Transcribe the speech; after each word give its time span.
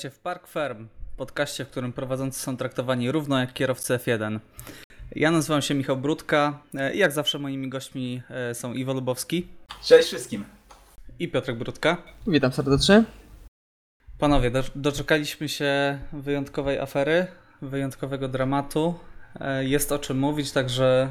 Witajcie 0.00 0.16
w 0.16 0.20
Park 0.20 0.48
Firm, 0.48 0.88
podcaście, 1.16 1.64
w 1.64 1.68
którym 1.70 1.92
prowadzący 1.92 2.40
są 2.40 2.56
traktowani 2.56 3.12
równo 3.12 3.38
jak 3.40 3.52
kierowcy 3.52 3.94
F1. 3.94 4.38
Ja 5.14 5.30
nazywam 5.30 5.62
się 5.62 5.74
Michał 5.74 5.96
Brudka 5.96 6.62
e, 6.74 6.94
i 6.94 6.98
jak 6.98 7.12
zawsze 7.12 7.38
moimi 7.38 7.68
gośćmi 7.68 8.22
e, 8.30 8.54
są 8.54 8.72
Iwo 8.74 8.92
Lubowski 8.92 9.48
Cześć 9.84 10.08
wszystkim. 10.08 10.44
i 11.18 11.28
Piotrek 11.28 11.58
Brudka. 11.58 11.96
Witam 12.26 12.52
serdecznie. 12.52 13.04
Panowie, 14.18 14.50
do, 14.50 14.62
doczekaliśmy 14.74 15.48
się 15.48 15.98
wyjątkowej 16.12 16.78
afery, 16.78 17.26
wyjątkowego 17.62 18.28
dramatu. 18.28 18.94
E, 19.40 19.64
Jest 19.64 19.92
o 19.92 19.98
czym 19.98 20.18
mówić, 20.18 20.52
także 20.52 21.10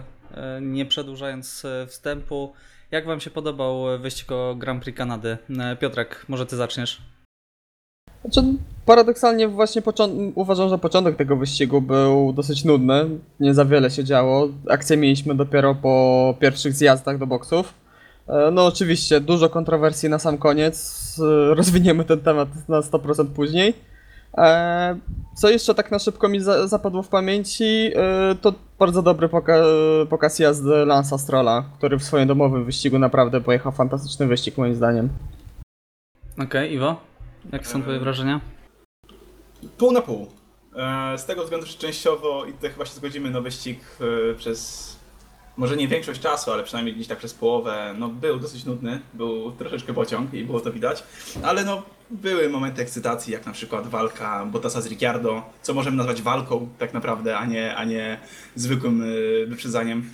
nie 0.61 0.85
przedłużając 0.85 1.65
wstępu, 1.87 2.53
jak 2.91 3.05
wam 3.05 3.19
się 3.19 3.29
podobał 3.29 3.99
wyścig 3.99 4.31
o 4.31 4.55
Grand 4.55 4.83
Prix 4.83 4.97
Kanady? 4.97 5.37
Piotrek, 5.79 6.25
może 6.27 6.45
ty 6.45 6.55
zaczniesz? 6.55 7.01
Znaczy, 8.25 8.47
paradoksalnie 8.85 9.47
właśnie 9.47 9.81
uważam, 10.35 10.69
że 10.69 10.77
początek 10.77 11.15
tego 11.15 11.35
wyścigu 11.35 11.81
był 11.81 12.33
dosyć 12.33 12.65
nudny. 12.65 13.05
Nie 13.39 13.53
za 13.53 13.65
wiele 13.65 13.91
się 13.91 14.03
działo. 14.03 14.47
Akcję 14.69 14.97
mieliśmy 14.97 15.35
dopiero 15.35 15.75
po 15.75 16.35
pierwszych 16.39 16.73
zjazdach 16.73 17.17
do 17.17 17.27
boksów. 17.27 17.73
E, 18.27 18.51
No 18.51 18.65
oczywiście, 18.65 19.19
dużo 19.21 19.49
kontrowersji 19.49 20.09
na 20.09 20.19
sam 20.19 20.37
koniec. 20.37 21.05
E, 21.51 21.55
Rozwiniemy 21.55 22.05
ten 22.05 22.19
temat 22.19 22.49
na 22.69 22.81
100% 22.81 23.25
później. 23.25 23.73
E, 24.37 24.97
Co 25.37 25.49
jeszcze 25.49 25.75
tak 25.75 25.91
na 25.91 25.99
szybko 25.99 26.29
mi 26.29 26.39
za- 26.39 26.67
zapadło 26.67 27.03
w 27.03 27.07
pamięci, 27.07 27.91
to 28.41 28.53
bardzo 28.79 29.01
dobry 29.01 29.27
poka- 29.29 29.63
pokaz 30.09 30.39
jazdy 30.39 30.85
Lansa 30.85 31.17
Strolla, 31.17 31.63
który 31.77 31.97
w 31.97 32.03
swoim 32.03 32.27
domowym 32.27 32.65
wyścigu 32.65 32.99
naprawdę 32.99 33.41
pojechał 33.41 33.71
fantastyczny 33.71 34.27
wyścig 34.27 34.57
moim 34.57 34.75
zdaniem. 34.75 35.09
Okej, 36.43 36.73
Iwo, 36.73 36.95
jakie 37.51 37.65
są 37.65 37.81
twoje 37.81 37.99
wrażenia? 37.99 38.41
Pół 39.77 39.91
na 39.91 40.01
pół. 40.01 40.27
E, 40.75 41.17
Z 41.17 41.25
tego 41.25 41.43
względu, 41.43 41.67
że 41.67 41.73
częściowo, 41.73 42.45
i 42.45 42.53
tutaj 42.53 42.69
chyba 42.69 42.85
się 42.85 42.93
zgodzimy, 42.93 43.29
no 43.31 43.41
wyścig 43.41 43.79
e, 44.31 44.35
przez 44.35 44.89
może 45.57 45.77
nie 45.77 45.87
większość 45.87 46.21
czasu, 46.21 46.51
ale 46.51 46.63
przynajmniej 46.63 46.95
gdzieś 46.95 47.07
tak 47.07 47.17
przez 47.17 47.33
połowę, 47.33 47.95
no 47.97 48.07
był 48.09 48.39
dosyć 48.39 48.65
nudny, 48.65 48.99
był 49.13 49.51
troszeczkę 49.51 49.93
pociąg 49.93 50.33
i 50.33 50.43
było 50.43 50.59
to 50.59 50.71
widać, 50.71 51.03
ale 51.43 51.65
no 51.65 51.83
były 52.09 52.49
momenty 52.49 52.81
ekscytacji, 52.81 53.33
jak 53.33 53.45
na 53.45 53.51
przykład 53.51 53.87
walka 53.87 54.45
Bottasa 54.45 54.81
z 54.81 54.87
Ricciardo, 54.87 55.43
co 55.61 55.73
możemy 55.73 55.97
nazwać 55.97 56.21
walką 56.21 56.69
tak 56.77 56.93
naprawdę, 56.93 57.37
a 57.37 57.45
nie, 57.45 57.75
a 57.75 57.83
nie 57.83 58.19
zwykłym 58.55 59.03
e, 59.03 59.05
wyprzedzaniem. 59.45 60.13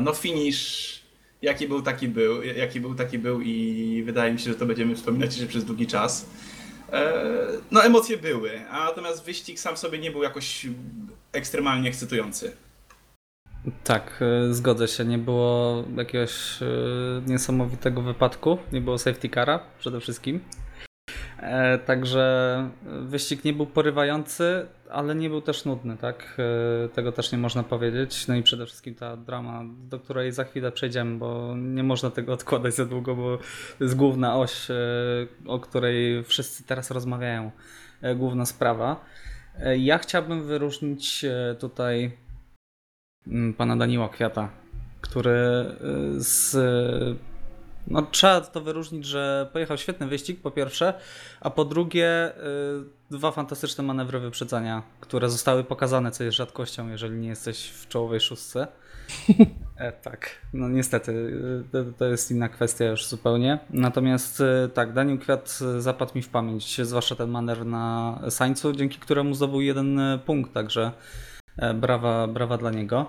No 0.00 0.14
finish 0.14 0.97
jaki 1.42 1.68
był, 1.68 1.82
taki 1.82 2.08
był, 2.08 2.42
jaki 2.42 2.80
był, 2.80 2.94
taki 2.94 3.18
był 3.18 3.40
i 3.40 4.02
wydaje 4.06 4.32
mi 4.32 4.38
się, 4.38 4.50
że 4.50 4.56
to 4.56 4.66
będziemy 4.66 4.94
wspominać 4.94 5.30
jeszcze 5.30 5.46
przez 5.46 5.64
długi 5.64 5.86
czas. 5.86 6.26
E, 6.92 7.12
No 7.70 7.84
emocje 7.84 8.16
były, 8.16 8.68
a 8.70 8.84
natomiast 8.84 9.24
wyścig 9.24 9.60
sam 9.60 9.76
sobie 9.76 9.98
nie 9.98 10.10
był 10.10 10.22
jakoś 10.22 10.66
ekstremalnie 11.32 11.88
ekscytujący. 11.88 12.52
Tak, 13.84 14.22
y, 14.50 14.54
zgodzę 14.54 14.88
się. 14.88 15.04
Nie 15.04 15.18
było 15.18 15.84
jakiegoś 15.96 16.62
y, 16.62 17.22
niesamowitego 17.26 18.02
wypadku, 18.02 18.58
nie 18.72 18.80
było 18.80 18.98
safety 18.98 19.28
cara 19.28 19.60
przede 19.78 20.00
wszystkim. 20.00 20.40
E, 21.38 21.78
Także 21.78 22.70
wyścig 22.84 23.44
nie 23.44 23.52
był 23.52 23.66
porywający, 23.66 24.66
ale 24.90 25.14
nie 25.14 25.28
był 25.30 25.40
też 25.40 25.64
nudny, 25.64 25.96
tak? 25.96 26.36
E, 26.84 26.88
Tego 26.88 27.12
też 27.12 27.32
nie 27.32 27.38
można 27.38 27.62
powiedzieć. 27.62 28.28
No 28.28 28.34
i 28.36 28.42
przede 28.42 28.66
wszystkim 28.66 28.94
ta 28.94 29.16
drama, 29.16 29.64
do 29.90 29.98
której 30.00 30.32
za 30.32 30.44
chwilę 30.44 30.72
przejdziemy, 30.72 31.18
bo 31.18 31.54
nie 31.56 31.82
można 31.82 32.10
tego 32.10 32.32
odkładać 32.32 32.74
za 32.74 32.84
długo, 32.86 33.16
bo 33.16 33.38
to 33.78 33.84
jest 33.84 33.96
główna 33.96 34.36
oś, 34.36 34.70
e, 34.70 34.74
o 35.46 35.60
której 35.60 36.24
wszyscy 36.24 36.64
teraz 36.64 36.90
rozmawiają. 36.90 37.50
E, 38.02 38.14
Główna 38.14 38.46
sprawa. 38.46 39.04
E, 39.60 39.78
Ja 39.78 39.98
chciałbym 39.98 40.42
wyróżnić 40.46 41.24
e, 41.24 41.56
tutaj 41.60 42.12
mm, 43.26 43.54
pana 43.54 43.76
Daniła 43.76 44.08
Kwiata, 44.08 44.48
który 45.00 45.64
z. 46.16 46.56
No, 47.90 48.02
trzeba 48.02 48.40
to 48.40 48.60
wyróżnić, 48.60 49.04
że 49.04 49.50
pojechał 49.52 49.78
świetny 49.78 50.06
wyścig, 50.06 50.40
po 50.40 50.50
pierwsze, 50.50 50.94
a 51.40 51.50
po 51.50 51.64
drugie, 51.64 52.32
y, 52.36 53.10
dwa 53.10 53.30
fantastyczne 53.30 53.84
manewry 53.84 54.20
wyprzedzania, 54.20 54.82
które 55.00 55.30
zostały 55.30 55.64
pokazane, 55.64 56.10
co 56.10 56.24
jest 56.24 56.36
rzadkością, 56.36 56.88
jeżeli 56.88 57.16
nie 57.16 57.28
jesteś 57.28 57.70
w 57.70 57.88
czołowej 57.88 58.20
szóstce. 58.20 58.66
E, 59.78 59.92
tak, 59.92 60.30
no 60.52 60.68
niestety, 60.68 61.12
y, 61.12 61.64
to, 61.72 61.78
to 61.98 62.04
jest 62.04 62.30
inna 62.30 62.48
kwestia 62.48 62.84
już 62.84 63.06
zupełnie. 63.06 63.58
Natomiast 63.70 64.40
y, 64.40 64.68
tak, 64.74 64.92
Daniel 64.92 65.18
Kwiat 65.18 65.58
zapadł 65.78 66.12
mi 66.14 66.22
w 66.22 66.28
pamięć, 66.28 66.80
zwłaszcza 66.86 67.14
ten 67.14 67.30
manewr 67.30 67.66
na 67.66 68.18
Sańcu, 68.30 68.72
dzięki 68.72 68.98
któremu 68.98 69.34
zdobył 69.34 69.60
jeden 69.60 70.00
punkt, 70.26 70.52
także 70.52 70.92
E, 71.58 71.74
Brawa, 71.74 72.26
brawa 72.26 72.58
dla 72.58 72.70
niego. 72.70 73.06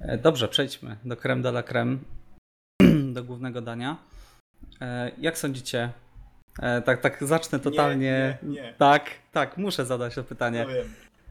E, 0.00 0.18
Dobrze, 0.18 0.48
przejdźmy 0.48 0.96
do 1.04 1.16
creme 1.16 1.42
de 1.42 1.48
la 1.48 1.62
creme, 1.62 1.98
do 3.16 3.24
głównego 3.24 3.60
dania. 3.60 3.96
E, 4.80 5.10
Jak 5.18 5.38
sądzicie? 5.38 5.90
E, 6.62 6.82
Tak, 6.82 7.00
tak, 7.00 7.24
zacznę 7.24 7.60
totalnie. 7.60 8.38
Nie, 8.42 8.48
nie, 8.50 8.62
nie. 8.62 8.74
Tak, 8.78 9.10
tak, 9.32 9.56
muszę 9.58 9.84
zadać 9.86 10.14
to 10.14 10.24
pytanie. 10.24 10.64
No 10.68 10.74
wiem. 10.74 10.86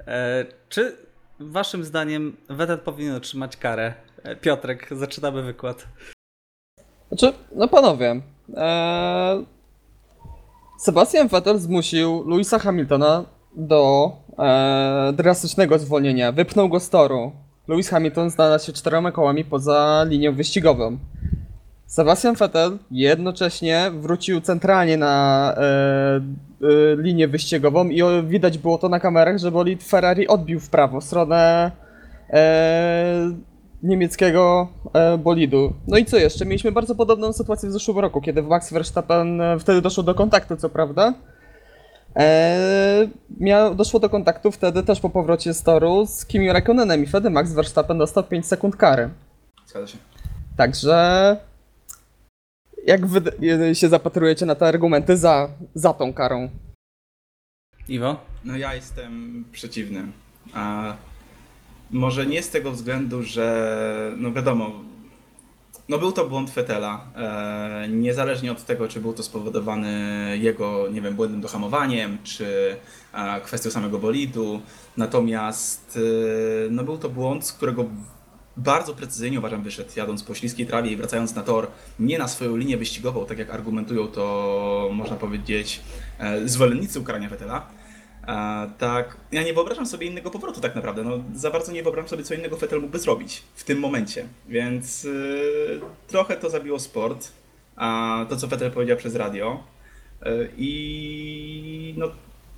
E, 0.08 0.46
Czy 0.70 0.98
waszym 1.40 1.84
zdaniem 1.84 2.38
Vettel 2.50 2.78
powinien 2.80 3.16
otrzymać 3.16 3.58
karę? 3.58 3.94
Piotrek, 4.42 4.88
zaczynamy 4.92 5.44
wykład. 5.44 5.88
Znaczy, 7.12 7.34
no 7.56 7.68
panowie, 7.68 8.22
ee, 8.58 9.44
Sebastian 10.80 11.28
Vettel 11.28 11.58
zmusił 11.60 12.24
Louisa 12.30 12.60
Hamiltona 12.60 13.26
do 13.56 14.12
e, 14.40 15.14
drastycznego 15.14 15.80
zwolnienia. 15.80 16.32
Wypnął 16.32 16.70
go 16.70 16.80
z 16.80 16.90
toru. 16.90 17.32
Lewis 17.68 17.90
Hamilton 17.90 18.30
znalazł 18.30 18.66
się 18.66 18.74
czterema 18.74 19.12
kołami 19.12 19.46
poza 19.46 20.06
linią 20.10 20.36
wyścigową. 20.36 20.98
Sebastian 21.96 22.36
Vettel 22.36 22.78
jednocześnie 22.92 23.92
wrócił 23.94 24.42
centralnie 24.42 24.98
na 24.98 25.54
e, 25.58 25.62
e, 25.62 26.22
linię 26.98 27.28
wyścigową 27.28 27.90
i 27.90 28.02
o, 28.02 28.24
widać 28.24 28.58
było 28.58 28.78
to 28.78 28.90
na 28.90 29.00
kamerach, 29.00 29.38
że 29.38 29.52
bolid 29.52 29.84
Ferrari 29.84 30.28
odbił 30.28 30.60
w 30.60 30.70
prawo, 30.70 31.02
w 31.02 31.04
stronę 31.04 31.72
e, 32.30 33.32
niemieckiego 33.84 34.68
e, 34.94 35.18
bolidu. 35.18 35.74
No 35.88 35.98
i 35.98 36.06
co 36.06 36.18
jeszcze? 36.18 36.46
Mieliśmy 36.46 36.72
bardzo 36.72 36.96
podobną 36.96 37.34
sytuację 37.34 37.70
w 37.70 37.72
zeszłym 37.72 38.00
roku, 38.00 38.22
kiedy 38.22 38.44
Max 38.44 38.74
Verstappen 38.74 39.42
e, 39.42 39.60
wtedy 39.60 39.82
doszło 39.82 40.04
do 40.04 40.16
kontaktu, 40.16 40.58
co 40.58 40.70
prawda. 40.70 41.14
E, 42.16 43.08
miał, 43.40 43.76
doszło 43.76 44.00
do 44.00 44.10
kontaktu 44.10 44.52
wtedy 44.52 44.84
też 44.84 45.00
po 45.00 45.10
powrocie 45.10 45.54
z 45.54 45.64
toru 45.64 46.06
z 46.06 46.26
Kimi 46.26 46.52
Raikkonenem 46.52 47.04
i 47.04 47.08
wtedy 47.08 47.30
Max 47.30 47.54
Verstappen 47.54 47.98
dostał 47.98 48.24
5 48.24 48.46
sekund 48.46 48.76
kary. 48.76 49.10
Zgadza 49.68 49.88
się. 49.88 49.98
Także 50.58 51.38
jak 52.86 53.06
wy 53.06 53.22
się 53.76 53.90
zapatrujecie 53.90 54.46
na 54.46 54.56
te 54.56 54.68
argumenty 54.68 55.18
za, 55.18 55.50
za 55.76 55.94
tą 55.94 56.14
karą? 56.14 56.50
Iwo? 57.88 58.20
No 58.46 58.58
ja 58.58 58.76
jestem 58.76 59.46
przeciwny. 59.52 60.04
A 60.54 60.94
może 61.92 62.26
nie 62.26 62.44
z 62.44 62.50
tego 62.50 62.72
względu, 62.72 63.24
że 63.24 64.12
no 64.18 64.32
wiadomo, 64.32 64.72
no 65.90 65.98
był 65.98 66.12
to 66.12 66.30
błąd 66.30 66.50
Fetela. 66.50 67.06
E, 67.16 67.88
niezależnie 67.90 68.52
od 68.52 68.66
tego, 68.66 68.88
czy 68.88 69.02
był 69.02 69.14
to 69.14 69.24
spowodowany 69.24 69.92
jego, 70.42 70.88
nie 70.92 71.02
wiem, 71.02 71.16
błędnym 71.16 71.42
dohamowaniem, 71.42 72.18
czy 72.24 72.78
e, 73.14 73.42
kwestią 73.42 73.72
samego 73.72 74.00
bolidu. 74.00 74.62
Natomiast 74.98 76.00
e, 76.68 76.70
no 76.70 76.84
był 76.84 76.98
to 76.98 77.10
błąd, 77.10 77.46
z 77.46 77.54
którego 77.54 77.86
bardzo 78.58 78.94
precyzyjnie 78.94 79.40
uważam 79.40 79.64
wyszedł, 79.64 79.90
jadąc 79.96 80.24
po 80.24 80.36
śliskiej 80.36 80.68
trawie 80.68 80.92
i 80.92 80.96
wracając 80.96 81.36
na 81.36 81.44
tor, 81.44 81.68
nie 82.00 82.18
na 82.18 82.28
swoją 82.28 82.58
linię 82.58 82.78
wyścigową, 82.78 83.26
tak 83.26 83.38
jak 83.38 83.50
argumentują 83.50 84.08
to, 84.08 84.90
można 84.94 85.16
powiedzieć, 85.16 85.82
e, 86.20 86.48
zwolennicy 86.48 87.00
ukarania 87.00 87.30
Fetela. 87.30 87.68
A, 88.28 88.68
tak, 88.78 89.18
ja 89.32 89.44
nie 89.44 89.54
wyobrażam 89.54 89.86
sobie 89.86 90.08
innego 90.08 90.32
powrotu 90.32 90.62
tak 90.62 90.76
naprawdę. 90.76 91.04
No, 91.04 91.24
za 91.36 91.52
bardzo 91.52 91.72
nie 91.72 91.84
wyobrażam 91.84 92.10
sobie, 92.10 92.24
co 92.24 92.34
innego 92.34 92.58
Vettel 92.58 92.82
mógłby 92.82 93.00
zrobić 93.00 93.44
w 93.56 93.64
tym 93.64 93.80
momencie. 93.80 94.28
Więc 94.50 95.04
yy, 95.04 95.82
trochę 96.08 96.36
to 96.36 96.50
zabiło 96.50 96.80
sport. 96.80 97.32
A 97.76 98.26
to, 98.30 98.38
co 98.38 98.48
Vettel 98.48 98.72
powiedział 98.72 98.98
przez 98.98 99.16
radio. 99.16 99.64
Yy, 100.26 100.50
I 100.58 101.94
no, 101.98 102.08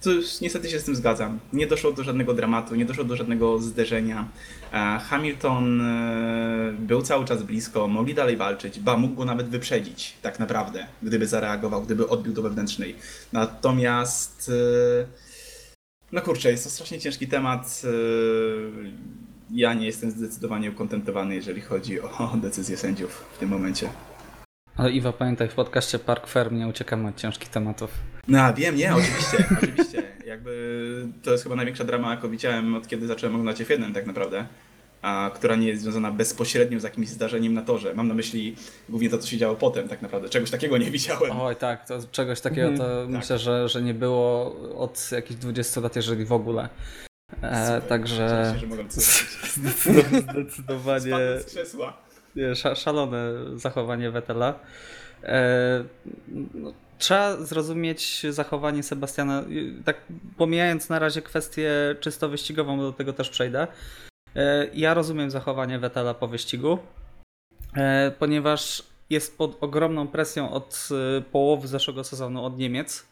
to 0.02 0.10
niestety 0.42 0.70
się 0.70 0.80
z 0.80 0.84
tym 0.84 0.96
zgadzam. 0.96 1.40
Nie 1.54 1.68
doszło 1.68 1.92
do 1.92 2.04
żadnego 2.04 2.34
dramatu, 2.34 2.76
nie 2.76 2.86
doszło 2.86 3.04
do 3.04 3.16
żadnego 3.16 3.60
zderzenia. 3.60 4.28
E, 4.74 5.00
Hamilton 5.00 5.82
e, 5.82 6.74
był 6.80 7.02
cały 7.02 7.26
czas 7.26 7.44
blisko, 7.44 7.88
mogli 7.88 8.14
dalej 8.14 8.38
walczyć, 8.38 8.80
ba, 8.80 8.98
mógł 8.98 9.16
go 9.16 9.26
nawet 9.26 9.50
wyprzedzić, 9.50 10.18
tak 10.22 10.40
naprawdę, 10.40 10.88
gdyby 11.04 11.28
zareagował, 11.28 11.82
gdyby 11.82 12.08
odbił 12.10 12.34
do 12.34 12.42
wewnętrznej. 12.42 12.96
Natomiast 13.34 14.52
e, 15.04 15.06
no 16.12 16.22
kurczę, 16.22 16.52
jest 16.52 16.64
to 16.64 16.70
strasznie 16.70 17.00
ciężki 17.00 17.28
temat. 17.28 17.82
Yy, 17.84 18.92
Ja 19.52 19.74
nie 19.74 19.86
jestem 19.86 20.12
zdecydowanie 20.12 20.72
ukontentowany, 20.72 21.36
jeżeli 21.36 21.62
chodzi 21.62 22.02
o 22.02 22.32
decyzję 22.42 22.78
sędziów 22.78 23.26
w 23.34 23.38
tym 23.38 23.50
momencie. 23.50 23.90
Ale 24.78 24.92
Iwa, 24.92 25.14
pamiętaj, 25.14 25.50
w 25.50 25.54
podcaście 25.54 26.00
Park 26.00 26.28
Fair 26.28 26.52
nie 26.52 26.68
uciekamy 26.68 27.10
od 27.10 27.16
ciężkich 27.16 27.50
tematów. 27.50 27.92
No 28.28 28.54
wiem, 28.54 28.76
nie, 28.76 28.96
oczywiście, 28.96 29.46
oczywiście. 29.58 30.04
Jakby 30.48 31.08
to 31.24 31.32
jest 31.32 31.44
chyba 31.44 31.56
największa 31.56 31.84
drama, 31.84 32.12
jaką 32.12 32.30
widziałem 32.30 32.76
od 32.76 32.88
kiedy 32.88 33.08
zacząłem 33.08 33.36
oglądać 33.36 33.62
F1 33.62 33.94
tak 33.94 34.06
naprawdę. 34.06 34.46
A 35.02 35.32
która 35.36 35.56
nie 35.56 35.68
jest 35.68 35.82
związana 35.82 36.12
bezpośrednio 36.12 36.80
z 36.80 36.84
jakimś 36.84 37.08
zdarzeniem 37.08 37.54
na 37.54 37.62
torze. 37.62 37.94
Mam 37.94 38.08
na 38.08 38.14
myśli 38.14 38.56
głównie 38.90 39.10
to, 39.10 39.18
co 39.18 39.28
się 39.28 39.38
działo 39.38 39.56
potem 39.56 39.88
tak 39.88 40.02
naprawdę. 40.02 40.30
Czegoś 40.30 40.52
takiego 40.52 40.78
nie 40.78 40.92
widziałem. 40.92 41.32
Oj, 41.42 41.56
tak, 41.56 41.88
to 41.88 42.00
czegoś 42.12 42.42
takiego 42.42 42.78
to 42.78 43.02
Mhm, 43.02 43.12
myślę, 43.12 43.38
że, 43.38 43.70
że 43.70 43.82
nie 43.82 43.94
było 43.94 44.56
od 44.78 45.10
jakichś 45.12 45.40
20 45.40 45.82
lat, 45.82 45.96
jeżeli 45.96 46.26
w 46.26 46.32
ogóle. 46.32 46.70
E, 47.42 47.82
także 47.82 48.54
zdecydowanie 50.32 51.16
nie, 52.36 52.56
sza, 52.56 52.76
szalone 52.76 53.34
zachowanie 53.56 54.12
Vettela. 54.12 54.60
E, 55.24 55.84
no, 56.54 56.74
trzeba 56.98 57.38
zrozumieć 57.38 58.26
zachowanie 58.30 58.84
Sebastiana, 58.84 59.42
y, 59.42 59.84
tak 59.84 60.02
pomijając 60.38 60.90
na 60.90 61.00
razie 61.00 61.22
kwestię 61.22 61.72
czysto 62.00 62.30
wyścigową, 62.30 62.78
do 62.80 62.94
tego 62.94 63.14
też 63.14 63.30
przejdę. 63.30 63.68
E, 64.36 64.68
ja 64.74 64.94
rozumiem 64.94 65.32
zachowanie 65.32 65.80
Vettela 65.80 66.14
po 66.14 66.28
wyścigu, 66.28 66.80
e, 67.74 68.12
ponieważ 68.20 68.84
jest 69.10 69.38
pod 69.38 69.58
ogromną 69.64 70.08
presją 70.08 70.52
od 70.52 70.90
y, 71.20 71.22
połowy 71.22 71.68
zeszłego 71.68 72.04
sezonu 72.04 72.46
od 72.46 72.58
Niemiec. 72.58 73.06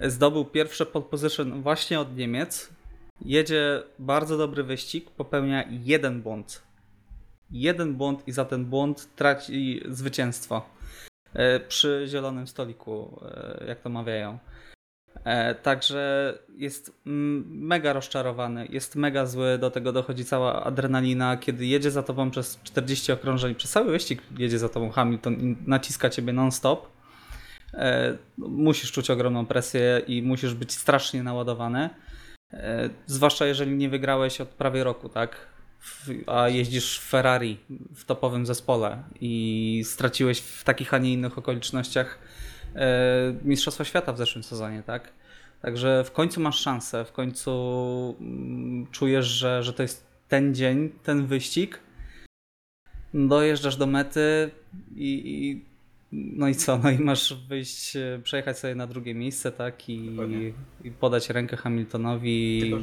Zdobył 0.00 0.44
pierwsze 0.44 0.86
pole 0.86 1.04
position 1.04 1.62
właśnie 1.62 2.00
od 2.00 2.16
Niemiec. 2.16 2.68
Jedzie 3.24 3.82
bardzo 3.98 4.38
dobry 4.38 4.62
wyścig, 4.62 5.10
popełnia 5.10 5.64
jeden 5.70 6.22
błąd 6.22 6.62
jeden 7.50 7.94
błąd 7.94 8.28
i 8.28 8.32
za 8.32 8.44
ten 8.44 8.64
błąd 8.64 9.08
traci 9.16 9.80
zwycięstwo 9.88 10.62
przy 11.68 12.04
zielonym 12.08 12.46
stoliku, 12.46 13.20
e, 13.24 13.64
jak 13.68 13.80
to 13.80 13.88
mawiają. 13.88 14.38
E, 15.24 15.54
Także 15.54 16.34
jest 16.56 16.92
mega 17.46 17.92
rozczarowany, 17.92 18.66
jest 18.70 18.96
mega 18.96 19.26
zły, 19.26 19.58
do 19.58 19.70
tego 19.70 19.92
dochodzi 19.92 20.24
cała 20.24 20.64
adrenalina, 20.64 21.36
kiedy 21.36 21.66
jedzie 21.66 21.90
za 21.90 22.02
tobą 22.02 22.30
przez 22.30 22.60
40 22.62 23.12
okrążeń, 23.12 23.54
przez 23.54 23.70
cały 23.70 23.90
wyścig 23.90 24.22
jedzie 24.38 24.58
za 24.58 24.68
tobą 24.68 24.90
Hamilton 24.90 25.34
i 25.34 25.56
naciska 25.66 26.10
ciebie 26.10 26.32
non-stop. 26.32 26.88
E, 27.74 28.16
Musisz 28.38 28.92
czuć 28.92 29.10
ogromną 29.10 29.46
presję 29.46 30.02
i 30.06 30.22
musisz 30.22 30.54
być 30.54 30.72
strasznie 30.72 31.22
naładowany. 31.22 31.90
E, 32.52 32.90
Zwłaszcza 33.06 33.46
jeżeli 33.46 33.76
nie 33.76 33.88
wygrałeś 33.88 34.40
od 34.40 34.48
prawie 34.48 34.84
roku, 34.84 35.08
tak? 35.08 35.46
A 36.26 36.48
jeździsz 36.48 36.98
w 36.98 37.08
Ferrari 37.08 37.58
w 37.94 38.04
topowym 38.04 38.46
zespole 38.46 39.02
i 39.20 39.82
straciłeś 39.86 40.40
w 40.40 40.64
takich, 40.64 40.94
a 40.94 40.98
nie 40.98 41.12
innych 41.12 41.38
okolicznościach 41.38 42.18
e, 42.74 43.34
Mistrzostwo 43.44 43.84
Świata 43.84 44.12
w 44.12 44.18
zeszłym 44.18 44.44
sezonie, 44.44 44.82
tak? 44.82 45.12
Także 45.62 46.04
w 46.04 46.12
końcu 46.12 46.40
masz 46.40 46.60
szansę, 46.60 47.04
w 47.04 47.12
końcu 47.12 48.16
mm, 48.20 48.86
czujesz, 48.90 49.26
że, 49.26 49.62
że 49.62 49.72
to 49.72 49.82
jest 49.82 50.06
ten 50.28 50.54
dzień, 50.54 50.90
ten 51.02 51.26
wyścig. 51.26 51.80
Dojeżdżasz 53.14 53.76
do 53.76 53.86
mety 53.86 54.50
i, 54.96 55.22
i 55.24 55.69
no 56.12 56.48
i 56.48 56.54
co? 56.54 56.78
No 56.78 56.90
i 56.90 56.98
masz 56.98 57.34
wyjść, 57.48 57.96
e, 57.96 58.20
przejechać 58.22 58.58
sobie 58.58 58.74
na 58.74 58.86
drugie 58.86 59.14
miejsce, 59.14 59.52
tak? 59.52 59.88
I, 59.88 60.16
i 60.84 60.90
podać 60.90 61.30
rękę 61.30 61.56
Hamiltonowi, 61.56 62.60
Tylko- 62.60 62.76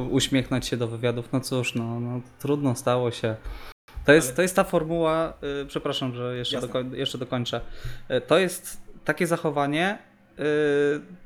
y, 0.00 0.08
uśmiechnąć 0.10 0.66
się 0.66 0.76
do 0.76 0.88
wywiadów. 0.88 1.32
No 1.32 1.40
cóż, 1.40 1.74
no, 1.74 2.00
no 2.00 2.20
trudno 2.38 2.74
stało 2.74 3.10
się. 3.10 3.36
To 4.04 4.12
jest, 4.12 4.28
Ale- 4.28 4.36
to 4.36 4.42
jest 4.42 4.56
ta 4.56 4.64
formuła, 4.64 5.32
y, 5.62 5.66
przepraszam, 5.66 6.14
że 6.14 6.36
jeszcze, 6.36 6.60
dokoń, 6.60 6.90
jeszcze 6.94 7.18
dokończę. 7.18 7.60
To 8.26 8.38
jest 8.38 8.82
takie 9.04 9.26
zachowanie, 9.26 9.98
y, 10.38 10.42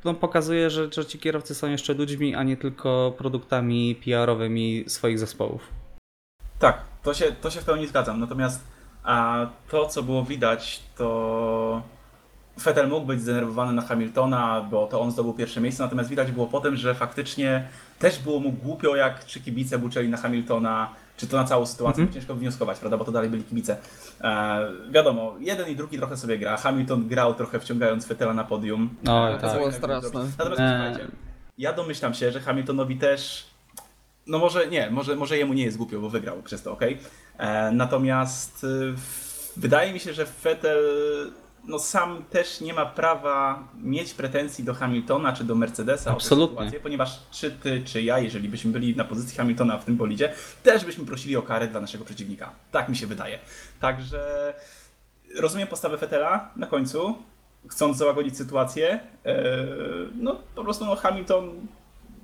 no, 0.04 0.14
pokazuje, 0.14 0.70
że, 0.70 0.92
że 0.92 1.06
ci 1.06 1.18
kierowcy 1.18 1.54
są 1.54 1.70
jeszcze 1.70 1.94
ludźmi, 1.94 2.34
a 2.34 2.42
nie 2.42 2.56
tylko 2.56 3.14
produktami 3.18 3.94
PR-owymi 4.04 4.84
swoich 4.86 5.18
zespołów. 5.18 5.68
Tak, 6.58 6.84
to 7.02 7.14
się, 7.14 7.24
to 7.40 7.50
się 7.50 7.60
w 7.60 7.64
pełni 7.64 7.86
zgadzam. 7.86 8.20
Natomiast 8.20 8.75
a 9.06 9.46
to, 9.70 9.86
co 9.86 10.02
było 10.02 10.24
widać, 10.24 10.82
to 10.96 11.82
Vettel 12.64 12.88
mógł 12.88 13.06
być 13.06 13.20
zdenerwowany 13.20 13.72
na 13.72 13.82
Hamiltona, 13.82 14.66
bo 14.70 14.86
to 14.86 15.00
on 15.00 15.10
zdobył 15.10 15.32
pierwsze 15.34 15.60
miejsce, 15.60 15.82
natomiast 15.82 16.10
widać 16.10 16.32
było 16.32 16.46
potem, 16.46 16.76
że 16.76 16.94
faktycznie 16.94 17.68
też 17.98 18.18
było 18.18 18.40
mu 18.40 18.52
głupio, 18.52 18.96
jak 18.96 19.24
czy 19.26 19.40
kibice 19.40 19.78
buczeli 19.78 20.08
na 20.08 20.16
Hamiltona, 20.16 20.88
czy 21.16 21.26
to 21.26 21.36
na 21.36 21.44
całą 21.44 21.66
sytuację. 21.66 22.02
Mhm. 22.02 22.14
Ciężko 22.20 22.34
wnioskować, 22.34 22.78
prawda, 22.78 22.96
bo 22.96 23.04
to 23.04 23.12
dalej 23.12 23.30
byli 23.30 23.44
kibice. 23.44 23.76
E, 24.20 24.58
wiadomo, 24.90 25.34
jeden 25.40 25.68
i 25.68 25.76
drugi 25.76 25.98
trochę 25.98 26.16
sobie 26.16 26.38
gra. 26.38 26.56
Hamilton 26.56 27.08
grał 27.08 27.34
trochę 27.34 27.60
wciągając 27.60 28.06
Vettela 28.06 28.34
na 28.34 28.44
podium. 28.44 28.90
Oj, 29.08 29.32
E, 29.32 29.38
tak. 29.38 29.50
co 29.50 29.56
Było 29.56 29.68
innego 29.68 29.72
straszne. 29.86 30.08
zrobić. 30.10 30.32
Natomiast 30.38 30.60
Nie. 30.60 30.82
słuchajcie, 30.84 31.12
ja 31.58 31.72
domyślam 31.72 32.14
się, 32.14 32.32
że 32.32 32.40
Hamiltonowi 32.40 32.96
też 32.96 33.46
no 34.26 34.38
może 34.38 34.66
nie, 34.66 34.90
może, 34.90 35.16
może 35.16 35.38
jemu 35.38 35.52
nie 35.52 35.64
jest 35.64 35.76
głupio, 35.76 36.00
bo 36.00 36.10
wygrał 36.10 36.42
przez 36.42 36.62
to, 36.62 36.72
ok? 36.72 36.82
E, 37.38 37.70
natomiast 37.70 38.64
y, 38.64 38.94
wydaje 39.56 39.92
mi 39.92 40.00
się, 40.00 40.14
że 40.14 40.26
Vettel 40.42 40.78
no 41.68 41.78
sam 41.78 42.24
też 42.30 42.60
nie 42.60 42.74
ma 42.74 42.86
prawa 42.86 43.68
mieć 43.82 44.14
pretensji 44.14 44.64
do 44.64 44.74
Hamiltona 44.74 45.32
czy 45.32 45.44
do 45.44 45.54
Mercedesa 45.54 46.10
Absolutnie. 46.10 46.44
o 46.44 46.48
tę 46.48 46.64
sytuację, 46.64 46.80
ponieważ 46.80 47.20
czy 47.30 47.50
ty, 47.50 47.82
czy 47.84 48.02
ja, 48.02 48.18
jeżeli 48.18 48.48
byśmy 48.48 48.72
byli 48.72 48.96
na 48.96 49.04
pozycji 49.04 49.36
Hamiltona 49.36 49.78
w 49.78 49.84
tym 49.84 49.96
bolidzie, 49.96 50.32
też 50.62 50.84
byśmy 50.84 51.06
prosili 51.06 51.36
o 51.36 51.42
karę 51.42 51.68
dla 51.68 51.80
naszego 51.80 52.04
przeciwnika. 52.04 52.50
Tak 52.70 52.88
mi 52.88 52.96
się 52.96 53.06
wydaje. 53.06 53.38
Także 53.80 54.54
rozumiem 55.38 55.68
postawę 55.68 55.96
Vettela 55.96 56.50
na 56.56 56.66
końcu, 56.66 57.18
chcąc 57.68 57.96
załagodzić 57.96 58.36
sytuację. 58.36 59.00
E, 59.24 59.56
no 60.14 60.36
po 60.54 60.64
prostu 60.64 60.84
no, 60.84 60.96
Hamilton 60.96 61.66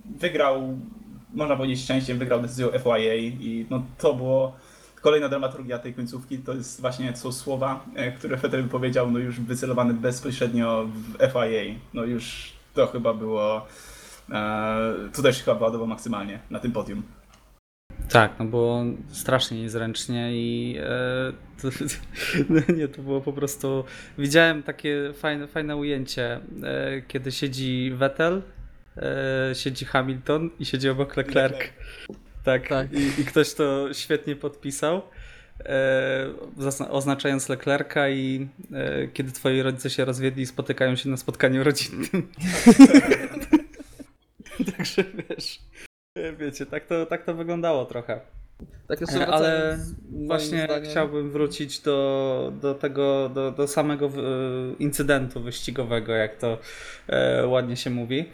wygrał, 0.05 0.79
można 1.35 1.57
powiedzieć 1.57 1.81
szczęściem, 1.81 2.19
wygrał 2.19 2.43
decyzją 2.43 2.69
FIA 2.69 3.15
i 3.15 3.67
no, 3.71 3.83
to 3.99 4.15
było 4.15 4.57
kolejna 5.01 5.29
dramaturgia 5.29 5.79
tej 5.79 5.95
końcówki. 5.95 6.39
To 6.39 6.53
jest 6.55 6.81
właśnie 6.81 7.17
są 7.17 7.33
słowa, 7.33 7.85
e, 7.95 8.13
które 8.13 8.37
Vettel 8.37 8.69
powiedział, 8.69 9.11
no 9.11 9.19
już 9.19 9.41
wycelowane 9.41 9.95
bezpośrednio 9.95 10.87
w 10.87 11.33
FIA. 11.33 11.75
No 11.95 12.05
już 12.05 12.53
to 12.75 12.87
chyba 12.87 13.15
było, 13.15 13.67
e, 14.31 14.95
tu 15.15 15.23
też 15.23 15.43
chyba 15.43 15.59
ładował 15.59 15.87
maksymalnie 15.87 16.39
na 16.51 16.61
tym 16.61 16.73
podium. 16.73 17.03
Tak, 18.09 18.33
no 18.39 18.45
było 18.45 18.85
strasznie 19.09 19.63
niezręcznie 19.63 20.33
i 20.33 20.77
e, 20.81 21.33
to, 21.63 21.69
no 22.51 22.75
nie, 22.77 22.89
to 22.89 23.03
było 23.03 23.21
po 23.21 23.33
prostu. 23.33 23.85
Widziałem 24.19 24.63
takie 24.63 25.13
fajne, 25.15 25.47
fajne 25.47 25.77
ujęcie, 25.77 26.41
e, 26.63 27.03
kiedy 27.09 27.33
siedzi 27.33 27.93
Vettel, 27.95 28.43
e, 28.97 29.55
siedzi 29.55 29.85
Hamilton 29.85 30.51
i 30.61 30.65
siedzi 30.65 30.89
obok 30.89 31.17
Leclerc. 31.17 31.59
Tak, 32.45 32.69
Tak. 32.69 32.93
I, 32.93 33.21
i 33.21 33.25
ktoś 33.25 33.55
to 33.55 33.95
świetnie 33.95 34.37
podpisał. 34.37 35.03
E, 35.65 36.27
oznaczając 36.91 37.49
Leclerca 37.49 38.09
i 38.09 38.49
e, 38.75 39.09
kiedy 39.09 39.33
twoi 39.33 39.63
rodzice 39.63 39.91
się 39.91 40.05
rozwiedli, 40.05 40.47
spotykają 40.47 40.97
się 40.97 41.09
na 41.09 41.17
spotkaniu 41.17 41.65
rodzinnym. 41.65 42.29
Także 44.77 45.05
wiesz, 45.31 45.61
wiecie, 46.39 46.67
tak 46.67 46.87
to, 46.87 47.07
tak 47.07 47.25
to 47.25 47.35
wyglądało 47.35 47.85
trochę. 47.85 48.21
Tak 48.89 48.99
Ale 49.29 49.79
właśnie 50.27 50.65
zdaniem- 50.69 50.91
chciałbym 50.91 51.31
wrócić 51.31 51.81
do, 51.81 52.53
do 52.61 52.75
tego, 52.75 53.29
do, 53.35 53.51
do 53.51 53.69
samego 53.69 54.11
incydentu 54.79 55.41
wyścigowego, 55.43 56.13
jak 56.13 56.37
to 56.37 56.59
e, 57.09 57.47
ładnie 57.47 57.77
się 57.77 57.91
mówi. 57.91 58.29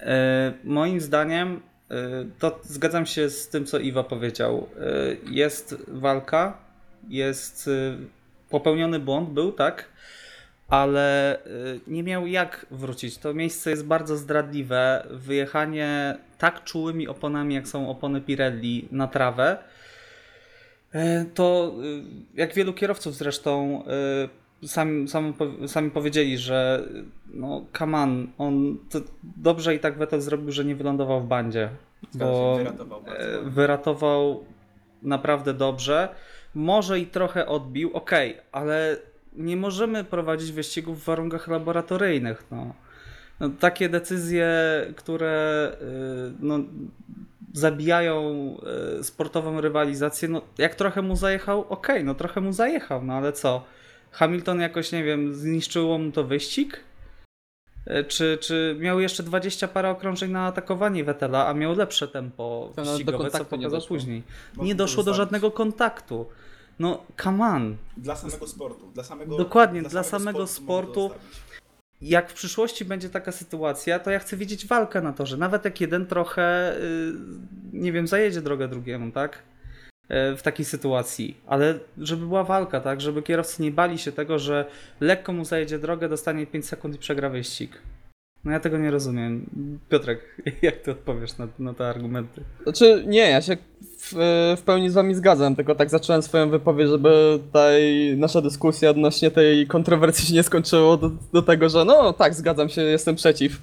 E, 0.00 0.52
moim 0.64 1.00
zdaniem, 1.00 1.60
e, 1.90 1.94
to 2.38 2.60
zgadzam 2.62 3.06
się 3.06 3.30
z 3.30 3.48
tym, 3.48 3.66
co 3.66 3.78
Iwa 3.78 4.04
powiedział. 4.04 4.68
E, 4.80 5.30
jest 5.30 5.76
walka, 5.88 6.56
jest 7.08 7.70
popełniony 8.50 8.98
błąd, 8.98 9.30
był, 9.30 9.52
tak? 9.52 9.88
ale 10.68 11.38
nie 11.86 12.02
miał 12.02 12.26
jak 12.26 12.66
wrócić. 12.70 13.18
To 13.18 13.34
miejsce 13.34 13.70
jest 13.70 13.86
bardzo 13.86 14.16
zdradliwe. 14.16 15.06
Wyjechanie 15.10 16.18
tak 16.38 16.64
czułymi 16.64 17.08
oponami, 17.08 17.54
jak 17.54 17.68
są 17.68 17.90
opony 17.90 18.20
Pirelli 18.20 18.88
na 18.90 19.06
trawę, 19.06 19.58
to 21.34 21.74
jak 22.34 22.54
wielu 22.54 22.72
kierowców 22.72 23.14
zresztą 23.14 23.84
y, 24.64 24.68
sami, 24.68 25.08
sami, 25.08 25.32
po- 25.32 25.68
sami 25.68 25.90
powiedzieli, 25.90 26.38
że 26.38 26.88
no 27.26 27.64
come 27.78 27.98
on, 27.98 28.26
on 28.38 28.78
dobrze 29.22 29.74
i 29.74 29.78
tak 29.78 29.98
Vettel 29.98 30.20
zrobił, 30.20 30.52
że 30.52 30.64
nie 30.64 30.76
wylądował 30.76 31.20
w 31.20 31.26
bandzie, 31.26 31.68
bo 32.14 32.56
wyratował 32.56 33.02
e, 33.06 33.50
wyratował 33.50 34.44
naprawdę 35.02 35.54
dobrze. 35.54 36.08
Może 36.54 37.00
i 37.00 37.06
trochę 37.06 37.46
odbił, 37.46 37.90
okej, 37.92 38.36
ale 38.52 38.96
nie 39.32 39.56
możemy 39.56 40.04
prowadzić 40.04 40.52
wyścigów 40.52 41.02
w 41.02 41.04
warunkach 41.04 41.48
laboratoryjnych. 41.48 42.44
No. 42.50 42.74
No, 43.40 43.48
takie 43.60 43.88
decyzje, 43.88 44.48
które 44.96 45.72
y, 45.82 46.32
no, 46.40 46.58
zabijają 47.52 48.56
y, 49.00 49.04
sportową 49.04 49.60
rywalizację, 49.60 50.28
no 50.28 50.42
jak 50.58 50.74
trochę 50.74 51.02
mu 51.02 51.16
zajechał, 51.16 51.64
okej, 51.68 52.04
no 52.04 52.14
trochę 52.14 52.40
mu 52.40 52.52
zajechał, 52.52 53.04
no 53.04 53.14
ale 53.14 53.32
co? 53.32 53.64
Hamilton 54.10 54.60
jakoś, 54.60 54.92
nie 54.92 55.04
wiem, 55.04 55.34
zniszczyło 55.34 55.98
mu 55.98 56.12
to 56.12 56.24
wyścig? 56.24 56.80
E, 57.86 58.04
Czy, 58.04 58.38
czy 58.40 58.76
miał 58.80 59.00
jeszcze 59.00 59.22
20 59.22 59.68
parę 59.68 59.90
okrążeń 59.90 60.30
na 60.30 60.46
atakowanie 60.46 61.04
Vettela, 61.04 61.46
a 61.46 61.54
miał 61.54 61.74
lepsze 61.76 62.08
tempo 62.08 62.72
To 62.76 62.84
wyścigowe, 62.84 63.18
co 63.18 63.22
kontaktu 63.22 63.56
nie 63.56 63.62
pokazał 63.62 63.80
doszło. 63.80 63.96
później. 63.96 64.22
Nie 64.56 64.74
to 64.74 64.78
doszło 64.78 65.02
do 65.02 65.14
żadnego 65.14 65.50
kontaktu. 65.50 66.26
No, 66.78 67.02
come 67.22 67.46
on. 67.46 67.76
Dla 67.96 68.16
samego 68.16 68.46
sportu. 68.48 68.90
Dla 68.94 69.04
samego, 69.04 69.36
Dokładnie, 69.36 69.82
dla 69.82 70.02
samego 70.02 70.38
można 70.38 70.56
to 70.56 70.62
sportu. 70.62 71.00
zostawić. 71.08 71.38
Jak 72.00 72.30
w 72.30 72.34
przyszłości 72.34 72.84
będzie 72.84 73.10
taka 73.10 73.32
sytuacja, 73.32 73.98
to 73.98 74.10
ja 74.10 74.18
chcę 74.18 74.36
widzieć 74.36 74.66
walkę 74.66 75.00
na 75.00 75.12
torze. 75.12 75.36
Nawet 75.36 75.64
jak 75.64 75.80
jeden 75.80 76.06
trochę, 76.06 76.76
y, 76.76 77.12
nie 77.72 77.92
wiem, 77.92 78.06
zajedzie 78.06 78.40
drogę 78.40 78.68
drugiemu, 78.68 79.12
tak? 79.12 79.42
Y, 80.10 80.36
W 80.36 80.42
takiej 80.42 80.64
sytuacji. 80.64 81.36
Ale 81.46 81.78
żeby 81.98 82.26
była 82.26 82.44
walka, 82.44 82.80
tak? 82.80 83.00
Żeby 83.00 83.22
kierowcy 83.22 83.62
nie 83.62 83.70
bali 83.70 83.98
się 83.98 84.12
tego, 84.12 84.38
że 84.38 84.64
lekko 85.00 85.32
mu 85.32 85.44
zajedzie 85.44 85.78
drogę, 85.78 86.08
dostanie 86.08 86.46
5 86.46 86.66
sekund 86.66 86.94
i 86.94 86.98
przegra 86.98 87.30
wyścig. 87.30 87.82
No 88.44 88.52
ja 88.52 88.60
tego 88.60 88.78
nie 88.78 88.90
rozumiem. 88.90 89.46
Piotrek, 89.88 90.20
jak 90.62 90.76
ty 90.76 90.90
odpowiesz 90.90 91.38
na, 91.38 91.48
na 91.58 91.74
te 91.74 91.88
argumenty? 91.88 92.40
Znaczy, 92.62 93.04
nie, 93.06 93.30
ja 93.30 93.42
się 93.42 93.56
w, 93.98 94.12
w 94.58 94.62
pełni 94.62 94.90
z 94.90 94.94
wami 94.94 95.14
zgadzam, 95.14 95.56
tylko 95.56 95.74
tak 95.74 95.90
zacząłem 95.90 96.22
swoją 96.22 96.50
wypowiedź, 96.50 96.88
żeby 96.88 97.38
tutaj 97.46 98.14
nasza 98.16 98.40
dyskusja 98.40 98.90
odnośnie 98.90 99.30
tej 99.30 99.66
kontrowersji 99.66 100.28
się 100.28 100.34
nie 100.34 100.42
skończyło 100.42 100.96
do, 100.96 101.10
do 101.32 101.42
tego, 101.42 101.68
że 101.68 101.84
no 101.84 102.12
tak, 102.12 102.34
zgadzam 102.34 102.68
się, 102.68 102.82
jestem 102.82 103.14
przeciw. 103.16 103.60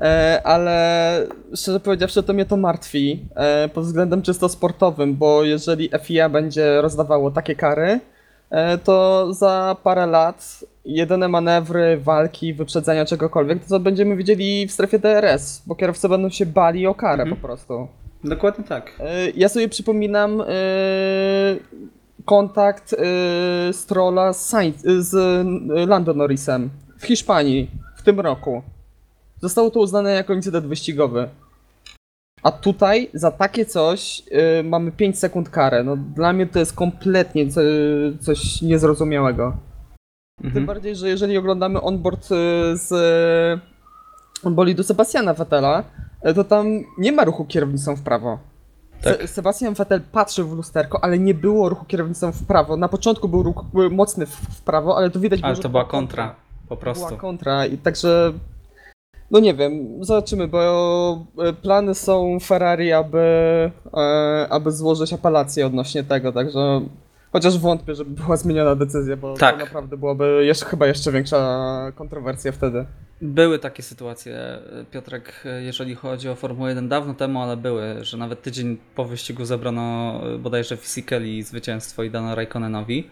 E, 0.00 0.40
ale 0.44 1.26
szczerze 1.54 1.80
powiedziawszy, 1.80 2.22
to 2.22 2.32
mnie 2.32 2.44
to 2.44 2.56
martwi 2.56 3.26
e, 3.34 3.68
pod 3.68 3.84
względem 3.84 4.22
czysto 4.22 4.48
sportowym, 4.48 5.14
bo 5.16 5.44
jeżeli 5.44 5.90
FIA 6.02 6.28
będzie 6.28 6.80
rozdawało 6.82 7.30
takie 7.30 7.54
kary, 7.56 8.00
e, 8.50 8.78
to 8.78 9.26
za 9.34 9.76
parę 9.82 10.06
lat 10.06 10.64
jedyne 10.84 11.28
manewry, 11.28 11.96
walki, 11.96 12.54
wyprzedzenia 12.54 13.04
czegokolwiek, 13.04 13.62
to 13.62 13.68
co 13.68 13.80
będziemy 13.80 14.16
widzieli 14.16 14.66
w 14.66 14.72
strefie 14.72 14.98
DRS, 14.98 15.62
bo 15.66 15.74
kierowcy 15.74 16.08
będą 16.08 16.30
się 16.30 16.46
bali 16.46 16.86
o 16.86 16.94
karę 16.94 17.22
Mhm. 17.22 17.36
po 17.40 17.46
prostu. 17.46 17.88
Dokładnie 18.24 18.64
tak. 18.64 18.92
Ja 19.36 19.48
sobie 19.48 19.68
przypominam 19.68 20.42
kontakt 22.24 22.94
Strolla 23.72 24.32
z, 24.32 24.50
z 24.98 25.14
Lando 25.88 26.14
Norrisem 26.14 26.70
w 26.98 27.06
Hiszpanii 27.06 27.70
w 27.96 28.02
tym 28.02 28.20
roku. 28.20 28.62
Zostało 29.40 29.70
to 29.70 29.80
uznane 29.80 30.12
jako 30.12 30.34
incydent 30.34 30.66
wyścigowy. 30.66 31.28
A 32.42 32.52
tutaj 32.52 33.10
za 33.14 33.30
takie 33.30 33.66
coś 33.66 34.22
e, 34.30 34.62
mamy 34.62 34.92
5 34.92 35.18
sekund 35.18 35.48
karę. 35.48 35.84
No, 35.84 35.96
dla 35.96 36.32
mnie 36.32 36.46
to 36.46 36.58
jest 36.58 36.72
kompletnie 36.72 37.50
co, 37.50 37.60
coś 38.20 38.62
niezrozumiałego. 38.62 39.56
Tym 40.38 40.46
Mhm. 40.46 40.66
bardziej, 40.66 40.96
że 40.96 41.08
jeżeli 41.08 41.38
oglądamy 41.38 41.80
onboard 41.80 42.24
e, 42.32 42.36
z 42.76 42.92
e, 44.44 44.50
bolidu 44.50 44.82
Sebastiana 44.82 45.34
Vettela, 45.34 45.84
e, 46.22 46.34
to 46.34 46.44
tam 46.44 46.66
nie 46.98 47.12
ma 47.12 47.24
ruchu 47.24 47.44
kierownicą 47.44 47.96
w 47.96 48.02
prawo. 48.02 48.38
Tak. 49.02 49.20
Se 49.20 49.28
Sebastian 49.28 49.74
Vettel 49.74 50.00
patrzył 50.12 50.48
w 50.48 50.56
lusterko, 50.56 51.04
ale 51.04 51.18
nie 51.18 51.34
było 51.34 51.68
ruchu 51.68 51.84
kierownicą 51.84 52.32
w 52.32 52.46
prawo. 52.46 52.76
Na 52.76 52.88
początku 52.88 53.28
był 53.28 53.42
ruch 53.42 53.64
był 53.72 53.90
mocny 53.90 54.26
w, 54.26 54.30
w 54.30 54.62
prawo, 54.62 54.96
ale 54.96 55.10
to 55.10 55.20
widać 55.20 55.40
było, 55.40 55.48
Ale 55.52 55.62
to 55.62 55.68
była 55.68 55.84
kontra, 55.84 56.34
po 56.68 56.76
prostu. 56.76 57.06
Była 57.06 57.20
kontra 57.20 57.66
i 57.66 57.78
także 57.78 58.32
no 59.30 59.40
nie 59.40 59.54
wiem, 59.54 60.04
zobaczymy, 60.04 60.48
bo 60.48 61.26
e, 61.38 61.52
plany 61.52 61.94
są 61.94 62.38
Ferrari, 62.40 62.92
aby, 62.92 63.18
e, 63.94 64.46
aby 64.50 64.72
złożyć 64.72 65.12
apelację 65.12 65.66
odnośnie 65.66 66.04
tego, 66.04 66.32
także 66.32 66.80
chociaż 67.32 67.58
wątpię, 67.58 67.94
żeby 67.94 68.10
była 68.22 68.36
zmieniona 68.36 68.74
decyzja, 68.74 69.16
bo 69.16 69.34
Tak. 69.34 69.54
to 69.58 69.64
naprawdę 69.64 69.96
byłaby 69.96 70.42
jeszcze, 70.44 70.66
chyba 70.66 70.86
jeszcze 70.86 71.12
większa 71.12 71.92
kontrowersja 71.94 72.52
wtedy. 72.52 72.84
Były 73.22 73.58
takie 73.58 73.82
sytuacje, 73.82 74.58
Piotrek, 74.90 75.44
jeżeli 75.60 75.94
chodzi 75.94 76.28
o 76.28 76.34
Formułę 76.34 76.68
1 76.68 76.88
dawno 76.88 77.14
temu, 77.14 77.42
ale 77.42 77.56
były, 77.56 78.04
że 78.04 78.16
nawet 78.16 78.42
tydzień 78.42 78.78
po 78.94 79.04
wyścigu 79.04 79.44
zebrano 79.44 80.20
e, 80.34 80.38
bodajże 80.38 80.76
Fisicheli 80.76 81.42
zwycięstwo 81.42 82.02
i 82.02 82.10
dano 82.10 82.34
Raikkonenowi. 82.34 83.06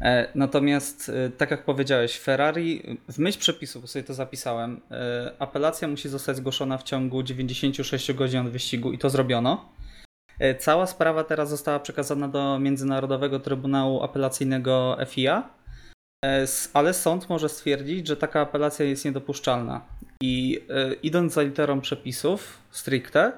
E, 0.00 0.28
Natomiast, 0.34 1.08
e, 1.08 1.30
tak 1.30 1.50
jak 1.50 1.64
powiedziałeś, 1.64 2.18
Ferrari, 2.18 2.98
w 3.08 3.18
myśl 3.18 3.38
przepisu, 3.38 3.80
bo 3.80 3.86
sobie 3.86 4.02
to 4.02 4.14
zapisałem, 4.14 4.80
e, 4.90 5.32
apelacja 5.38 5.88
musi 5.88 6.08
zostać 6.08 6.36
zgłoszona 6.36 6.78
w 6.78 6.82
ciągu 6.82 7.22
96 7.22 8.12
godzin 8.12 8.40
od 8.40 8.48
wyścigu 8.48 8.92
i 8.92 8.98
to 8.98 9.10
zrobiono. 9.10 9.72
Cała 10.58 10.86
sprawa 10.86 11.24
teraz 11.24 11.48
została 11.48 11.80
przekazana 11.80 12.28
do 12.28 12.58
Międzynarodowego 12.58 13.40
Trybunału 13.40 14.02
Apelacyjnego 14.02 14.96
FIA, 15.06 15.50
ale 16.72 16.94
sąd 16.94 17.28
może 17.28 17.48
stwierdzić, 17.48 18.08
że 18.08 18.16
taka 18.16 18.40
apelacja 18.40 18.84
jest 18.84 19.04
niedopuszczalna. 19.04 19.80
I 20.20 20.60
idąc 21.02 21.32
za 21.32 21.42
literą 21.42 21.80
przepisów 21.80 22.58
stricte, 22.70 23.32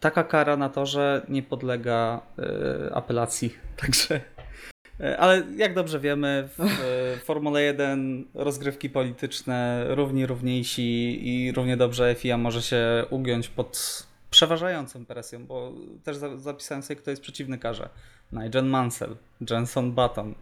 taka 0.00 0.24
kara 0.24 0.56
na 0.56 0.68
to, 0.68 0.86
że 0.86 1.26
nie 1.28 1.42
podlega 1.42 2.20
apelacji. 2.94 3.54
Także. 3.82 4.20
E, 5.00 5.16
Ale 5.18 5.42
jak 5.56 5.74
dobrze 5.74 6.00
wiemy, 6.00 6.48
w 6.58 6.60
e, 6.60 7.16
Formule 7.24 7.62
1 7.62 8.24
rozgrywki 8.34 8.90
polityczne 8.90 9.84
równi 9.88 10.26
równiejsi 10.26 11.18
i 11.28 11.52
równie 11.52 11.76
dobrze 11.76 12.14
FIA 12.14 12.38
może 12.38 12.62
się 12.62 13.04
ugiąć 13.10 13.48
pod 13.48 14.02
przeważającą 14.30 15.06
presją, 15.06 15.46
bo 15.46 15.72
też 16.04 16.16
za- 16.16 16.36
zapisałem 16.36 16.82
sobie, 16.82 16.96
kto 17.00 17.10
jest 17.10 17.22
przeciwny 17.22 17.58
karze. 17.58 17.88
Nigel 18.32 18.64
Mansell, 18.64 19.16
Jenson 19.50 19.92
Button, 19.92 20.34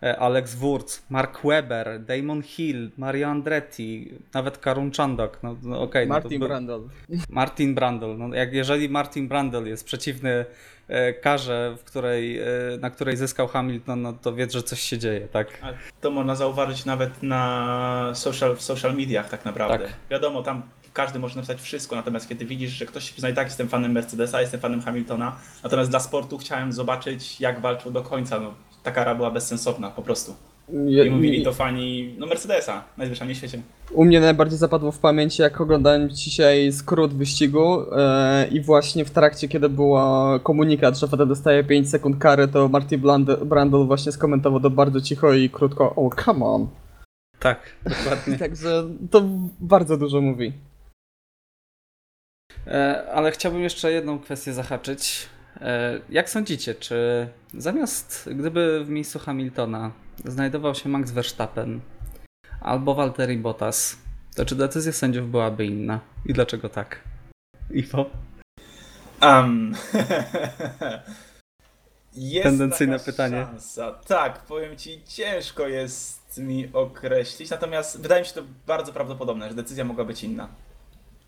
Alex 0.00 0.54
Wurz, 0.54 1.02
Mark 1.10 1.40
Webber, 1.44 2.04
Damon 2.04 2.42
Hill, 2.42 2.90
Mario 2.96 3.28
Andretti, 3.28 4.14
nawet 4.34 4.58
Karun 4.58 4.92
Chandok. 4.92 5.38
No, 5.42 5.56
no 5.62 5.82
okej, 5.82 6.08
no 6.08 6.14
to 6.14 6.20
Martin 6.20 6.40
Brundle. 6.40 6.80
Martin 7.28 7.74
Brundle. 7.74 8.16
No, 8.16 8.34
jak 8.34 8.52
jeżeli 8.52 8.88
Martin 8.88 9.28
Brundle 9.28 9.68
jest 9.68 9.84
przeciwny 9.84 10.44
e, 10.88 11.12
karze, 11.12 11.76
w 11.78 11.84
której, 11.84 12.38
e, 12.38 12.44
na 12.80 12.90
której 12.90 13.16
zyskał 13.16 13.48
Hamilton, 13.48 14.02
no 14.02 14.12
to 14.12 14.34
wiedz, 14.34 14.52
że 14.52 14.62
coś 14.62 14.80
się 14.80 14.98
dzieje, 14.98 15.28
tak? 15.28 15.48
A 15.62 15.72
to 16.00 16.10
można 16.10 16.34
zauważyć 16.34 16.84
nawet 16.84 17.22
na 17.22 18.10
social, 18.14 18.56
w 18.56 18.62
social 18.62 18.94
mediach 18.96 19.28
tak 19.28 19.44
naprawdę. 19.44 19.78
Tak. 19.78 19.96
Wiadomo, 20.10 20.42
tam 20.42 20.62
każdy 20.96 21.18
może 21.18 21.36
napisać 21.36 21.60
wszystko, 21.60 21.96
natomiast 21.96 22.28
kiedy 22.28 22.44
widzisz, 22.44 22.70
że 22.70 22.86
ktoś 22.86 23.04
się 23.04 23.12
przyzna, 23.12 23.28
i 23.28 23.34
tak 23.34 23.46
jestem 23.46 23.68
fanem 23.68 23.92
Mercedesa, 23.92 24.40
jestem 24.40 24.60
fanem 24.60 24.82
Hamiltona, 24.82 25.36
natomiast 25.64 25.90
dla 25.90 26.00
sportu 26.00 26.38
chciałem 26.38 26.72
zobaczyć, 26.72 27.40
jak 27.40 27.60
walczył 27.60 27.90
do 27.90 28.02
końca. 28.02 28.40
No, 28.40 28.54
ta 28.86 28.92
kara 28.92 29.14
była 29.14 29.30
bezsensowna 29.30 29.90
po 29.90 30.02
prostu. 30.02 30.34
I 31.06 31.10
mówili 31.10 31.44
to 31.44 31.52
fani 31.52 32.14
no 32.18 32.26
Mercedesa, 32.26 32.84
najzwyczajniej 32.96 33.34
w 33.34 33.38
świecie. 33.38 33.62
U 33.92 34.04
mnie 34.04 34.20
najbardziej 34.20 34.58
zapadło 34.58 34.92
w 34.92 34.98
pamięci, 34.98 35.42
jak 35.42 35.60
oglądałem 35.60 36.10
dzisiaj 36.10 36.72
skrót 36.72 37.14
wyścigu 37.14 37.82
e, 37.96 38.48
i 38.48 38.60
właśnie 38.60 39.04
w 39.04 39.10
trakcie, 39.10 39.48
kiedy 39.48 39.68
był 39.68 39.94
komunikat, 40.42 40.98
że 40.98 41.06
Vettel 41.06 41.28
dostaje 41.28 41.64
5 41.64 41.90
sekund 41.90 42.18
kary, 42.18 42.48
to 42.48 42.68
Martin 42.68 43.00
Brundle, 43.00 43.36
Brundle 43.36 43.84
właśnie 43.84 44.12
skomentował 44.12 44.60
to 44.60 44.70
bardzo 44.70 45.00
cicho 45.00 45.32
i 45.32 45.50
krótko, 45.50 45.94
oh 45.96 46.24
come 46.24 46.44
on. 46.44 46.68
Tak, 47.38 47.76
dokładnie. 47.84 48.38
Także 48.48 48.84
to 49.10 49.22
bardzo 49.60 49.96
dużo 49.96 50.20
mówi. 50.20 50.52
E, 52.66 53.06
Ale 53.12 53.30
chciałbym 53.30 53.62
jeszcze 53.62 53.92
jedną 53.92 54.18
kwestię 54.18 54.52
zahaczyć. 54.52 55.28
E, 55.60 56.00
Jak 56.08 56.30
sądzicie, 56.30 56.74
czy 56.74 57.28
zamiast, 57.54 58.28
gdyby 58.34 58.84
w 58.84 58.88
miejscu 58.88 59.18
Hamiltona 59.18 59.92
znajdował 60.24 60.74
się 60.74 60.88
Max 60.88 61.10
Verstappen 61.10 61.80
albo 62.60 62.94
Valtteri 62.94 63.36
Bottas, 63.38 63.96
to 64.36 64.44
czy 64.44 64.56
decyzja 64.56 64.92
sędziów 64.92 65.30
byłaby 65.30 65.66
inna? 65.66 66.00
I 66.26 66.32
dlaczego 66.32 66.68
tak? 66.68 67.00
Iwo? 67.70 68.10
Um, 69.22 69.72
jest 72.14 72.42
Tendencyjne 72.42 72.98
taka 72.98 73.12
pytanie. 73.12 73.46
Szansa. 73.50 73.92
Tak, 73.92 74.38
powiem 74.38 74.76
ci, 74.76 75.00
ciężko 75.04 75.68
jest 75.68 76.38
mi 76.38 76.68
określić, 76.72 77.50
natomiast 77.50 78.00
wydaje 78.00 78.22
mi 78.22 78.28
się 78.28 78.34
to 78.34 78.42
bardzo 78.66 78.92
prawdopodobne, 78.92 79.48
że 79.48 79.54
decyzja 79.54 79.84
mogła 79.84 80.04
być 80.04 80.24
inna. 80.24 80.48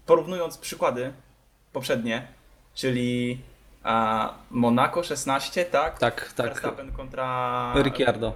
Porównując 0.06 0.58
przykłady 0.58 1.12
poprzednie, 1.72 2.26
czyli 2.74 3.38
Monaco 4.50 5.02
16, 5.02 5.64
tak? 5.64 5.98
Tak, 5.98 6.32
tak. 6.32 6.46
Verstappen 6.46 6.92
kontra. 6.92 7.72
Ricciardo. 7.82 8.32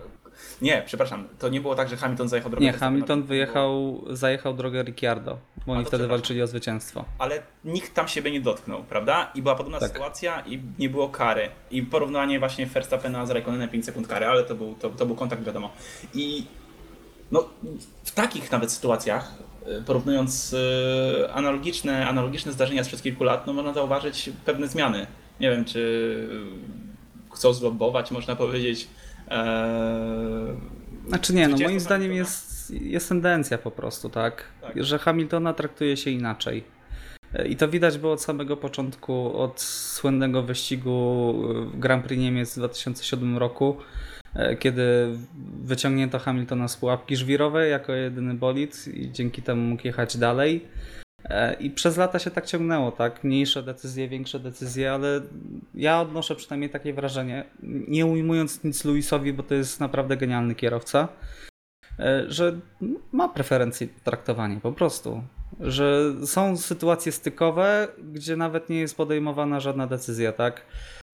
Nie, 0.62 0.82
przepraszam, 0.86 1.28
to 1.38 1.48
nie 1.48 1.60
było 1.60 1.74
tak, 1.74 1.88
że 1.88 1.96
Hamilton 1.96 2.28
zajechał 2.28 2.50
drogę. 2.50 2.66
Nie, 2.66 2.72
Hamilton 2.72 3.06
to 3.08 3.16
było- 3.16 3.28
wyjechał, 3.28 4.02
zajechał 4.10 4.54
drogę 4.54 4.82
Ricciardo, 4.82 5.38
bo 5.66 5.72
oni 5.72 5.84
wtedy 5.84 6.06
walczyli 6.06 6.42
o 6.42 6.46
zwycięstwo. 6.46 7.04
ale 7.18 7.42
nikt 7.64 7.94
tam 7.94 8.08
siebie 8.08 8.30
nie 8.30 8.40
dotknął, 8.40 8.82
prawda? 8.84 9.30
I 9.34 9.42
była 9.42 9.54
podobna 9.54 9.78
Tak. 9.80 9.88
sytuacja 9.92 10.40
i 10.46 10.60
nie 10.78 10.88
było 10.88 11.08
kary. 11.08 11.48
I 11.70 11.82
porównanie 11.82 12.38
właśnie 12.38 12.66
Verstappena 12.66 13.26
z 13.26 13.30
Raikkonenem 13.30 13.68
5 13.68 13.84
sekund 13.84 14.06
kary, 14.08 14.26
ale 14.26 14.44
to 14.44 14.54
był, 14.54 14.74
to, 14.74 14.90
to 14.90 15.06
był 15.06 15.16
kontakt, 15.16 15.42
wiadomo. 15.44 15.70
I 16.14 16.46
no, 17.30 17.48
w 18.04 18.10
takich 18.10 18.52
nawet 18.52 18.72
sytuacjach, 18.72 19.32
y, 19.80 19.82
porównując 19.82 20.52
y, 20.52 21.32
analogiczne, 21.32 22.08
analogiczne 22.08 22.52
zdarzenia 22.52 22.84
sprzed 22.84 23.02
kilku 23.02 23.24
lat, 23.24 23.46
no 23.46 23.52
można 23.52 23.72
zauważyć 23.72 24.30
pewne 24.44 24.68
zmiany. 24.68 25.06
Nie 25.42 25.50
wiem, 25.50 25.64
czy 25.64 26.28
chcą 27.32 27.52
zlobować, 27.52 28.10
można 28.10 28.36
powiedzieć, 28.36 28.88
Eee, 29.30 30.56
Znaczy 31.08 31.34
nie, 31.34 31.48
no 31.48 31.56
moim 31.56 31.80
zdaniem 31.80 32.08
Hamiltona. 32.10 32.14
jest, 32.18 32.70
jest 32.70 33.08
tendencja 33.08 33.58
po 33.58 33.70
prostu, 33.70 34.08
tak? 34.10 34.44
Tak. 34.60 34.84
Że 34.84 34.98
Hamiltona 34.98 35.52
traktuje 35.54 35.96
się 35.96 36.10
inaczej. 36.10 36.64
E, 37.34 37.48
I 37.48 37.56
to 37.56 37.68
widać 37.68 37.98
było 37.98 38.12
od 38.12 38.22
samego 38.22 38.56
początku, 38.56 39.38
od 39.38 39.60
słynnego 39.60 40.42
wyścigu 40.42 41.34
w 41.72 41.78
Grand 41.78 42.04
Prix 42.04 42.20
Niemiec 42.20 42.52
w 42.52 42.56
2007 42.58 43.38
roku, 43.38 43.76
e, 44.34 44.56
kiedy 44.56 45.08
wyciągnięto 45.64 46.18
Hamiltona 46.18 46.68
z 46.68 46.76
pułapki 46.76 47.16
żwirowej 47.16 47.70
jako 47.70 47.92
jedyny 47.92 48.34
bolid 48.34 48.88
i 48.94 49.12
dzięki 49.12 49.42
temu 49.42 49.62
mógł 49.62 49.86
jechać 49.86 50.16
dalej. 50.16 50.64
E, 51.24 51.54
I 51.54 51.70
przez 51.70 51.96
lata 51.96 52.18
się 52.18 52.30
tak 52.30 52.46
ciągnęło, 52.46 52.92
tak? 52.92 53.24
Mniejsze 53.24 53.62
decyzje, 53.62 54.08
większe 54.08 54.40
decyzje, 54.40 54.92
ale 54.92 55.20
ja 55.74 56.00
odnoszę 56.00 56.36
przynajmniej 56.36 56.70
takie 56.70 56.94
wrażenie, 56.94 57.44
nie 57.88 58.06
ujmując 58.06 58.64
nic 58.64 58.84
Luisowi, 58.84 59.32
bo 59.32 59.42
to 59.42 59.54
jest 59.54 59.80
naprawdę 59.80 60.16
genialny 60.16 60.54
kierowca, 60.54 61.08
e, 61.98 62.24
że 62.28 62.58
ma 63.12 63.28
preferencje 63.28 63.88
traktowanie 64.04 64.60
po 64.60 64.72
prostu. 64.72 65.22
Że 65.60 66.14
są 66.26 66.56
sytuacje 66.56 67.12
stykowe, 67.12 67.88
gdzie 68.12 68.36
nawet 68.36 68.68
nie 68.68 68.80
jest 68.80 68.96
podejmowana 68.96 69.60
żadna 69.60 69.86
decyzja, 69.86 70.32
tak? 70.32 70.62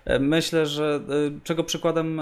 E, 0.04 0.18
Myślę, 0.18 0.66
że 0.66 1.00
czego 1.44 1.64
przykładem, 1.64 2.20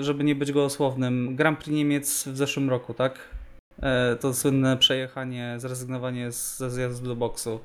żeby 0.00 0.24
nie 0.24 0.34
być 0.34 0.52
gołosłownym, 0.52 1.36
Grand 1.36 1.58
Prix 1.58 1.76
Niemiec 1.76 2.28
w 2.28 2.36
zeszłym 2.36 2.70
roku, 2.70 2.94
tak? 2.94 3.18
E, 3.82 4.16
To 4.16 4.34
słynne 4.34 4.76
przejechanie, 4.76 5.54
zrezygnowanie 5.58 6.32
z- 6.32 6.58
ze 6.58 6.70
zjazdu 6.70 7.06
do 7.08 7.16
boksu. 7.16 7.60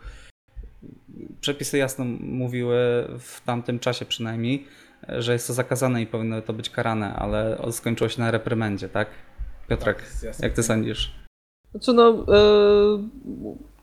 Przepisy 1.41 1.77
jasno 1.77 2.05
mówiły 2.21 2.77
w 3.19 3.41
tamtym 3.45 3.79
czasie 3.79 4.05
przynajmniej, 4.05 4.65
e, 5.09 5.21
że 5.21 5.33
jest 5.33 5.47
to 5.47 5.53
zakazane 5.53 6.01
i 6.01 6.07
powinno 6.07 6.41
to 6.41 6.53
być 6.53 6.69
karane, 6.69 7.13
ale 7.15 7.57
skończyło 7.71 8.09
się 8.09 8.21
na 8.21 8.31
reprymendzie, 8.31 8.89
tak? 8.89 9.07
Piotrek, 9.67 9.97
Tak, 10.21 10.39
jak 10.39 10.53
ty 10.53 10.63
sądzisz? 10.63 11.11
Znaczy 11.71 11.93
no, 11.93 12.09
e, 12.09 12.43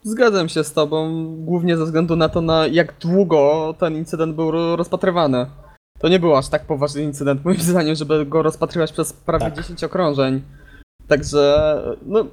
zgadzam 0.02 0.48
się 0.48 0.64
z 0.64 0.72
tobą, 0.72 1.26
głównie 1.44 1.76
ze 1.76 1.84
względu 1.84 2.16
na 2.16 2.28
to, 2.28 2.40
na 2.40 2.66
jak 2.66 2.94
długo 3.00 3.74
ten 3.78 3.96
incydent 3.96 4.34
był 4.36 4.50
ro- 4.50 4.76
rozpatrywany. 4.76 5.46
To 5.98 6.08
nie 6.08 6.18
był 6.18 6.36
aż 6.36 6.48
tak 6.48 6.64
poważny 6.64 7.02
incydent, 7.02 7.44
moim 7.44 7.60
zdaniem, 7.60 7.94
żeby 7.94 8.26
go 8.26 8.42
rozpatrywać 8.42 8.92
przez 8.92 9.12
prawie 9.12 9.44
Tak. 9.44 9.54
10 9.54 9.84
okrążeń. 9.84 10.42
Także, 11.08 11.82
no, 12.06 12.26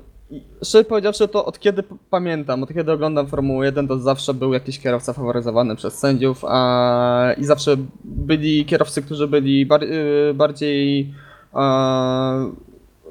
szczerze 0.63 0.83
powiedziawszy, 0.83 1.27
to 1.27 1.45
od 1.45 1.59
kiedy 1.59 1.83
pamiętam, 2.09 2.63
od 2.63 2.73
kiedy 2.73 2.91
oglądam 2.91 3.27
Formułę 3.27 3.65
1, 3.65 3.87
to 3.87 3.99
zawsze 3.99 4.33
był 4.33 4.53
jakiś 4.53 4.79
kierowca 4.79 5.13
faworyzowany 5.13 5.75
przez 5.75 5.93
sędziów, 5.93 6.45
a 6.47 7.33
i 7.37 7.45
zawsze 7.45 7.77
byli 8.03 8.65
kierowcy, 8.65 9.01
którzy 9.01 9.27
byli 9.27 9.65
bar, 9.65 9.83
y, 9.83 10.33
bardziej 10.35 11.13
e, 11.55 12.51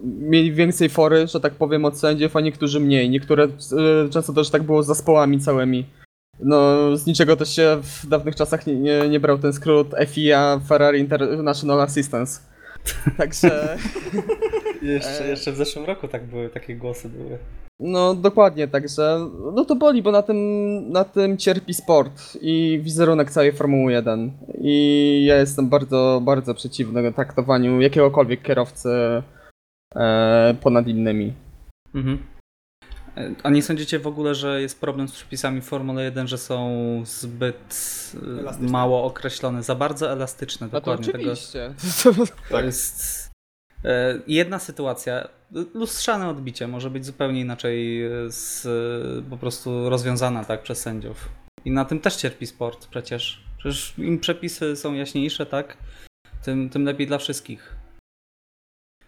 mieli 0.02 0.52
więcej 0.52 0.88
fory, 0.88 1.26
że 1.26 1.40
tak 1.40 1.54
powiem, 1.54 1.84
od 1.84 1.98
sędziów, 1.98 2.36
a 2.36 2.40
niektórzy 2.40 2.80
mniej. 2.80 3.10
Niektóre 3.10 3.44
y, 3.44 3.48
często 4.10 4.32
też 4.32 4.50
tak 4.50 4.62
było 4.62 4.82
z 4.82 4.86
zespołami 4.86 5.40
całymi. 5.40 5.86
No, 6.40 6.96
z 6.96 7.06
niczego 7.06 7.36
też 7.36 7.56
się 7.56 7.78
w 7.82 8.06
dawnych 8.06 8.36
czasach 8.36 8.66
nie, 8.66 8.74
nie, 8.74 9.08
nie 9.08 9.20
brał 9.20 9.38
ten 9.38 9.52
skrót 9.52 9.94
FIA, 10.06 10.60
Ferrari 10.68 11.00
International 11.00 11.80
Assistance. 11.80 12.40
Także, 13.16 13.76
Jeszcze, 14.82 15.24
E. 15.24 15.28
jeszcze 15.28 15.52
w 15.52 15.56
zeszłym 15.56 15.84
roku 15.84 16.08
tak 16.08 16.24
były, 16.26 16.48
takie 16.50 16.76
głosy 16.76 17.08
były. 17.08 17.38
no 17.80 18.14
dokładnie, 18.14 18.68
także, 18.68 19.28
no 19.54 19.64
to 19.64 19.76
boli, 19.76 20.02
bo 20.02 20.10
na 20.12 20.22
tym, 20.22 20.38
na 20.92 21.04
tym 21.04 21.36
cierpi 21.38 21.74
sport 21.74 22.38
i 22.40 22.80
wizerunek 22.82 23.30
całej 23.30 23.52
Formuły 23.52 23.92
1. 23.92 24.32
I 24.60 25.24
ja 25.26 25.36
jestem 25.36 25.68
bardzo, 25.68 26.20
bardzo 26.24 26.54
przeciwny 26.54 27.12
traktowaniu 27.12 27.80
jakiegokolwiek 27.80 28.42
kierowcy 28.42 29.22
e, 29.96 30.54
ponad 30.60 30.86
innymi. 30.88 31.32
Mhm. 31.94 32.18
E, 33.16 33.30
A 33.42 33.50
nie 33.50 33.62
sądzicie 33.62 33.98
w 33.98 34.06
ogóle, 34.06 34.34
że 34.34 34.62
jest 34.62 34.80
problem 34.80 35.08
z 35.08 35.12
przepisami 35.12 35.60
Formuły 35.60 36.02
1, 36.02 36.28
że 36.28 36.38
są 36.38 36.70
zbyt 37.04 37.74
e, 38.36 38.40
Elastyczne. 38.40 38.72
mało 38.72 39.04
określone, 39.04 39.62
za 39.62 39.74
bardzo 39.74 40.10
elastyczne, 40.12 40.66
No 40.66 40.70
to 40.70 40.76
dokładnie 40.80 41.06
tego. 41.12 41.18
oczywiście. 41.18 41.74
To 42.04 42.10
Tak. 42.50 42.64
jest 42.64 43.21
jedna 44.26 44.58
sytuacja, 44.58 45.28
lustrzane 45.74 46.28
odbicie 46.28 46.68
może 46.68 46.90
być 46.90 47.06
zupełnie 47.06 47.40
inaczej 47.40 48.04
e, 48.04 48.10
z, 48.30 48.66
e, 48.66 49.30
po 49.30 49.36
prostu 49.36 49.90
rozwiązana 49.90 50.44
tak 50.44 50.62
przez 50.62 50.80
sędziów. 50.80 51.28
I 51.64 51.70
na 51.70 51.84
tym 51.84 52.00
też 52.00 52.16
cierpi 52.16 52.46
sport 52.46 52.86
przecież. 52.86 53.44
Przecież 53.58 53.94
im 53.98 54.18
przepisy 54.18 54.76
są 54.76 54.94
jaśniejsze, 54.94 55.46
tak, 55.46 55.76
tym, 56.44 56.70
tym 56.70 56.84
lepiej 56.84 57.06
dla 57.06 57.18
wszystkich. 57.18 57.76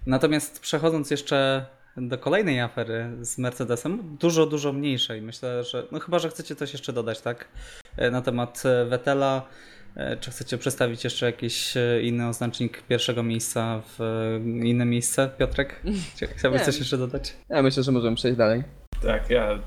Natomiast 0.06 0.60
przechodząc 0.60 1.10
jeszcze 1.10 1.66
do 1.96 2.18
kolejnej 2.18 2.60
afery 2.60 3.10
z 3.20 3.38
Mercedesem, 3.38 4.16
dużo, 4.20 4.46
dużo 4.46 4.72
mniejszej. 4.72 5.22
Myślę, 5.22 5.64
że. 5.64 5.87
No 5.92 6.00
chyba, 6.00 6.18
że 6.18 6.28
chcecie 6.28 6.56
coś 6.56 6.72
jeszcze 6.72 6.92
dodać, 6.92 7.20
tak? 7.20 7.48
E, 7.96 8.10
Na 8.10 8.22
temat 8.22 8.62
e, 8.66 8.84
Vettela. 8.84 9.37
E, 9.37 9.73
Czy 10.20 10.30
chcecie 10.30 10.59
przedstawić 10.59 11.04
jeszcze 11.04 11.26
jakiś 11.26 11.76
e, 11.76 12.02
inny 12.02 12.28
oznacznik 12.28 12.83
pierwszego 12.83 13.22
miejsca 13.22 13.80
w 13.80 14.00
e, 14.00 14.66
inne 14.66 14.85
miejsce, 14.85 15.30
Piotrek? 15.38 15.80
Czy 16.18 16.26
Chciałbyś 16.26 16.62
coś 16.62 16.78
jeszcze 16.78 16.98
dodać? 16.98 17.37
Ja 17.48 17.62
myślę, 17.62 17.83
że 17.83 17.92
możemy 17.92 18.16
przejść 18.16 18.38
dalej. 18.38 18.62
Tak, 19.02 19.30
ja 19.30 19.59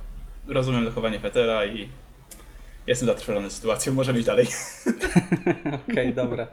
rozumiem 0.48 0.86
zachowanie 0.86 1.20
Fetera 1.20 1.66
i 1.66 1.90
jestem 2.88 3.08
zatrważony 3.08 3.50
sytuacją, 3.50 3.94
możemy 3.94 4.20
iść 4.20 4.28
dalej. 4.28 4.48
Okej, 5.90 6.14
dobra. 6.14 6.48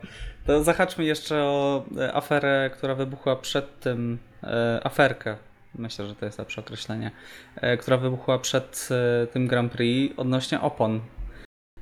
To 0.47 0.65
zahaczmy 0.65 1.05
jeszcze 1.05 1.43
o 1.43 1.85
e, 1.99 2.15
aferę, 2.15 2.71
która 2.75 2.95
wybuchła 2.95 3.37
przed 3.37 3.81
tym. 3.81 4.19
E, 4.43 4.81
aferkę. 4.85 5.37
Myślę, 5.79 6.07
że 6.07 6.15
to 6.15 6.27
jest 6.27 6.39
lepsze 6.39 6.61
określenie. 6.61 7.11
E, 7.57 7.77
która 7.77 7.97
wybuchła 7.97 8.39
przed 8.39 8.89
e, 8.91 9.27
tym 9.27 9.47
Grand 9.47 9.73
Prix 9.73 10.15
odnośnie 10.17 10.61
opon. 10.61 11.01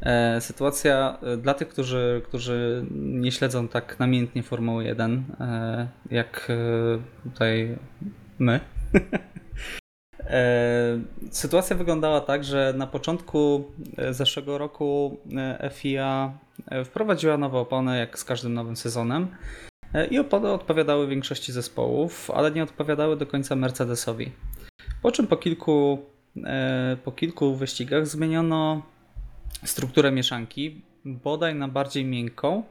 E, 0.03 0.41
sytuacja 0.41 1.19
e, 1.23 1.37
dla 1.37 1.55
tych, 1.55 1.69
którzy, 1.69 2.23
którzy 2.25 2.87
nie 2.91 3.33
śledzą 3.33 3.69
tak 3.69 3.99
namiętnie 3.99 4.43
Formuły 4.43 4.85
1, 4.85 5.25
e, 5.41 5.89
jak 6.11 6.53
tutaj 7.25 7.79
my. 8.39 8.61
Sytuacja 11.31 11.77
wyglądała 11.77 12.21
tak, 12.21 12.45
że 12.45 12.75
na 12.77 12.87
początku 12.87 13.65
zeszłego 14.11 14.59
roku 14.59 15.21
FIA 15.71 16.33
wprowadziła 16.85 17.39
nowe 17.39 17.59
opony, 17.59 17.99
jak 17.99 18.19
z 18.19 18.25
każdym 18.25 18.55
nowym 18.55 18.77
sezonem. 18.77 19.29
I 20.11 20.19
opony 20.19 20.53
odpowiadały 20.53 21.09
większości 21.09 21.53
zespołów, 21.53 22.31
ale 22.31 22.51
nie 22.51 22.63
odpowiadały 22.63 23.17
do 23.17 23.27
końca 23.27 23.57
Mercedesowi. 23.57 24.33
Po 25.03 25.13
czym 25.13 25.27
po 25.27 25.37
kilku, 25.37 25.99
po 27.05 27.13
kilku 27.13 27.55
wyścigach 27.57 28.07
zmieniono 28.07 28.83
strukturę 29.65 30.13
mieszanki, 30.13 30.83
bodaj 31.05 31.55
na 31.55 31.69
bardziej 31.69 32.05
miękką, 32.05 32.63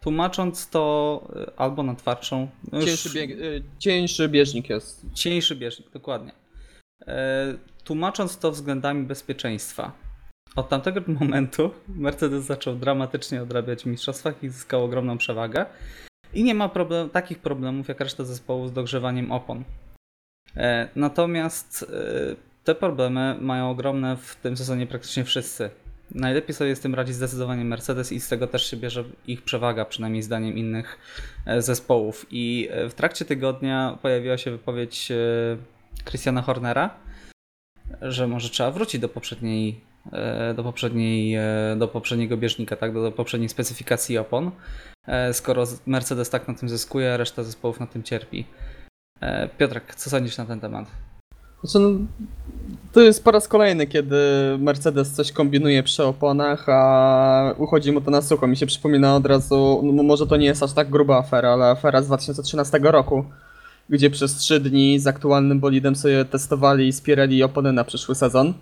tłumacząc 0.00 0.68
to 0.68 1.28
e, 1.36 1.60
albo 1.60 1.82
na 1.82 1.94
twardszą. 1.94 2.48
no 2.72 2.82
Cieńszy, 2.82 3.10
bieg, 3.14 3.30
y, 3.30 3.62
cieńszy 3.78 4.28
bieżnik 4.28 4.70
jest. 4.70 5.06
Cieńszy 5.14 5.56
bieżnik, 5.56 5.90
dokładnie. 5.90 6.32
E, 7.06 7.54
tłumacząc 7.84 8.38
to 8.38 8.50
względami 8.50 9.06
bezpieczeństwa. 9.06 9.92
Od 10.56 10.68
tamtego 10.68 11.00
momentu 11.20 11.70
Mercedes 11.88 12.44
zaczął 12.44 12.76
dramatycznie 12.76 13.42
odrabiać 13.42 13.82
w 13.82 13.86
mistrzostwach 13.86 14.42
i 14.42 14.48
zyskał 14.48 14.84
ogromną 14.84 15.18
przewagę. 15.18 15.66
I 16.34 16.44
nie 16.44 16.54
ma 16.54 16.68
problem, 16.68 17.10
takich 17.10 17.38
problemów 17.38 17.88
jak 17.88 18.00
reszta 18.00 18.24
zespołu 18.24 18.68
z 18.68 18.72
dogrzewaniem 18.72 19.32
opon. 19.32 19.64
E, 20.56 20.88
natomiast 20.96 21.82
e, 21.82 22.36
te 22.64 22.74
problemy 22.74 23.36
mają 23.40 23.70
ogromne 23.70 24.16
w 24.16 24.36
tym 24.36 24.56
sezonie 24.56 24.86
praktycznie 24.86 25.24
wszyscy. 25.24 25.70
Najlepiej 26.14 26.54
sobie 26.54 26.76
z 26.76 26.80
tym 26.80 26.94
radzi 26.94 27.12
zdecydowanie 27.12 27.64
Mercedes 27.64 28.12
i 28.12 28.20
z 28.20 28.28
tego 28.28 28.46
też 28.46 28.70
się 28.70 28.76
bierze 28.76 29.04
ich 29.26 29.42
przewaga, 29.42 29.84
przynajmniej 29.84 30.22
zdaniem 30.22 30.58
innych 30.58 30.98
e, 31.46 31.62
zespołów. 31.62 32.26
I 32.30 32.68
e, 32.70 32.88
w 32.88 32.94
trakcie 32.94 33.24
tygodnia 33.24 33.98
pojawiła 34.02 34.38
się 34.38 34.50
wypowiedź 34.50 35.10
e, 35.10 35.16
Christiana 36.04 36.42
Hornera, 36.42 36.94
że 38.02 38.28
może 38.28 38.48
trzeba 38.48 38.70
wrócić 38.70 39.00
do 39.00 39.08
poprzedniej, 39.08 39.80
do 40.54 40.62
poprzedniej, 40.64 41.38
do 41.76 41.88
poprzedniego 41.88 42.36
bieżnika, 42.36 42.76
tak, 42.76 42.94
do, 42.94 43.12
poprzedniej 43.12 43.48
specyfikacji 43.48 44.18
opon, 44.18 44.50
skoro 45.32 45.64
Mercedes 45.86 46.30
tak 46.30 46.48
na 46.48 46.54
tym 46.54 46.68
zyskuje, 46.68 47.14
a 47.14 47.16
reszta 47.16 47.42
zespołów 47.42 47.80
na 47.80 47.86
tym 47.86 48.02
cierpi. 48.02 48.46
Piotrek, 49.58 49.94
co 49.94 50.10
sądzisz 50.10 50.36
na 50.36 50.46
ten 50.46 50.60
temat? 50.60 51.11
Znaczy, 51.64 51.78
no, 51.78 51.90
to 52.92 53.00
jest 53.00 53.24
po 53.24 53.30
raz 53.30 53.48
kolejny, 53.48 53.86
kiedy 53.86 54.16
Mercedes 54.58 55.12
coś 55.12 55.32
kombinuje 55.32 55.82
przy 55.82 56.04
oponach, 56.04 56.68
a 56.68 57.54
uchodzi 57.58 57.92
mu 57.92 58.00
to 58.00 58.10
na 58.10 58.22
sucho. 58.22 58.46
Mi 58.46 58.56
się 58.56 58.66
przypomina 58.66 59.16
od 59.16 59.26
razu, 59.26 59.80
no 59.84 60.02
może 60.02 60.26
to 60.26 60.36
nie 60.36 60.46
jest 60.46 60.62
aż 60.62 60.72
tak 60.72 60.90
gruba 60.90 61.18
afera, 61.18 61.52
ale 61.52 61.64
afera 61.64 62.02
z 62.02 62.06
2013 62.06 62.78
roku, 62.82 63.24
gdzie 63.88 64.10
przez 64.10 64.34
3 64.34 64.60
dni 64.60 64.98
z 64.98 65.06
aktualnym 65.06 65.60
bolidem 65.60 65.96
sobie 65.96 66.24
testowali 66.24 66.88
i 66.88 66.92
spierali 66.92 67.42
opony 67.42 67.72
na 67.72 67.84
przyszły 67.84 68.14
sezon. 68.14 68.54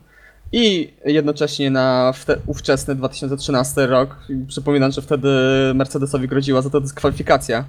I 0.53 0.93
jednocześnie 1.05 1.71
na 1.71 2.13
wte, 2.13 2.39
ówczesny 2.47 2.95
2013 2.95 3.87
rok, 3.87 4.17
przypominam, 4.49 4.93
że 4.93 5.03
wtedy 5.03 5.29
Mercedesowi 5.75 6.29
groziła 6.29 6.63
za 6.63 6.71
to 6.71 6.81
dyskwalifikacja. 6.81 7.65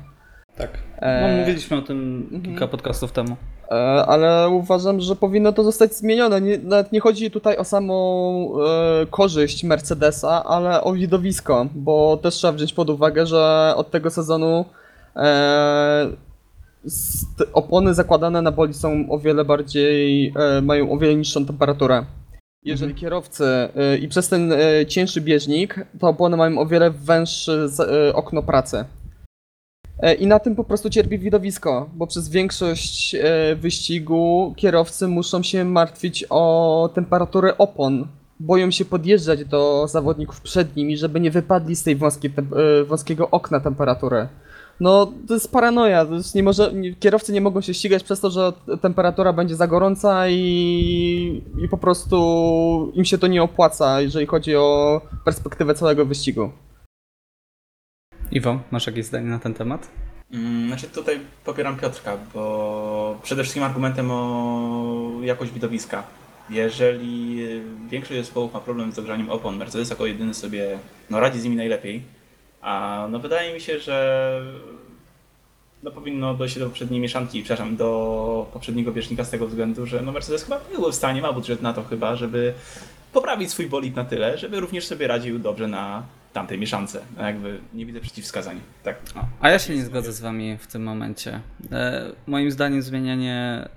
Tak. 0.58 0.70
E, 0.98 1.22
No, 1.32 1.38
mówiliśmy 1.38 1.78
o 1.78 1.82
tym 1.82 2.22
mhm. 2.24 2.42
kilka 2.44 2.68
podcastów 2.68 3.12
temu. 3.12 3.36
E, 3.72 3.74
ale 4.06 4.50
uważam, 4.50 5.00
że 5.02 5.16
powinno 5.16 5.52
to 5.54 5.64
zostać 5.64 5.94
zmienione. 5.96 6.42
Nie, 6.42 6.58
nawet 6.58 6.92
nie 6.92 7.00
chodzi 7.00 7.32
tutaj 7.32 7.58
o 7.58 7.64
samą 7.64 7.96
e, 9.02 9.06
korzyść 9.06 9.64
Mercedesa, 9.64 10.44
ale 10.46 10.84
o 10.84 10.94
widowisko, 10.94 11.66
bo 11.76 12.18
też 12.18 12.36
trzeba 12.36 12.54
wziąć 12.54 12.74
pod 12.74 12.90
uwagę, 12.90 13.26
że 13.26 13.74
od 13.76 13.92
tego 13.92 14.10
sezonu 14.10 14.66
e, 15.16 16.08
st- 16.88 17.44
opony 17.54 17.94
zakładane 17.94 18.42
na 18.42 18.52
boli 18.52 18.74
są 18.74 19.06
o 19.10 19.20
wiele 19.20 19.46
bardziej, 19.46 20.34
e, 20.58 20.62
mają 20.62 20.92
o 20.92 20.98
wiele 20.98 21.16
niższą 21.16 21.46
temperaturę. 21.46 22.06
Jeżeli 22.64 22.96
kierowcy 22.96 23.46
e, 23.46 23.98
i 23.98 24.08
przez 24.08 24.30
ten 24.30 24.52
e, 24.54 24.86
cieńszy 24.86 25.22
bieżnik, 25.22 25.76
to 26.00 26.08
opony 26.08 26.38
mają 26.38 26.60
o 26.60 26.66
wiele 26.66 26.92
węższe 26.92 27.70
z- 27.70 27.80
e, 27.80 28.16
okno 28.16 28.44
pracy. 28.44 28.86
E, 30.02 30.14
I 30.14 30.28
na 30.28 30.40
tym 30.40 30.56
po 30.56 30.64
prostu 30.64 30.90
cierpi 30.90 31.20
widowisko, 31.20 31.90
bo 31.94 32.08
przez 32.08 32.30
większość 32.30 33.16
e, 33.16 33.56
wyścigu 33.56 34.54
kierowcy 34.58 35.08
muszą 35.08 35.44
się 35.44 35.66
martwić 35.66 36.26
o 36.30 36.90
temperaturę 36.94 37.58
opon. 37.58 38.08
Boją 38.40 38.72
się 38.72 38.86
podjeżdżać 38.86 39.46
do 39.46 39.88
zawodników 39.88 40.42
przed 40.42 40.76
nimi, 40.76 40.98
żeby 40.98 41.20
nie 41.20 41.32
wypadli 41.32 41.76
z 41.76 41.84
tej 41.84 41.96
wąskiej, 41.96 42.32
tem- 42.32 42.82
e, 42.82 42.84
wąskiego 42.84 43.30
okna 43.30 43.60
temperatury. 43.60 44.28
No, 44.80 45.12
to 45.28 45.34
jest 45.34 45.52
paranoja. 45.52 46.06
To 46.06 46.14
jest 46.14 46.36
nie 46.36 46.44
może, 46.44 46.74
kierowcy 47.00 47.34
nie 47.34 47.42
mogą 47.42 47.62
się 47.62 47.74
ścigać 47.74 48.04
przez 48.04 48.20
to, 48.20 48.30
że 48.30 48.54
temperatura 48.82 49.34
będzie 49.34 49.56
za 49.56 49.68
gorąca 49.68 50.30
i, 50.30 51.42
i 51.64 51.70
po 51.70 51.78
prostu 51.78 52.92
im 52.96 53.06
się 53.06 53.18
to 53.18 53.28
nie 53.28 53.44
opłaca, 53.44 54.02
jeżeli 54.02 54.26
chodzi 54.26 54.56
o 54.56 55.02
perspektywę 55.26 55.74
całego 55.74 56.06
wyścigu. 56.06 56.50
Iwo, 58.32 58.60
masz 58.72 58.88
jakieś 58.88 59.06
zdanie 59.06 59.28
na 59.28 59.40
ten 59.40 59.54
temat? 59.54 59.88
Mm, 60.34 60.68
Znaczy 60.68 60.88
tutaj 60.88 61.20
popieram 61.46 61.78
Piotrka, 61.78 62.18
bo 62.34 63.20
przede 63.24 63.44
wszystkim 63.44 63.64
argumentem 63.64 64.12
o 64.12 65.12
jakość 65.24 65.52
widowiska. 65.52 66.04
Jeżeli 66.50 67.38
większość 67.90 68.20
zespołów 68.20 68.54
ma 68.54 68.60
problem 68.60 68.92
z 68.92 68.96
dogrzaniem 68.96 69.30
opon, 69.30 69.58
Mercedes 69.58 69.90
jako 69.90 70.06
jedyny 70.06 70.34
sobie 70.34 70.80
no, 71.10 71.20
radzi 71.20 71.40
z 71.40 71.44
nimi 71.44 71.56
najlepiej, 71.56 72.02
a 72.62 73.08
no 73.12 73.20
wydaje 73.20 73.54
mi 73.54 73.62
się, 73.62 73.80
że 73.80 74.42
no, 75.84 75.92
powinno 75.92 76.34
dojść 76.34 76.60
do 76.60 76.66
poprzedniej 76.66 77.00
mieszanki, 77.00 77.44
przepraszam, 77.44 77.76
do 77.76 78.50
poprzedniego 78.54 78.92
bieżnika 78.92 79.24
z 79.24 79.30
tego 79.30 79.48
względu, 79.48 79.86
że 79.86 80.02
no, 80.02 80.12
Mercedes 80.12 80.44
chyba 80.44 80.60
był 80.76 80.92
w 80.92 80.96
stanie, 80.96 81.22
ma 81.22 81.34
budżet 81.34 81.62
na 81.62 81.74
to 81.74 81.84
chyba, 81.84 82.16
żeby 82.16 82.54
poprawić 83.14 83.52
swój 83.52 83.68
bolid 83.68 83.96
na 83.96 84.06
tyle, 84.06 84.38
żeby 84.38 84.60
również 84.60 84.88
sobie 84.88 85.08
radził 85.08 85.40
dobrze 85.40 85.68
na 85.68 86.04
tamtej 86.34 86.60
mieszance. 86.60 87.02
Jakby 87.18 87.60
nie 87.74 87.86
widzę 87.86 88.00
przeciwwskazań. 88.00 88.62
Tak. 88.84 88.98
O, 89.16 89.26
A 89.40 89.50
ja 89.50 89.60
się 89.60 89.76
nie 89.76 89.86
zgodzę 89.86 90.14
z 90.14 90.22
wami 90.22 90.58
w 90.58 90.68
tym 90.68 90.84
momencie. 90.84 91.42
E, 91.72 92.12
moim 92.28 92.52
zdaniem 92.52 92.82
zmienianie 92.82 93.70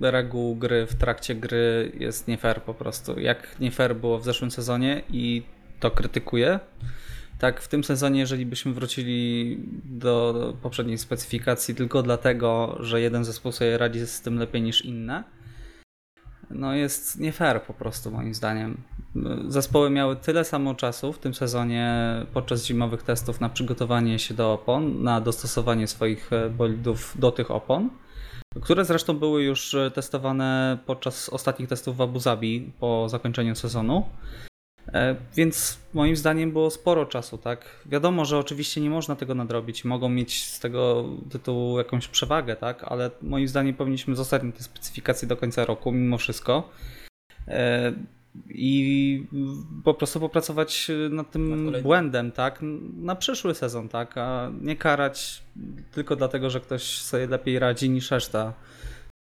e, 0.00 0.10
reguł 0.10 0.56
gry 0.56 0.86
w 0.86 0.94
trakcie 0.94 1.34
gry 1.34 1.92
jest 1.98 2.28
nie 2.28 2.38
fair 2.38 2.62
po 2.62 2.74
prostu. 2.74 3.20
Jak 3.20 3.60
nie 3.60 3.70
fair 3.70 3.96
było 3.96 4.18
w 4.18 4.24
zeszłym 4.24 4.50
sezonie 4.50 5.02
i 5.10 5.42
to 5.80 5.90
krytykuję, 5.90 6.60
tak 7.38 7.60
w 7.60 7.68
tym 7.68 7.84
sezonie, 7.84 8.20
jeżeli 8.20 8.46
byśmy 8.46 8.72
wrócili 8.72 9.58
do 9.84 10.56
poprzedniej 10.62 10.98
specyfikacji 10.98 11.74
tylko 11.74 12.02
dlatego, 12.02 12.76
że 12.80 13.00
jeden 13.00 13.24
zespół 13.24 13.52
sobie 13.52 13.78
radzi 13.78 14.06
z 14.06 14.20
tym 14.20 14.38
lepiej 14.38 14.62
niż 14.62 14.84
inne, 14.84 15.24
no 16.50 16.74
jest 16.74 17.20
nie 17.20 17.32
fair 17.32 17.62
po 17.62 17.74
prostu 17.74 18.10
moim 18.10 18.34
zdaniem. 18.34 18.82
Zespoły 19.48 19.90
miały 19.90 20.16
tyle 20.16 20.44
samo 20.44 20.74
czasu 20.74 21.12
w 21.12 21.18
tym 21.18 21.34
sezonie 21.34 21.96
podczas 22.32 22.66
zimowych 22.66 23.02
testów 23.02 23.40
na 23.40 23.48
przygotowanie 23.48 24.18
się 24.18 24.34
do 24.34 24.52
opon, 24.52 25.02
na 25.02 25.20
dostosowanie 25.20 25.86
swoich 25.86 26.32
e, 26.32 26.50
bolidów 26.50 27.14
do 27.18 27.32
tych 27.32 27.50
opon, 27.50 27.90
które 28.62 28.84
zresztą 28.84 29.18
były 29.18 29.42
już 29.42 29.74
e, 29.74 29.90
testowane 29.90 30.78
podczas 30.86 31.28
ostatnich 31.28 31.68
testów 31.68 31.96
w 31.96 32.00
Abu 32.00 32.18
Zabi 32.18 32.72
po 32.80 33.08
zakończeniu 33.08 33.54
sezonu. 33.54 34.06
E, 34.92 35.16
Więc 35.36 35.78
moim 35.94 36.16
zdaniem 36.16 36.52
było 36.52 36.70
sporo 36.70 37.06
czasu, 37.06 37.38
tak? 37.38 37.66
Wiadomo, 37.86 38.24
że 38.24 38.38
oczywiście 38.38 38.80
nie 38.80 38.90
można 38.90 39.16
tego 39.16 39.34
nadrobić, 39.34 39.84
mogą 39.84 40.08
mieć 40.08 40.44
z 40.44 40.60
tego 40.60 41.04
tytułu 41.30 41.78
jakąś 41.78 42.08
przewagę, 42.08 42.56
tak? 42.56 42.84
Ale 42.84 43.10
moim 43.22 43.48
zdaniem 43.48 43.74
powinniśmy 43.74 44.16
zostać 44.16 44.42
na 44.42 44.52
tej 44.52 44.62
specyfikacji 44.62 45.28
do 45.28 45.36
końca 45.36 45.64
roku, 45.64 45.92
mimo 45.92 46.18
wszystko. 46.18 46.70
I 48.48 49.26
po 49.84 49.94
prostu 49.94 50.20
popracować 50.20 50.90
nad 51.10 51.30
tym 51.30 51.72
błędem, 51.82 52.32
tak? 52.32 52.58
Na 52.96 53.16
przyszły 53.16 53.54
sezon, 53.54 53.88
tak? 53.88 54.18
A 54.18 54.50
nie 54.60 54.76
karać 54.76 55.42
tylko 55.92 56.16
dlatego, 56.16 56.50
że 56.50 56.60
ktoś 56.60 56.82
sobie 57.02 57.26
lepiej 57.26 57.58
radzi 57.58 57.90
niż 57.90 58.10
reszta. 58.10 58.52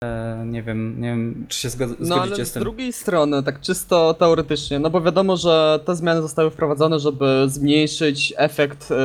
E, 0.04 0.42
Nie 0.46 0.62
wiem, 0.62 1.00
nie 1.00 1.08
wiem, 1.08 1.46
czy 1.48 1.58
się 1.60 1.68
zgod- 1.68 1.96
No 2.00 2.22
ale 2.22 2.44
z 2.44 2.48
z 2.48 2.52
drugiej 2.58 2.92
strony, 2.92 3.42
tak 3.42 3.60
czysto 3.60 4.14
teoretycznie, 4.14 4.78
no 4.78 4.90
bo 4.90 5.00
wiadomo, 5.00 5.36
że 5.36 5.80
te 5.84 5.96
zmiany 5.96 6.22
zostały 6.22 6.50
wprowadzone, 6.50 6.98
żeby 6.98 7.44
zmniejszyć 7.46 8.34
efekt 8.36 8.90
yy, 8.90 8.96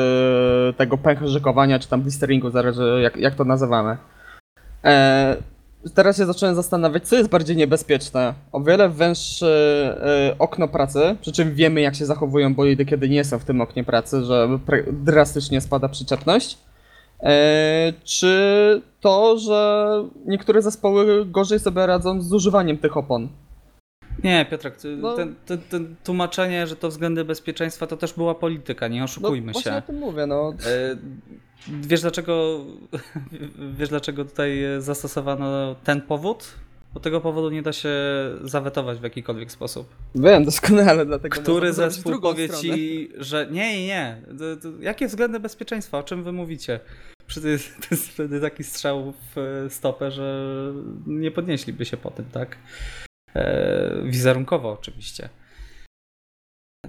tego 0.78 0.98
pęcherzykowania, 0.98 1.80
czy 1.80 1.88
tam 1.88 2.02
blisteringu, 2.02 2.50
zależy 2.50 3.00
jak, 3.04 3.18
jak 3.18 3.36
to 3.36 3.44
nazywamy. 3.44 3.98
E, 4.84 5.38
teraz 5.96 6.18
się 6.18 6.26
zacząłem 6.26 6.56
zastanawiać, 6.56 7.08
co 7.08 7.16
jest 7.16 7.30
bardziej 7.30 7.56
niebezpieczne. 7.56 8.34
O 8.52 8.62
wiele 8.62 8.90
węższe 8.90 10.28
yy, 10.30 10.38
okno 10.40 10.68
pracy, 10.68 11.16
przy 11.22 11.32
czym 11.32 11.56
wiemy 11.56 11.82
jak 11.82 11.96
się 11.96 12.06
zachowują 12.06 12.54
bolidy, 12.56 12.86
kiedy 12.86 13.10
nie 13.10 13.24
są 13.24 13.40
w 13.40 13.46
tym 13.46 13.62
oknie 13.62 13.84
pracy, 13.84 14.24
że 14.24 14.60
drastycznie 14.92 15.62
spada 15.62 15.90
przyczepność. 15.90 16.58
E, 17.24 17.94
czy 18.04 18.82
to, 19.02 19.38
że 19.38 19.88
niektóre 20.26 20.62
zespoły 20.62 21.26
gorzej 21.26 21.60
sobie 21.60 21.86
radzą 21.86 22.22
z 22.22 22.28
zużywaniem 22.28 22.78
tych 22.78 22.98
opon? 22.98 23.28
Nie, 24.24 24.46
Piotrek, 24.52 24.78
ty- 24.78 24.98
No. 24.98 25.14
ten, 25.16 25.36
ten, 25.46 25.58
ten 25.70 25.96
tłumaczenie, 26.04 26.68
że 26.68 26.76
to 26.76 26.90
względy 26.90 27.26
bezpieczeństwa, 27.26 27.88
to 27.88 27.98
też 27.98 28.14
była 28.14 28.36
polityka, 28.36 28.88
nie 28.88 29.00
No 29.00 29.06
oszukujmy 29.06 29.52
właśnie 29.52 29.72
się. 29.72 29.78
o 29.78 29.82
tym 29.82 29.96
mówię, 29.98 30.26
no. 30.28 30.54
Wiesz 31.68 32.02
dlaczego, 32.02 32.66
wiesz 33.80 33.90
dlaczego 33.90 34.26
tutaj 34.26 34.60
zastosowano 34.80 35.76
ten 35.84 36.02
powód? 36.02 36.54
Bo 36.94 37.00
tego 37.00 37.22
powodu 37.22 37.50
nie 37.50 37.62
da 37.62 37.74
się 37.74 37.90
zawetować 38.42 39.00
w 39.00 39.04
jakikolwiek 39.04 39.52
sposób. 39.52 39.96
Wiem 40.16 40.46
doskonale, 40.46 41.06
dlatego 41.06 41.42
Który 41.42 41.74
zespół 41.74 42.22
powie 42.22 42.48
stronę. 42.48 42.64
ci, 42.64 43.10
że 43.18 43.48
nie, 43.52 43.78
nie, 43.78 43.88
nie. 43.88 44.22
To, 44.40 44.58
to, 44.62 44.68
jakie 44.82 45.08
względy 45.08 45.40
bezpieczeństwa? 45.40 45.98
O 45.98 46.04
czym 46.04 46.24
wy 46.24 46.32
mówicie? 46.32 46.80
Przecież 47.28 47.72
to 47.82 47.88
jest 47.92 48.08
wtedy 48.08 48.42
taki 48.42 48.64
strzał 48.64 49.14
w 49.36 49.66
stopę, 49.70 50.12
że 50.12 50.54
nie 51.08 51.32
podnieśliby 51.32 51.86
się 51.86 51.98
po 51.98 52.12
tym, 52.12 52.26
tak? 52.26 52.58
E, 53.36 54.02
wizerunkowo 54.04 54.72
oczywiście. 54.72 55.30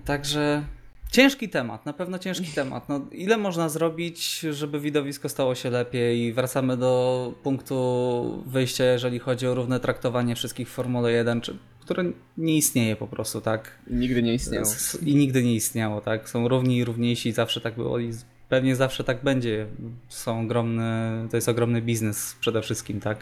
Także 0.04 0.64
ciężki 1.10 1.48
temat, 1.48 1.86
na 1.86 1.92
pewno 1.92 2.18
ciężki 2.18 2.46
temat. 2.54 2.88
No, 2.88 3.00
ile 3.12 3.36
można 3.36 3.68
zrobić, 3.68 4.40
żeby 4.40 4.80
widowisko 4.80 5.28
stało 5.28 5.54
się 5.54 5.70
lepiej? 5.70 6.20
I 6.20 6.32
wracamy 6.32 6.76
do 6.76 7.32
punktu 7.42 8.42
wyjścia, 8.46 8.84
jeżeli 8.84 9.18
chodzi 9.18 9.46
o 9.46 9.54
równe 9.54 9.80
traktowanie 9.80 10.36
wszystkich 10.36 10.68
w 10.68 10.72
Formule 10.72 11.12
1, 11.12 11.40
czy, 11.40 11.58
które 11.80 12.04
nie 12.38 12.56
istnieje 12.56 12.96
po 12.96 13.06
prostu, 13.06 13.40
tak? 13.40 13.78
Nigdy 13.90 14.22
nie 14.22 14.34
istniało. 14.34 14.66
I 15.02 15.14
nigdy 15.14 15.42
nie 15.42 15.54
istniało, 15.54 16.00
tak? 16.00 16.28
Są 16.28 16.48
równi 16.48 16.76
i 16.76 16.84
równiejsi, 16.84 17.32
zawsze 17.32 17.60
tak 17.60 17.74
było 17.74 17.98
i 17.98 18.12
pewnie 18.48 18.76
zawsze 18.76 19.04
tak 19.04 19.24
będzie. 19.24 19.66
Są 20.08 20.40
ogromne, 20.40 21.26
to 21.30 21.36
jest 21.36 21.48
ogromny 21.48 21.82
biznes 21.82 22.36
przede 22.40 22.62
wszystkim, 22.62 23.00
tak? 23.00 23.18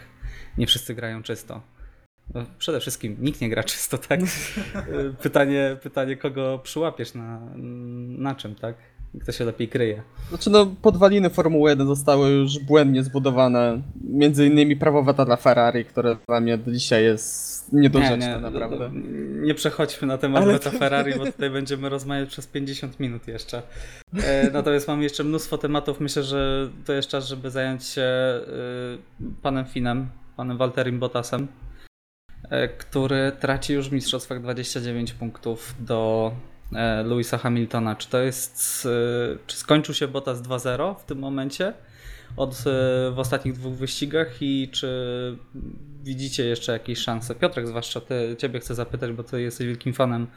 Nie 0.57 0.67
wszyscy 0.67 0.95
grają 0.95 1.23
czysto. 1.23 1.61
No, 2.33 2.45
przede 2.59 2.79
wszystkim 2.79 3.17
nikt 3.19 3.41
nie 3.41 3.49
gra 3.49 3.63
czysto, 3.63 3.97
tak? 3.97 4.19
pytanie, 5.21 5.77
pytanie, 5.83 6.17
kogo 6.17 6.59
przyłapiesz 6.63 7.13
na, 7.13 7.39
na 8.17 8.35
czym, 8.35 8.55
tak? 8.55 8.75
Kto 9.21 9.31
się 9.31 9.45
lepiej 9.45 9.67
kryje. 9.67 10.01
Znaczy 10.29 10.49
no, 10.49 10.65
podwaliny 10.81 11.29
Formuły 11.29 11.69
1 11.69 11.87
zostały 11.87 12.29
już 12.29 12.59
błędnie 12.59 13.03
zbudowane. 13.03 13.81
Między 14.03 14.47
innymi 14.47 14.75
prawo 14.75 15.03
weta 15.03 15.25
dla 15.25 15.35
Ferrari, 15.35 15.85
które 15.85 16.17
dla 16.27 16.39
mnie 16.39 16.57
do 16.57 16.71
dzisiaj 16.71 17.03
jest 17.03 17.73
niedorzeczne 17.73 18.39
naprawdę. 18.39 18.91
Nie 19.41 19.55
przechodźmy 19.55 20.07
na 20.07 20.17
temat 20.17 20.43
Ale 20.43 20.53
Beta 20.53 20.71
Ferrari, 20.71 21.13
bo 21.17 21.25
tutaj 21.25 21.49
będziemy 21.49 21.89
rozmawiać 21.89 22.29
przez 22.29 22.47
50 22.47 22.99
minut 22.99 23.27
jeszcze. 23.27 23.61
E, 24.23 24.51
natomiast 24.51 24.87
mamy 24.87 25.03
jeszcze 25.03 25.23
mnóstwo 25.23 25.57
tematów. 25.57 25.99
Myślę, 25.99 26.23
że 26.23 26.69
to 26.85 26.93
jest 26.93 27.09
czas, 27.09 27.27
żeby 27.27 27.51
zająć 27.51 27.83
się 27.83 28.01
e, 28.01 28.43
panem 29.41 29.65
Finem, 29.65 30.07
panem 30.37 30.57
Walterim 30.57 30.99
Bottasem, 30.99 31.47
który 32.77 33.31
traci 33.39 33.73
już 33.73 33.89
w 33.89 33.91
mistrzostwach 33.93 34.41
29 34.41 35.13
punktów 35.13 35.75
do 35.79 36.31
e, 36.75 37.03
Louisa 37.03 37.37
Hamiltona. 37.37 37.95
Czy 37.95 38.09
to 38.09 38.19
jest. 38.19 38.85
e, 38.85 39.37
Czy 39.47 39.57
skończył 39.57 39.95
się 39.95 40.07
Bottas 40.07 40.41
2-0 40.41 40.95
w 40.99 41.03
tym 41.03 41.19
momencie? 41.19 41.73
od 42.37 42.51
e, 42.51 42.61
w 43.11 43.19
ostatnich 43.19 43.53
dwóch 43.53 43.73
wyścigach 43.73 44.41
i 44.41 44.69
czy 44.71 44.87
widzicie 46.03 46.45
jeszcze 46.45 46.71
jakieś 46.71 46.99
szanse? 46.99 47.35
Piotrek, 47.35 47.67
zwłaszcza 47.67 48.01
ty, 48.01 48.35
ciebie 48.39 48.59
chcę 48.59 48.75
zapytać, 48.75 49.11
bo 49.11 49.23
ty 49.23 49.41
jesteś 49.41 49.67
wielkim 49.67 49.93
fanem 49.93 50.27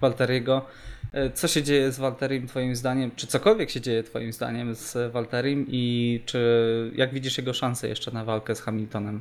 Walteriego. 0.00 0.66
E, 1.12 1.30
Co 1.30 1.48
się 1.48 1.62
dzieje 1.62 1.92
z 1.92 1.98
Walterim 1.98 2.46
twoim 2.46 2.76
zdaniem? 2.76 3.10
Czy 3.16 3.26
cokolwiek 3.26 3.70
się 3.70 3.80
dzieje 3.80 4.02
twoim 4.02 4.32
zdaniem 4.32 4.74
z 4.74 5.12
Walterim 5.12 5.66
i 5.68 6.22
czy 6.26 6.92
jak 6.94 7.14
widzisz 7.14 7.38
jego 7.38 7.52
szanse 7.52 7.88
jeszcze 7.88 8.10
na 8.10 8.24
walkę 8.24 8.54
z 8.54 8.60
Hamiltonem? 8.60 9.20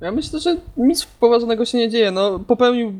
Ja 0.00 0.12
myślę, 0.12 0.40
że 0.40 0.56
nic 0.76 1.04
poważnego 1.04 1.64
się 1.64 1.78
nie 1.78 1.88
dzieje. 1.88 2.10
No, 2.10 2.38
popełnił 2.38 2.92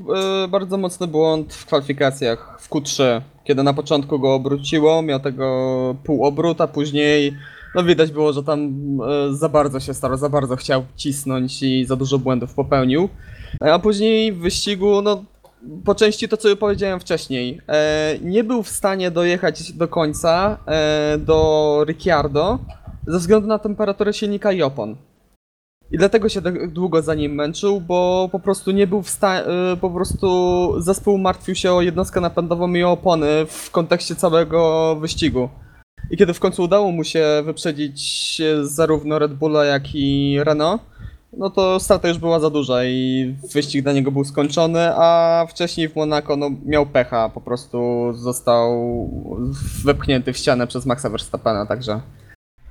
e, 0.44 0.48
bardzo 0.48 0.78
mocny 0.78 1.06
błąd 1.06 1.54
w 1.54 1.66
kwalifikacjach 1.66 2.58
w 2.60 2.70
Q3, 2.70 3.20
kiedy 3.44 3.62
na 3.62 3.74
początku 3.74 4.18
go 4.18 4.34
obróciło, 4.34 5.02
miał 5.02 5.20
tego 5.20 5.96
półobrót, 6.04 6.60
a 6.60 6.66
później 6.66 7.36
no 7.74 7.84
widać 7.84 8.12
było, 8.12 8.32
że 8.32 8.42
tam 8.42 8.70
e, 9.00 9.34
za 9.34 9.48
bardzo 9.48 9.80
się 9.80 9.94
starał, 9.94 10.16
za 10.16 10.28
bardzo 10.28 10.56
chciał 10.56 10.84
cisnąć 10.96 11.62
i 11.62 11.84
za 11.84 11.96
dużo 11.96 12.18
błędów 12.18 12.54
popełnił. 12.54 13.08
A 13.60 13.78
później 13.78 14.32
w 14.32 14.38
wyścigu, 14.38 15.02
no 15.02 15.24
po 15.84 15.94
części 15.94 16.28
to, 16.28 16.36
co 16.36 16.56
powiedziałem 16.56 17.00
wcześniej, 17.00 17.60
e, 17.68 18.18
nie 18.22 18.44
był 18.44 18.62
w 18.62 18.68
stanie 18.68 19.10
dojechać 19.10 19.72
do 19.72 19.88
końca 19.88 20.58
e, 20.66 21.18
do 21.18 21.84
Ricciardo 21.88 22.58
ze 23.06 23.18
względu 23.18 23.48
na 23.48 23.58
temperaturę 23.58 24.12
silnika 24.12 24.52
i 24.52 24.62
opon. 24.62 24.96
I 25.92 25.98
dlatego 25.98 26.28
się 26.28 26.42
tak 26.42 26.72
długo 26.72 27.02
za 27.02 27.14
nim 27.14 27.34
męczył, 27.34 27.80
bo 27.80 28.28
po 28.32 28.40
prostu 28.40 28.70
nie 28.70 28.86
był 28.86 29.02
w 29.02 29.08
stanie, 29.08 29.44
po 29.80 29.90
prostu 29.90 30.74
zespół 30.80 31.18
martwił 31.18 31.54
się 31.54 31.72
o 31.72 31.82
jednostkę 31.82 32.20
napędową 32.20 32.74
i 32.74 32.82
o 32.82 32.92
opony 32.92 33.26
w 33.48 33.70
kontekście 33.70 34.14
całego 34.14 34.96
wyścigu. 35.00 35.48
I 36.10 36.16
kiedy 36.16 36.34
w 36.34 36.40
końcu 36.40 36.62
udało 36.62 36.92
mu 36.92 37.04
się 37.04 37.42
wyprzedzić 37.44 38.42
zarówno 38.62 39.18
Red 39.18 39.34
Bulla, 39.34 39.64
jak 39.64 39.82
i 39.94 40.36
Renault, 40.42 40.82
no 41.32 41.50
to 41.50 41.80
strata 41.80 42.08
już 42.08 42.18
była 42.18 42.40
za 42.40 42.50
duża 42.50 42.84
i 42.84 43.34
wyścig 43.52 43.82
dla 43.82 43.92
niego 43.92 44.10
był 44.10 44.24
skończony, 44.24 44.80
a 44.94 45.46
wcześniej 45.50 45.88
w 45.88 45.96
Monaco 45.96 46.36
no, 46.36 46.50
miał 46.66 46.86
pecha, 46.86 47.28
po 47.28 47.40
prostu 47.40 47.78
został 48.14 48.70
wepchnięty 49.84 50.32
w 50.32 50.36
ścianę 50.36 50.66
przez 50.66 50.86
Maxa 50.86 51.10
Verstappena, 51.10 51.66
także 51.66 52.00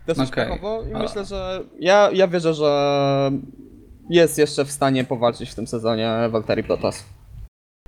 dosyć 0.08 0.30
Okej. 0.30 0.46
pechowo 0.46 0.84
i 0.84 0.94
A- 0.94 1.00
myślę, 1.00 1.26
że 1.26 1.64
ja, 1.80 2.10
ja 2.14 2.28
wierzę, 2.28 2.54
że 2.54 3.32
jest 4.10 4.38
jeszcze 4.38 4.66
w 4.66 4.72
stanie 4.72 5.04
powalczyć 5.04 5.50
w 5.50 5.56
tym 5.56 5.68
sezonie 5.68 6.30
Valtteri 6.32 6.64
Bottas. 6.64 7.06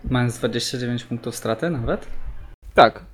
Mając 0.10 0.38
29 0.38 1.04
punktów 1.04 1.36
straty 1.36 1.70
nawet? 1.70 2.08
Tak. 2.74 3.06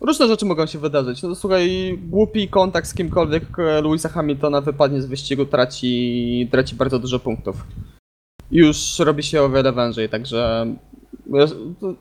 Różne 0.00 0.28
rzeczy 0.28 0.46
mogą 0.46 0.66
się 0.66 0.78
wydarzyć. 0.78 1.22
No 1.22 1.34
słuchaj, 1.34 1.98
głupi 2.08 2.48
kontakt 2.48 2.88
z 2.88 2.94
kimkolwiek 2.94 3.58
e, 3.58 3.80
Louisa 3.82 4.08
Hamiltona 4.08 4.60
wypadnie 4.60 5.02
z 5.02 5.06
wyścigu, 5.06 5.46
traci, 5.46 6.48
traci 6.50 6.74
bardzo 6.74 6.98
dużo 6.98 7.18
punktów. 7.18 7.66
Już 8.50 8.98
robi 8.98 9.22
się 9.22 9.42
o 9.42 9.48
wiele 9.50 9.72
wężej, 9.72 10.08
także 10.08 10.66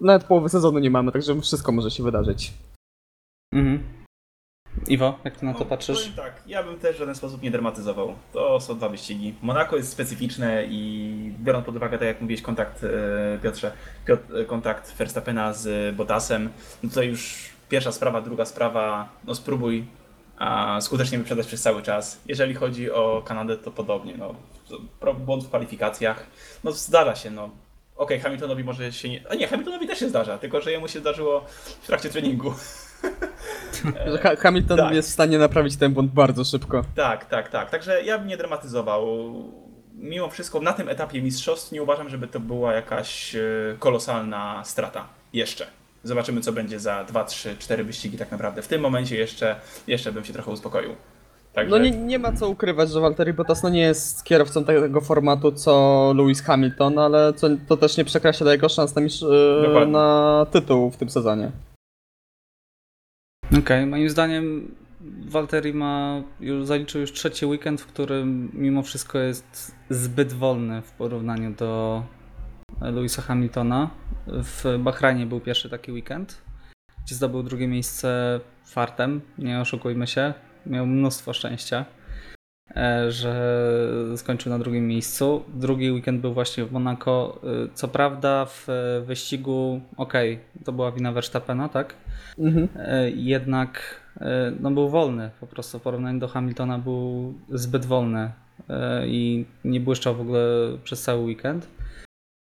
nawet 0.02 0.24
połowy 0.24 0.50
sezonu 0.50 0.80
nie 0.80 0.90
mamy, 0.90 1.12
także 1.12 1.42
wszystko 1.42 1.72
może 1.72 1.92
się 1.92 2.04
wydarzyć. 2.04 2.54
Mhm. 3.54 3.84
Iwo, 4.88 5.20
jak 5.24 5.38
ty 5.38 5.46
na 5.46 5.54
to 5.54 5.60
No, 5.60 5.66
patrzysz? 5.66 6.12
tak, 6.16 6.42
ja 6.48 6.64
bym 6.64 6.80
też 6.80 6.96
w 6.96 7.00
żaden 7.00 7.16
sposób 7.16 7.42
nie 7.42 7.52
dramatyzował. 7.52 8.16
To 8.34 8.60
są 8.60 8.78
dwa 8.78 8.90
wyścigi. 8.90 9.36
Monaco 9.42 9.78
jest 9.78 9.92
specyficzne 9.92 10.66
i 10.66 11.34
biorąc 11.40 11.66
pod 11.66 11.76
uwagę, 11.76 11.98
tak 11.98 12.08
jak 12.08 12.22
mówiłeś, 12.22 12.42
kontakt 12.42 12.84
e, 12.84 12.88
Piotrze, 13.44 13.72
Piotr, 14.06 14.38
e, 14.38 14.46
kontakt 14.46 14.94
Verstappena 14.98 15.54
z 15.54 15.96
Bottasem, 15.96 16.50
no 16.84 16.90
to 16.94 17.02
już 17.02 17.50
pierwsza 17.70 17.92
sprawa, 17.92 18.22
druga 18.22 18.46
sprawa, 18.46 19.10
no 19.26 19.36
spróbuj 19.36 19.86
a 20.38 20.82
skutecznie 20.82 21.18
wyprzedać 21.18 21.48
przez 21.48 21.62
cały 21.62 21.82
czas. 21.82 22.22
Jeżeli 22.26 22.54
chodzi 22.54 22.92
o 22.92 23.22
Kanadę, 23.26 23.58
to 23.58 23.72
podobnie. 23.72 24.18
No, 24.18 24.36
błąd 25.14 25.44
w 25.44 25.48
kwalifikacjach, 25.48 26.26
no 26.64 26.72
zdarza 26.72 27.16
się, 27.16 27.32
no. 27.32 27.50
Okej, 27.96 28.20
Hamiltonowi 28.20 28.64
może 28.64 28.92
się 28.94 29.10
nie... 29.10 29.24
A 29.30 29.36
nie, 29.36 29.48
Hamiltonowi 29.48 29.88
też 29.88 30.00
się 30.00 30.10
zdarza, 30.10 30.38
tylko 30.38 30.62
że 30.62 30.72
jemu 30.72 30.88
się 30.88 31.00
zdarzyło 31.00 31.46
w 31.82 31.88
trakcie 31.88 32.10
treningu. 32.10 32.54
Że 34.12 34.18
Ha- 34.18 34.36
Hamilton 34.36 34.78
tak. 34.78 34.94
jest 34.94 35.10
w 35.10 35.14
stanie 35.14 35.38
naprawić 35.38 35.78
ten 35.78 35.94
błąd 35.94 36.12
bardzo 36.12 36.44
szybko. 36.44 36.84
Tak, 36.96 37.26
tak, 37.26 37.50
tak. 37.50 37.70
Także 37.70 38.04
ja 38.04 38.18
bym 38.18 38.28
nie 38.28 38.38
dramatyzował. 38.38 39.08
Mimo 39.96 40.30
wszystko 40.30 40.60
na 40.60 40.74
tym 40.74 40.90
etapie 40.90 41.22
mistrzostw 41.22 41.72
nie 41.72 41.84
uważam, 41.84 42.10
żeby 42.10 42.28
to 42.28 42.40
była 42.40 42.74
jakaś 42.74 43.36
e, 43.36 43.40
kolosalna 43.80 44.62
strata. 44.66 45.06
Jeszcze. 45.34 45.68
Zobaczymy, 46.04 46.42
co 46.42 46.52
będzie 46.52 46.80
za 46.80 47.04
2, 47.04 47.24
3, 47.24 47.56
4 47.60 47.84
wyścigi 47.84 48.18
tak 48.18 48.32
naprawdę. 48.32 48.62
W 48.62 48.68
tym 48.68 48.82
momencie 48.82 49.18
jeszcze, 49.18 49.56
jeszcze 49.88 50.12
bym 50.12 50.24
się 50.26 50.34
trochę 50.34 50.52
uspokoił. 50.52 50.96
Także 51.54 51.72
No 51.72 51.78
nie, 51.78 51.92
nie 51.92 52.20
ma 52.20 52.32
co 52.34 52.50
ukrywać, 52.50 52.90
że 52.92 53.00
Valtteri 53.00 53.34
Bottas 53.34 53.64
no 53.64 53.70
nie 53.70 53.82
jest 53.82 54.24
kierowcą 54.24 54.64
tego 54.64 55.02
formatu 55.02 55.52
co 55.52 56.14
Lewis 56.18 56.42
Hamilton, 56.42 57.00
ale 57.00 57.34
co, 57.34 57.48
to 57.68 57.78
też 57.78 57.98
nie 57.98 58.06
przekreśla 58.06 58.52
jego 58.52 58.70
szans 58.70 58.96
na, 58.96 59.02
mistrz- 59.02 59.82
e, 59.84 59.86
na 59.86 60.46
tytuł 60.52 60.92
w 60.92 60.98
tym 60.98 61.10
sezonie. 61.10 61.52
Okej, 63.60 63.86
moim 63.86 64.10
zdaniem 64.10 64.76
Walteri 65.26 65.74
ma 65.74 66.24
już 66.40 66.66
zaliczył 66.66 67.02
już 67.02 67.12
trzeci 67.12 67.46
weekend, 67.46 67.82
w 67.82 67.86
którym 67.86 68.52
mimo 68.54 68.84
wszystko 68.84 69.20
jest 69.20 69.76
zbyt 69.90 70.34
wolny 70.34 70.82
w 70.82 70.92
porównaniu 70.92 71.52
do 71.52 72.04
Louisa 72.82 73.22
Hamiltona. 73.22 73.90
W 74.28 74.78
Bahrajnie 74.80 75.26
był 75.26 75.40
pierwszy 75.40 75.70
taki 75.70 75.92
weekend, 75.92 76.42
gdzie 77.06 77.16
zdobył 77.16 77.44
drugie 77.44 77.68
miejsce 77.68 78.40
fartem, 78.66 79.22
nie 79.38 79.62
oszukujmy 79.62 80.08
się. 80.08 80.34
Miał 80.66 80.86
mnóstwo 80.86 81.34
szczęścia, 81.34 81.86
że 83.10 83.72
skończył 84.16 84.52
na 84.52 84.60
drugim 84.60 84.88
miejscu. 84.88 85.44
Drugi 85.54 85.92
weekend 85.92 86.22
był 86.22 86.34
właśnie 86.34 86.66
w 86.66 86.72
Monaco. 86.72 87.40
E, 87.44 87.68
Co 87.74 87.88
prawda 87.88 88.46
w 88.46 88.70
e, 88.70 89.02
wyścigu, 89.02 89.82
okej, 89.98 90.40
to 90.66 90.72
była 90.72 90.92
wina 90.92 91.12
Verstappena, 91.12 91.70
tak? 91.70 91.94
Mhm. 92.40 92.68
E, 92.76 93.10
jednak 93.12 94.02
e, 94.22 94.52
no 94.60 94.72
był 94.72 94.90
wolny, 94.90 95.30
po 95.40 95.48
prostu 95.48 95.80
w 95.80 95.82
porównaniu 95.82 96.20
do 96.20 96.28
Hamiltona 96.28 96.80
był 96.80 97.34
zbyt 97.50 97.86
wolny 97.86 98.32
e, 98.70 99.08
i 99.08 99.46
nie 99.66 99.80
błyszczał 99.80 100.16
w 100.16 100.22
ogóle 100.22 100.78
przez 100.84 101.02
cały 101.02 101.22
weekend. 101.22 101.68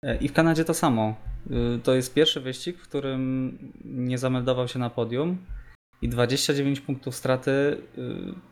E, 0.05 0.17
I 0.17 0.27
w 0.27 0.33
Kanadzie 0.33 0.65
to 0.65 0.73
samo. 0.73 1.15
E, 1.51 1.79
To 1.83 1.93
jest 1.95 2.13
pierwszy 2.13 2.41
wyścig, 2.41 2.77
w 2.77 2.87
którym 2.87 3.57
nie 3.85 4.17
zameldował 4.17 4.67
się 4.67 4.79
na 4.79 4.89
podium 4.89 5.37
i 6.01 6.09
29 6.09 6.81
punktów 6.81 7.15
straty 7.15 7.51
e, 7.51 8.01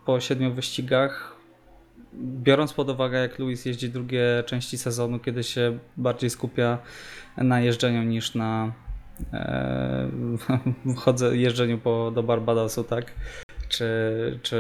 po 0.06 0.20
siedmiu 0.20 0.54
wyścigach. 0.54 1.39
Biorąc 2.14 2.74
pod 2.74 2.90
uwagę, 2.90 3.20
jak 3.20 3.40
Lewis 3.40 3.66
jeździ 3.66 3.90
drugie 3.90 4.44
części 4.46 4.78
sezonu, 4.78 5.20
kiedy 5.20 5.44
się 5.44 5.80
bardziej 5.98 6.30
skupia 6.30 6.78
na 7.38 7.62
jeżdżeniu 7.62 8.04
niż 8.04 8.36
na 8.36 8.74
e, 9.34 10.10
chodzę 11.04 11.38
jeżdżeniu 11.38 11.78
po, 11.78 12.12
do 12.12 12.24
Barbadosu, 12.24 12.84
tak? 12.84 13.14
Czy, 13.70 14.40
czy 14.42 14.58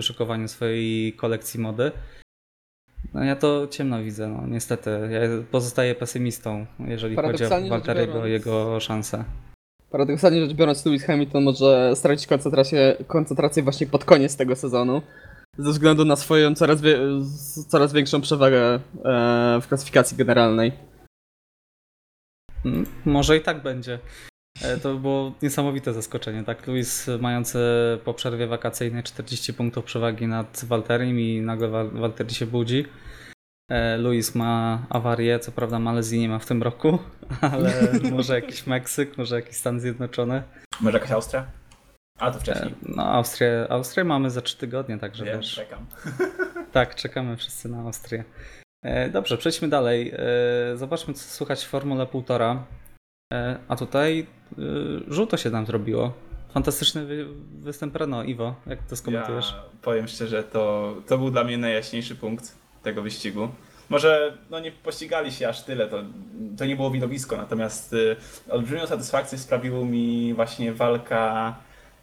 szykowaniu 0.00 0.48
swojej 0.48 1.12
kolekcji 1.12 1.60
mody. 1.60 1.92
No 3.14 3.24
ja 3.24 3.36
to 3.36 3.66
ciemno 3.70 4.02
widzę, 4.02 4.28
no 4.28 4.46
niestety. 4.46 4.90
Ja 5.10 5.20
pozostaję 5.50 5.94
pesymistą, 5.94 6.66
jeżeli 6.78 7.16
chodzi 7.16 7.44
o 7.44 7.68
Walteriego, 7.68 8.12
biorąc- 8.12 8.30
jego 8.30 8.80
szanse. 8.80 9.24
Paradoksalnie 9.90 10.40
rzecz 10.40 10.54
biorąc, 10.56 10.86
Lewis 10.86 11.04
Hamilton 11.04 11.44
może 11.44 11.96
stracić 11.96 12.26
koncentrację, 12.26 12.96
koncentrację 13.06 13.62
właśnie 13.62 13.86
pod 13.86 14.04
koniec 14.04 14.36
tego 14.36 14.56
sezonu. 14.56 15.02
Ze 15.58 15.70
względu 15.70 16.04
na 16.04 16.16
swoją 16.16 16.54
coraz, 16.54 16.80
wie, 16.82 16.98
coraz 17.68 17.92
większą 17.92 18.20
przewagę 18.20 18.74
e, 18.74 18.80
w 19.62 19.68
klasyfikacji 19.68 20.16
generalnej. 20.16 20.72
Mm, 22.64 22.86
Może 23.04 23.36
i 23.36 23.40
tak 23.40 23.62
będzie. 23.62 23.98
E, 24.62 24.76
To 24.76 24.94
było 24.94 25.32
niesamowite 25.42 25.92
zaskoczenie, 25.92 26.44
tak? 26.44 26.66
Luis 26.66 27.06
mający 27.20 27.58
po 28.04 28.14
przerwie 28.14 28.46
wakacyjnej 28.46 29.02
40 29.02 29.54
punktów 29.54 29.84
przewagi 29.84 30.26
nad 30.26 30.64
Walterim 30.64 31.20
i 31.20 31.40
nagle 31.40 31.68
Wal- 31.68 31.90
Walteri 32.00 32.34
się 32.34 32.46
budzi. 32.46 32.84
E, 33.70 33.96
Luis 33.98 34.34
ma 34.34 34.86
awarię, 34.90 35.38
co 35.38 35.52
prawda 35.52 35.78
Malezji 35.78 36.20
nie 36.20 36.28
ma 36.28 36.38
w 36.38 36.46
tym 36.46 36.62
roku, 36.62 36.98
ale 37.40 37.72
może 38.12 38.34
jakiś 38.34 38.66
Meksyk, 38.66 39.18
może 39.18 39.36
jakiś 39.36 39.56
Stan 39.56 39.80
Zjednoczony. 39.80 40.42
może 40.80 40.98
jakaś 40.98 41.10
Austria? 41.10 41.46
A 42.18 42.30
to 42.30 42.38
E, 42.38 42.40
wcześniej. 42.40 42.74
No 42.82 43.04
Austrię, 43.06 43.66
Austrię 43.70 44.04
mamy 44.04 44.30
za 44.30 44.40
3 44.40 44.56
tygodnie, 44.56 44.98
także 44.98 45.24
Wiem, 45.24 45.36
wiesz. 45.40 45.54
czekam. 45.54 45.86
Tak, 46.72 46.94
czekamy 46.94 47.36
wszyscy 47.36 47.68
na 47.68 47.78
Austrię. 47.80 48.24
E, 48.82 49.10
Dobrze, 49.10 49.38
przejdźmy 49.38 49.68
dalej. 49.68 50.12
E, 50.72 50.76
Zobaczmy, 50.76 51.14
co 51.14 51.20
słychać 51.28 51.64
w 51.64 51.68
Formule 51.68 52.04
1,5. 52.06 52.58
E, 53.32 53.58
A 53.68 53.76
tutaj 53.76 54.26
e, 54.52 54.62
żółto 55.08 55.36
się 55.36 55.50
nam 55.50 55.66
zrobiło. 55.66 56.12
Fantastyczny 56.54 57.04
wy- 57.06 57.26
występ 57.60 57.96
Renault. 57.96 58.28
Iwo, 58.28 58.54
jak 58.66 58.82
to 58.82 58.96
skomentujesz? 58.96 59.52
Ja 59.56 59.62
powiem 59.82 60.08
szczerze, 60.08 60.42
to, 60.44 60.94
to 61.06 61.18
był 61.18 61.30
dla 61.30 61.44
mnie 61.44 61.58
najjaśniejszy 61.58 62.14
punkt 62.16 62.54
tego 62.82 63.02
wyścigu. 63.02 63.48
Może 63.88 64.38
no 64.50 64.60
nie 64.60 64.72
pościgali 64.72 65.32
się 65.32 65.48
aż 65.48 65.62
tyle, 65.62 65.88
to, 65.88 66.02
to 66.58 66.64
nie 66.66 66.76
było 66.76 66.90
widowisko, 66.90 67.36
natomiast 67.36 67.92
y, 67.92 68.16
olbrzymią 68.50 68.86
satysfakcję 68.86 69.38
sprawiło 69.38 69.84
mi 69.84 70.34
właśnie 70.34 70.72
walka 70.72 71.54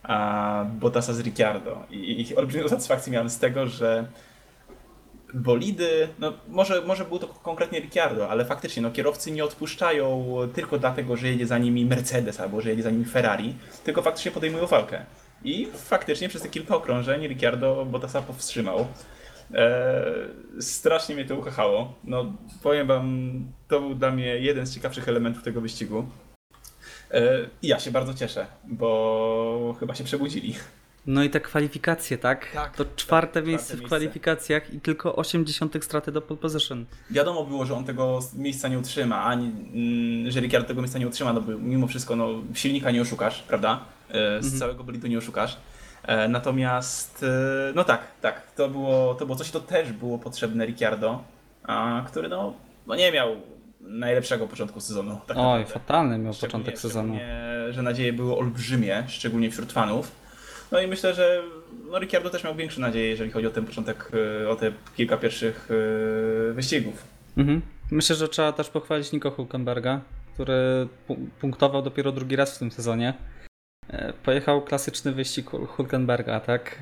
a 0.03 0.65
Bottasa 0.79 1.13
z 1.13 1.19
Ricciardo. 1.19 1.83
I, 1.89 2.21
i 2.29 2.35
olbrzymią 2.35 2.67
satysfakcję 2.67 3.13
miałem 3.13 3.29
z 3.29 3.39
tego, 3.39 3.67
że 3.67 4.07
bolidy, 5.33 6.07
no 6.19 6.33
może, 6.47 6.81
może 6.81 7.05
był 7.05 7.19
to 7.19 7.27
konkretnie 7.27 7.79
Ricciardo, 7.79 8.29
ale 8.29 8.45
faktycznie 8.45 8.81
no, 8.81 8.91
kierowcy 8.91 9.31
nie 9.31 9.43
odpuszczają 9.43 10.25
tylko 10.53 10.77
dlatego, 10.77 11.17
że 11.17 11.27
jedzie 11.27 11.47
za 11.47 11.57
nimi 11.57 11.85
Mercedes 11.85 12.39
albo 12.39 12.61
że 12.61 12.69
jedzie 12.69 12.83
za 12.83 12.91
nimi 12.91 13.05
Ferrari, 13.05 13.55
tylko 13.83 14.01
faktycznie 14.01 14.31
podejmują 14.31 14.67
walkę. 14.67 15.05
I 15.43 15.67
faktycznie 15.75 16.29
przez 16.29 16.41
te 16.41 16.49
kilka 16.49 16.75
okrążeń 16.75 17.27
Ricciardo 17.27 17.85
Bottasa 17.85 18.21
powstrzymał. 18.21 18.87
Eee, 19.53 20.61
strasznie 20.61 21.15
mnie 21.15 21.25
to 21.25 21.35
uchachało. 21.35 21.93
No, 22.03 22.33
powiem 22.63 22.87
wam, 22.87 23.31
to 23.67 23.79
był 23.79 23.95
dla 23.95 24.11
mnie 24.11 24.25
jeden 24.25 24.65
z 24.65 24.75
ciekawszych 24.75 25.07
elementów 25.07 25.43
tego 25.43 25.61
wyścigu. 25.61 26.05
I 27.61 27.67
ja 27.67 27.79
się 27.79 27.91
bardzo 27.91 28.13
cieszę, 28.13 28.45
bo 28.63 29.75
chyba 29.79 29.95
się 29.95 30.03
przebudzili. 30.03 30.55
No 31.07 31.23
i 31.23 31.29
te 31.29 31.39
kwalifikacje, 31.39 32.17
tak? 32.17 32.51
Tak, 32.53 32.75
to 32.77 32.85
tak, 32.85 32.95
czwarte 32.95 33.05
czwarte 33.05 33.41
miejsce 33.41 33.67
w 33.67 33.79
miejsce. 33.79 33.85
kwalifikacjach 33.87 34.73
i 34.73 34.81
tylko 34.81 35.15
80 35.15 35.85
straty 35.85 36.11
do 36.11 36.21
pole 36.21 36.39
position. 36.39 36.85
Wiadomo 37.09 37.43
było, 37.45 37.65
że 37.65 37.75
on 37.75 37.85
tego 37.85 38.19
miejsca 38.35 38.67
nie 38.67 38.79
utrzyma, 38.79 39.23
ani 39.23 39.45
mm, 39.45 40.31
że 40.31 40.39
Ricciardo 40.39 40.67
tego 40.67 40.81
miejsca 40.81 40.99
nie 40.99 41.07
utrzyma, 41.07 41.33
no 41.33 41.41
bo 41.41 41.51
mimo 41.51 41.87
wszystko 41.87 42.15
no, 42.15 42.27
silnika 42.53 42.91
nie 42.91 43.01
oszukasz, 43.01 43.43
prawda? 43.47 43.79
E, 44.09 44.43
Z 44.43 44.59
całego 44.59 44.83
bolidu 44.83 45.07
nie 45.07 45.17
oszukasz. 45.17 45.57
E, 46.03 46.27
Natomiast, 46.27 47.23
e, 47.23 47.73
no 47.75 47.83
tak, 47.83 48.01
tak, 48.21 48.51
to 48.51 48.69
było, 48.69 49.15
to 49.15 49.25
było 49.25 49.37
coś, 49.37 49.51
to 49.51 49.59
też 49.59 49.91
było 49.91 50.19
potrzebne 50.19 50.65
Ricciardo, 50.65 51.23
a, 51.63 52.03
który 52.07 52.29
no, 52.29 52.53
no 52.87 52.95
nie 52.95 53.11
miał 53.11 53.35
najlepszego 53.83 54.47
początku 54.47 54.81
sezonu. 54.81 55.21
Tak 55.27 55.37
Oj, 55.37 55.43
naprawdę. 55.43 55.73
fatalny 55.73 56.17
miał 56.17 56.33
początek 56.33 56.79
sezonu. 56.79 57.17
że 57.69 57.81
nadzieje 57.81 58.13
były 58.13 58.37
olbrzymie, 58.37 59.03
szczególnie 59.07 59.51
wśród 59.51 59.71
fanów. 59.71 60.11
No 60.71 60.79
i 60.81 60.87
myślę, 60.87 61.13
że 61.13 61.41
no 61.91 61.99
Ricciardo 61.99 62.29
też 62.29 62.43
miał 62.43 62.55
większe 62.55 62.81
nadzieje, 62.81 63.07
jeżeli 63.09 63.31
chodzi 63.31 63.47
o 63.47 63.51
ten 63.51 63.65
początek, 63.65 64.11
e, 64.43 64.49
o 64.49 64.55
te 64.55 64.71
kilka 64.97 65.17
pierwszych 65.17 65.69
e, 66.49 66.53
wyścigów. 66.53 67.03
Mhm. 67.37 67.61
Myślę, 67.91 68.15
że 68.15 68.27
trzeba 68.27 68.51
też 68.51 68.69
pochwalić 68.69 69.11
Nico 69.11 69.31
Hulkenberga, 69.31 70.01
który 70.33 70.87
pu- 71.09 71.27
punktował 71.41 71.81
dopiero 71.81 72.11
drugi 72.11 72.35
raz 72.35 72.55
w 72.55 72.59
tym 72.59 72.71
sezonie. 72.71 73.13
E, 73.89 74.13
Pojechał 74.13 74.61
klasyczny 74.61 75.11
wyścig 75.11 75.49
Hul- 75.49 75.67
Hulkenberga, 75.67 76.39
tak? 76.39 76.77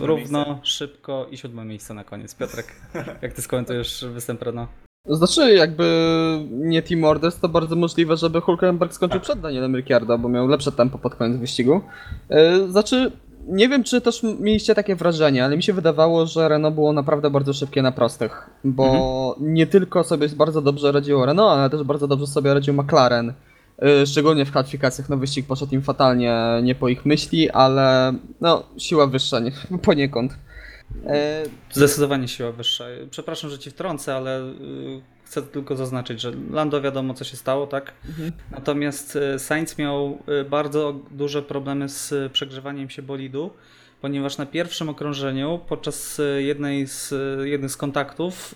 Równo, 0.00 0.60
szybko 0.62 1.26
i 1.30 1.36
siódme 1.38 1.64
miejsce 1.64 1.94
na 1.94 2.04
koniec. 2.04 2.34
Piotrek, 2.34 2.66
jak 3.22 3.32
ty 3.32 3.42
skomentujesz 3.42 4.04
występ 4.12 4.42
Renault? 4.42 4.70
Znaczy, 5.12 5.54
jakby 5.54 5.84
nie 6.50 6.82
Team 6.82 7.04
Orders, 7.04 7.38
to 7.40 7.48
bardzo 7.48 7.76
możliwe, 7.76 8.16
żeby 8.16 8.40
Hulkenberg 8.40 8.92
skończył 8.92 9.18
Tak. 9.20 9.22
przed 9.22 9.40
Danielem 9.40 9.76
Ricciardo, 9.76 10.18
bo 10.18 10.28
miał 10.28 10.48
lepsze 10.48 10.72
tempo 10.72 10.98
pod 10.98 11.14
koniec 11.14 11.36
wyścigu. 11.40 11.80
E, 12.28 12.68
Znaczy, 12.68 13.12
nie 13.48 13.68
wiem, 13.68 13.84
czy 13.84 14.00
też 14.00 14.22
mieliście 14.40 14.74
takie 14.74 14.96
wrażenie, 14.96 15.44
ale 15.44 15.56
mi 15.56 15.62
się 15.62 15.72
wydawało, 15.72 16.26
że 16.26 16.48
Renault 16.48 16.74
było 16.74 16.92
naprawdę 16.92 17.30
bardzo 17.30 17.52
szybkie 17.52 17.82
na 17.82 17.92
prostych, 17.92 18.50
bo 18.64 19.36
nie 19.40 19.66
tylko 19.66 20.04
sobie 20.04 20.28
bardzo 20.28 20.62
dobrze 20.62 20.92
radziło 20.92 21.26
Renault, 21.26 21.50
ale 21.58 21.70
też 21.70 21.82
bardzo 21.82 22.08
dobrze 22.08 22.26
sobie 22.26 22.54
radził 22.54 22.74
McLaren. 22.74 23.32
E, 23.82 24.06
Szczególnie 24.06 24.44
w 24.44 24.50
kwalifikacjach 24.50 25.08
na 25.08 25.16
wyścig 25.16 25.46
poszedł 25.46 25.74
im 25.74 25.82
fatalnie, 25.82 26.36
nie 26.62 26.74
po 26.74 26.88
ich 26.88 27.06
myśli, 27.06 27.50
ale 27.50 28.12
no, 28.40 28.62
siła 28.78 29.06
wyższa 29.06 29.40
nie, 29.40 29.52
poniekąd. 29.82 30.32
E, 31.06 31.42
Zdecydowanie 31.72 32.28
siła 32.28 32.52
wyższa. 32.52 32.84
Przepraszam, 33.10 33.50
że 33.50 33.58
ci 33.58 33.70
wtrącę, 33.70 34.14
ale 34.16 34.40
y, 34.40 34.52
chcę 35.24 35.42
tylko 35.42 35.76
zaznaczyć, 35.76 36.20
że 36.20 36.32
Lando 36.50 36.80
wiadomo 36.80 37.14
co 37.14 37.24
się 37.24 37.36
stało, 37.36 37.66
tak? 37.66 37.92
Natomiast 38.50 39.16
y, 39.16 39.38
Sainz 39.38 39.78
miał 39.78 40.18
y, 40.40 40.44
bardzo 40.44 40.94
duże 41.10 41.42
problemy 41.42 41.88
z 41.88 42.32
przegrzewaniem 42.32 42.90
się 42.90 43.02
bolidu, 43.02 43.50
ponieważ 44.00 44.38
na 44.38 44.46
pierwszym 44.46 44.88
okrążeniu 44.88 45.60
podczas 45.68 46.20
jednej 46.38 46.86
z, 46.86 47.14
jednych 47.44 47.70
z 47.70 47.76
kontaktów 47.76 48.54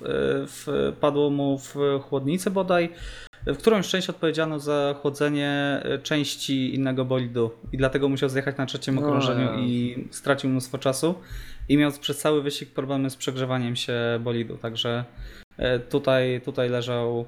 wpadło 0.96 1.30
mu 1.30 1.58
w 1.58 1.74
chłodnicę 2.08 2.50
bodaj, 2.50 2.92
w 3.46 3.58
którąś 3.58 3.88
część 3.88 4.10
odpowiedziano 4.10 4.58
za 4.58 4.94
chłodzenie 5.02 5.82
y, 5.94 5.98
części 6.02 6.74
innego 6.74 7.04
bolidu 7.04 7.50
i 7.72 7.76
dlatego 7.76 8.08
musiał 8.08 8.28
zjechać 8.28 8.56
na 8.56 8.66
trzecim 8.66 8.94
No, 8.94 9.00
okrążeniu 9.00 9.44
ja. 9.44 9.58
i 9.58 10.04
stracił 10.10 10.50
mnóstwo 10.50 10.78
czasu 10.78 11.14
i 11.68 11.76
miał 11.76 11.92
przez 12.00 12.18
cały 12.18 12.42
wyścig 12.42 12.70
problemy 12.70 13.10
z 13.10 13.16
przegrzewaniem 13.16 13.76
się 13.76 13.94
bolidu, 14.20 14.56
także 14.56 15.04
e, 15.58 15.78
tutaj, 15.78 16.40
tutaj 16.44 16.68
leżał 16.68 17.26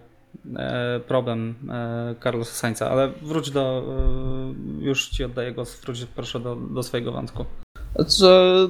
e, 0.57 1.01
problem 1.01 1.55
e, 1.71 2.15
Carlosa 2.23 2.53
Sainza, 2.53 2.91
ale 2.91 3.09
wróć 3.23 3.51
do, 3.51 3.85
e, 4.81 4.85
już 4.85 5.09
ci 5.09 5.25
oddaję 5.25 5.53
głos, 5.53 5.81
wróć 5.81 6.05
proszę 6.05 6.41
do, 6.41 6.57
do 6.57 6.83
swojego 6.83 7.13
wątku. 7.13 7.45
Że 8.19 8.69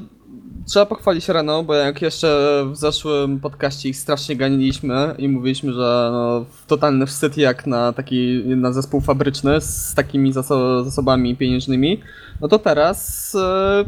trzeba 0.66 0.86
pochwalić 0.86 1.28
Renault, 1.28 1.66
bo 1.66 1.74
jak 1.74 2.02
jeszcze 2.02 2.62
w 2.72 2.76
zeszłym 2.76 3.40
podcaście 3.40 3.88
ich 3.88 3.96
strasznie 3.96 4.36
ganiliśmy 4.36 5.14
i 5.18 5.28
mówiliśmy, 5.28 5.72
że 5.72 6.10
no, 6.12 6.44
totalny 6.66 7.06
wstyd 7.06 7.36
jak 7.36 7.66
na 7.66 7.92
taki 7.92 8.42
na 8.46 8.72
zespół 8.72 9.00
fabryczny 9.00 9.60
z 9.60 9.94
takimi 9.94 10.32
zaso 10.32 10.84
zasobami 10.84 11.36
pieniężnymi, 11.36 12.00
no 12.40 12.48
to 12.48 12.58
teraz 12.58 13.34
e, 13.34 13.84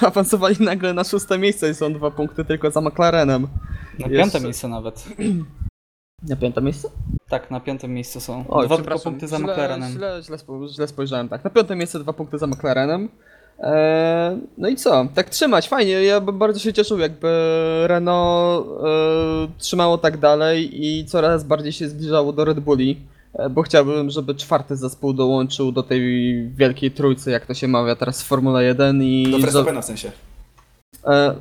awansowali 0.08 0.56
nagle 0.60 0.94
na 0.94 1.04
szóste 1.04 1.38
miejsce 1.38 1.70
i 1.70 1.74
są 1.74 1.92
dwa 1.92 2.10
punkty 2.10 2.44
tylko 2.44 2.70
za 2.70 2.80
McLarenem. 2.80 3.48
Na 3.98 4.08
piąte 4.08 4.40
miejsce 4.40 4.68
nawet. 4.68 5.04
Na 6.28 6.36
piąte 6.36 6.62
miejsce? 6.62 6.88
Tak, 7.28 7.50
na 7.50 7.60
piątym 7.60 7.94
miejscu 7.94 8.20
są. 8.20 8.44
Oj, 8.48 8.66
Dwa 8.66 8.76
tylko 8.76 8.76
przepraszam, 8.76 9.12
punkty 9.12 9.28
za 9.28 9.38
McLarenem. 9.38 9.92
Źle, 9.92 10.20
źle, 10.22 10.38
źle 10.68 10.88
spojrzałem, 10.88 11.28
tak. 11.28 11.44
Na 11.44 11.50
piąte 11.50 11.76
miejsce 11.76 11.98
dwa 11.98 12.12
punkty 12.12 12.38
za 12.38 12.46
McLarenem. 12.46 13.08
Eee, 13.58 14.38
no 14.58 14.68
i 14.68 14.76
co? 14.76 15.06
Tak 15.14 15.30
trzymać, 15.30 15.68
fajnie. 15.68 15.92
Ja 15.92 16.20
bym 16.20 16.38
bardzo 16.38 16.60
się 16.60 16.72
cieszył, 16.72 16.98
jakby 16.98 17.28
Renault 17.86 18.66
e, 18.66 19.48
trzymało 19.58 19.98
tak 19.98 20.18
dalej 20.18 20.84
i 20.86 21.04
coraz 21.04 21.44
bardziej 21.44 21.72
się 21.72 21.88
zbliżało 21.88 22.32
do 22.32 22.44
Red 22.44 22.60
Bulli. 22.60 23.00
E, 23.34 23.50
Bo 23.50 23.62
chciałbym, 23.62 24.10
żeby 24.10 24.34
czwarty 24.34 24.76
zespół 24.76 25.12
dołączył 25.12 25.72
do 25.72 25.82
tej 25.82 26.02
wielkiej 26.48 26.90
trójcy, 26.90 27.30
jak 27.30 27.46
to 27.46 27.54
się 27.54 27.68
mawia 27.68 27.96
teraz 27.96 28.22
w 28.22 28.26
Formule 28.26 28.64
1 28.64 29.02
i. 29.02 29.30
Do 29.30 29.38
Verstappena 29.38 29.82
w 29.82 29.84
sensie. 29.84 30.12
E, 31.06 31.34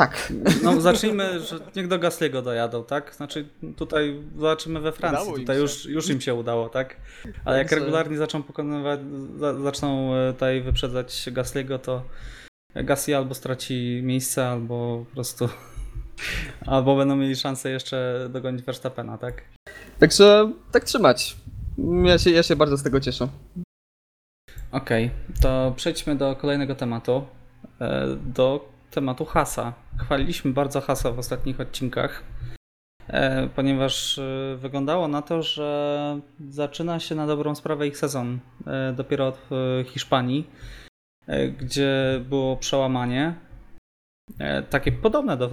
tak. 0.00 0.32
No 0.62 0.80
zacznijmy, 0.80 1.40
że 1.40 1.58
niech 1.76 1.88
do 1.88 1.98
Gasly'ego 1.98 2.42
dojadą, 2.42 2.84
tak? 2.84 3.14
Znaczy 3.14 3.48
tutaj 3.76 4.22
zobaczymy 4.36 4.80
we 4.80 4.92
Francji, 4.92 5.32
tutaj 5.34 5.58
już, 5.58 5.86
już 5.86 6.08
im 6.08 6.20
się 6.20 6.34
udało, 6.34 6.68
tak? 6.68 6.96
Ale 7.44 7.58
jak 7.58 7.72
regularnie 7.72 8.16
zaczną 8.16 8.42
pokonywać, 8.42 9.00
za, 9.36 9.54
zaczną 9.54 10.14
e, 10.14 10.32
tutaj 10.32 10.60
wyprzedzać 10.60 11.28
Gasly'ego, 11.32 11.78
to 11.78 12.02
Gasly 12.74 13.16
albo 13.16 13.34
straci 13.34 14.00
miejsce, 14.04 14.48
albo 14.48 15.04
po 15.08 15.14
prostu 15.14 15.48
albo 16.66 16.96
będą 16.96 17.16
mieli 17.16 17.36
szansę 17.36 17.70
jeszcze 17.70 18.28
dogonić 18.30 18.62
Verstappena, 18.62 19.18
tak? 19.18 19.42
Także 19.98 20.52
tak 20.72 20.84
trzymać. 20.84 21.36
Ja 22.04 22.18
się, 22.18 22.30
ja 22.30 22.42
się 22.42 22.56
bardzo 22.56 22.76
z 22.76 22.82
tego 22.82 23.00
cieszę. 23.00 23.28
Okej, 24.72 25.10
to 25.42 25.72
przejdźmy 25.76 26.16
do 26.16 26.36
kolejnego 26.36 26.74
tematu. 26.74 27.26
e, 27.80 28.06
Do 28.26 28.68
tematu 28.90 29.24
Hasa. 29.24 29.72
Chwaliliśmy 29.98 30.52
bardzo 30.52 30.80
Hasa 30.80 31.12
w 31.12 31.18
ostatnich 31.18 31.60
odcinkach, 31.60 32.24
e, 33.08 33.48
ponieważ 33.48 34.18
e, 34.18 34.56
wyglądało 34.56 35.08
na 35.08 35.22
to, 35.22 35.42
że 35.42 36.20
zaczyna 36.48 37.00
się 37.00 37.14
na 37.14 37.26
dobrą 37.26 37.54
sprawę 37.54 37.86
ich 37.86 37.98
sezon 37.98 38.38
e, 38.66 38.92
dopiero 38.92 39.26
od 39.26 39.48
Hiszpanii, 39.84 40.50
gdzie 41.58 42.20
było 42.28 42.56
przełamanie. 42.56 43.34
Takie 44.70 44.92
podobne 44.92 45.36
do 45.36 45.50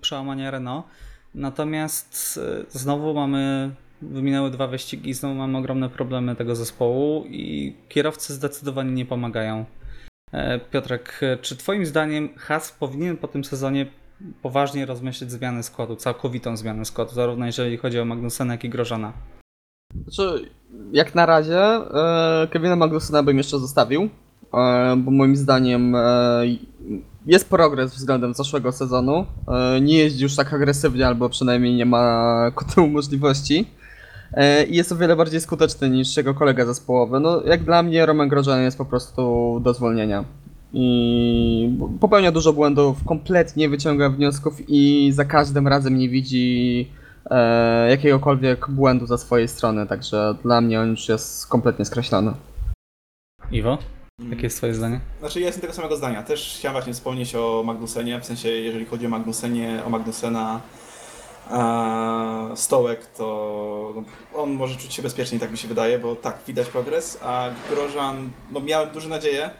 przełamania 0.00 0.50
Renault. 0.50 0.86
Natomiast 1.34 2.40
znowu 2.68 3.14
mamy 3.14 3.70
Wyminęły 4.02 4.50
dwa 4.50 4.66
wyścigi 4.66 5.14
znowu 5.14 5.34
mamy 5.34 5.58
ogromne 5.58 5.88
problemy 5.90 6.36
tego 6.36 6.56
zespołu 6.56 7.24
i 7.26 7.74
kierowcy 7.88 8.34
zdecydowanie 8.34 8.90
nie 8.90 9.06
pomagają. 9.06 9.64
E, 10.34 10.60
Piotrek, 10.70 11.20
e, 11.22 11.36
czy 11.36 11.56
Twoim 11.56 11.86
zdaniem 11.86 12.28
Haas 12.36 12.72
powinien 12.72 13.16
po 13.16 13.28
tym 13.28 13.44
sezonie 13.44 13.86
poważnie 14.42 14.86
rozmyśleć 14.86 15.32
zmianę 15.32 15.62
składu, 15.62 15.96
całkowitą 15.96 16.56
zmianę 16.56 16.84
składu, 16.84 17.14
zarówno 17.14 17.46
jeżeli 17.46 17.76
chodzi 17.76 18.00
o 18.00 18.04
Magnusena, 18.04 18.54
jak 18.54 18.64
i 18.64 18.68
Grożana? 18.68 19.12
Znaczy, 20.02 20.50
jak 20.92 21.14
na 21.14 21.26
razie 21.26 21.60
e, 21.60 22.48
Kevina 22.50 22.76
Magnusona 22.76 23.22
bym 23.22 23.36
jeszcze 23.36 23.58
zostawił, 23.58 24.08
bo 24.96 25.10
moim 25.10 25.36
zdaniem 25.36 25.96
jest 27.26 27.48
progres 27.48 27.94
względem 27.94 28.34
zeszłego 28.34 28.72
sezonu. 28.72 29.26
Nie 29.82 29.98
jeździ 29.98 30.22
już 30.22 30.36
tak 30.36 30.52
agresywnie, 30.52 31.06
albo 31.06 31.28
przynajmniej 31.28 31.74
nie 31.74 31.86
ma 31.86 32.30
ku 32.56 32.64
temu 32.64 32.88
możliwości. 32.88 33.66
E, 34.36 34.64
I 34.64 34.76
jest 34.76 34.92
o 34.92 34.96
wiele 34.96 35.16
bardziej 35.16 35.40
skuteczny 35.40 35.90
niż 35.90 36.16
jego 36.16 36.34
kolega 36.34 36.66
zespołowy. 36.66 37.20
No, 37.20 37.42
jak 37.42 37.62
dla 37.62 37.82
mnie 37.82 38.06
Roman 38.06 38.28
Grosjean 38.28 38.62
jest 38.62 38.78
po 38.78 38.84
prostu 38.84 39.60
do 39.64 39.74
zwolnienia. 39.74 40.24
I 40.72 41.78
popełnia 42.00 42.32
dużo 42.32 42.52
błędów, 42.52 43.04
kompletnie 43.04 43.68
wyciąga 43.68 44.08
wniosków 44.08 44.54
i 44.68 45.10
za 45.12 45.24
każdym 45.24 45.68
razem 45.68 45.98
nie 45.98 46.08
widzi 46.08 46.88
e, 47.30 47.90
jakiegokolwiek 47.90 48.70
błędu 48.70 49.06
ze 49.06 49.18
swojej 49.18 49.48
strony, 49.48 49.86
także 49.86 50.34
dla 50.42 50.60
mnie 50.60 50.80
on 50.80 50.90
już 50.90 51.08
jest 51.08 51.46
kompletnie 51.46 51.84
skreślony. 51.84 52.32
Iwo? 53.52 53.78
Jakie 54.30 54.42
jest 54.42 54.56
twoje 54.56 54.74
zdanie? 54.74 55.00
Znaczy 55.20 55.40
ja 55.40 55.46
jestem 55.46 55.60
tego 55.60 55.72
samego 55.72 55.96
zdania. 55.96 56.22
Też 56.22 56.56
chciałem 56.58 56.72
właśnie 56.72 56.92
wspomnieć 56.92 57.34
o 57.34 57.62
Magnusenie, 57.66 58.20
w 58.20 58.24
sensie 58.24 58.48
jeżeli 58.48 58.86
chodzi 58.86 59.06
o 59.06 59.08
Magnusenie, 59.08 59.82
o 59.86 59.90
Magnusena 59.90 60.60
a, 61.50 62.48
stołek, 62.54 63.06
to 63.06 63.92
no, 63.96 64.02
on 64.42 64.50
może 64.50 64.76
czuć 64.76 64.94
się 64.94 65.02
bezpiecznie, 65.02 65.38
tak 65.38 65.50
mi 65.50 65.58
się 65.58 65.68
wydaje, 65.68 65.98
bo 65.98 66.16
tak, 66.16 66.38
widać 66.46 66.68
progres, 66.68 67.18
a 67.22 67.50
Grożan, 67.70 68.30
no 68.50 68.60
miałem 68.60 68.90
duże 68.90 69.08
nadzieje 69.08 69.50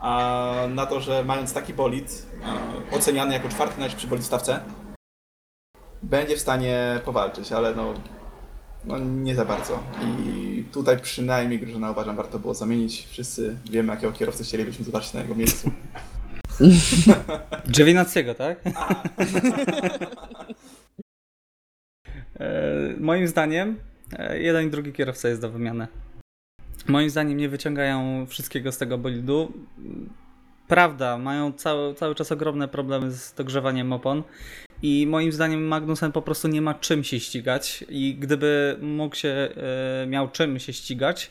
a, 0.00 0.54
na 0.74 0.86
to, 0.86 1.00
że 1.00 1.24
mając 1.24 1.52
taki 1.52 1.74
bolid, 1.74 2.26
a, 2.44 2.96
oceniany 2.96 3.34
jako 3.34 3.48
czwarty 3.48 3.80
najlepszy 3.80 4.06
bolid 4.06 4.24
w 4.24 4.26
stawce, 4.26 4.60
będzie 6.02 6.36
w 6.36 6.40
stanie 6.40 7.00
powalczyć, 7.04 7.52
ale 7.52 7.74
no, 7.74 7.94
no 8.84 8.98
nie 8.98 9.34
za 9.34 9.44
bardzo. 9.44 9.82
I 10.02 10.64
tutaj 10.72 10.98
przynajmniej 11.00 11.60
Grożana 11.60 11.90
uważam 11.90 12.16
warto 12.16 12.38
było 12.38 12.54
zamienić. 12.54 13.06
Wszyscy 13.10 13.56
wiemy, 13.70 13.92
jakiego 13.92 14.12
kierowcę 14.12 14.44
chcielibyśmy 14.44 14.84
zobaczyć 14.84 15.12
na 15.12 15.20
jego 15.20 15.34
miejscu. 15.34 15.70
Giovinazziego, 17.76 18.34
tak? 18.34 18.58
E, 22.40 22.94
moim 23.00 23.28
zdaniem 23.28 23.76
e, 24.18 24.38
jeden 24.40 24.66
i 24.66 24.70
drugi 24.70 24.92
kierowca 24.92 25.28
jest 25.28 25.40
do 25.40 25.50
wymiany. 25.50 25.86
Moim 26.88 27.10
zdaniem 27.10 27.38
nie 27.38 27.48
wyciągają 27.48 28.26
wszystkiego 28.26 28.72
z 28.72 28.78
tego 28.78 28.98
bolidu. 28.98 29.52
Prawda, 30.68 31.18
mają 31.18 31.52
cały, 31.52 31.94
cały 31.94 32.14
czas 32.14 32.32
ogromne 32.32 32.68
problemy 32.68 33.12
z 33.12 33.34
dogrzewaniem 33.34 33.92
opon 33.92 34.22
i 34.82 35.06
moim 35.06 35.32
zdaniem 35.32 35.66
Magnussen 35.66 36.12
po 36.12 36.22
prostu 36.22 36.48
nie 36.48 36.62
ma 36.62 36.74
czym 36.74 37.04
się 37.04 37.20
ścigać 37.20 37.84
i 37.88 38.16
gdyby 38.20 38.78
mógł 38.80 39.16
się, 39.16 39.48
e, 40.02 40.06
miał 40.06 40.28
czym 40.28 40.58
się 40.58 40.72
ścigać, 40.72 41.30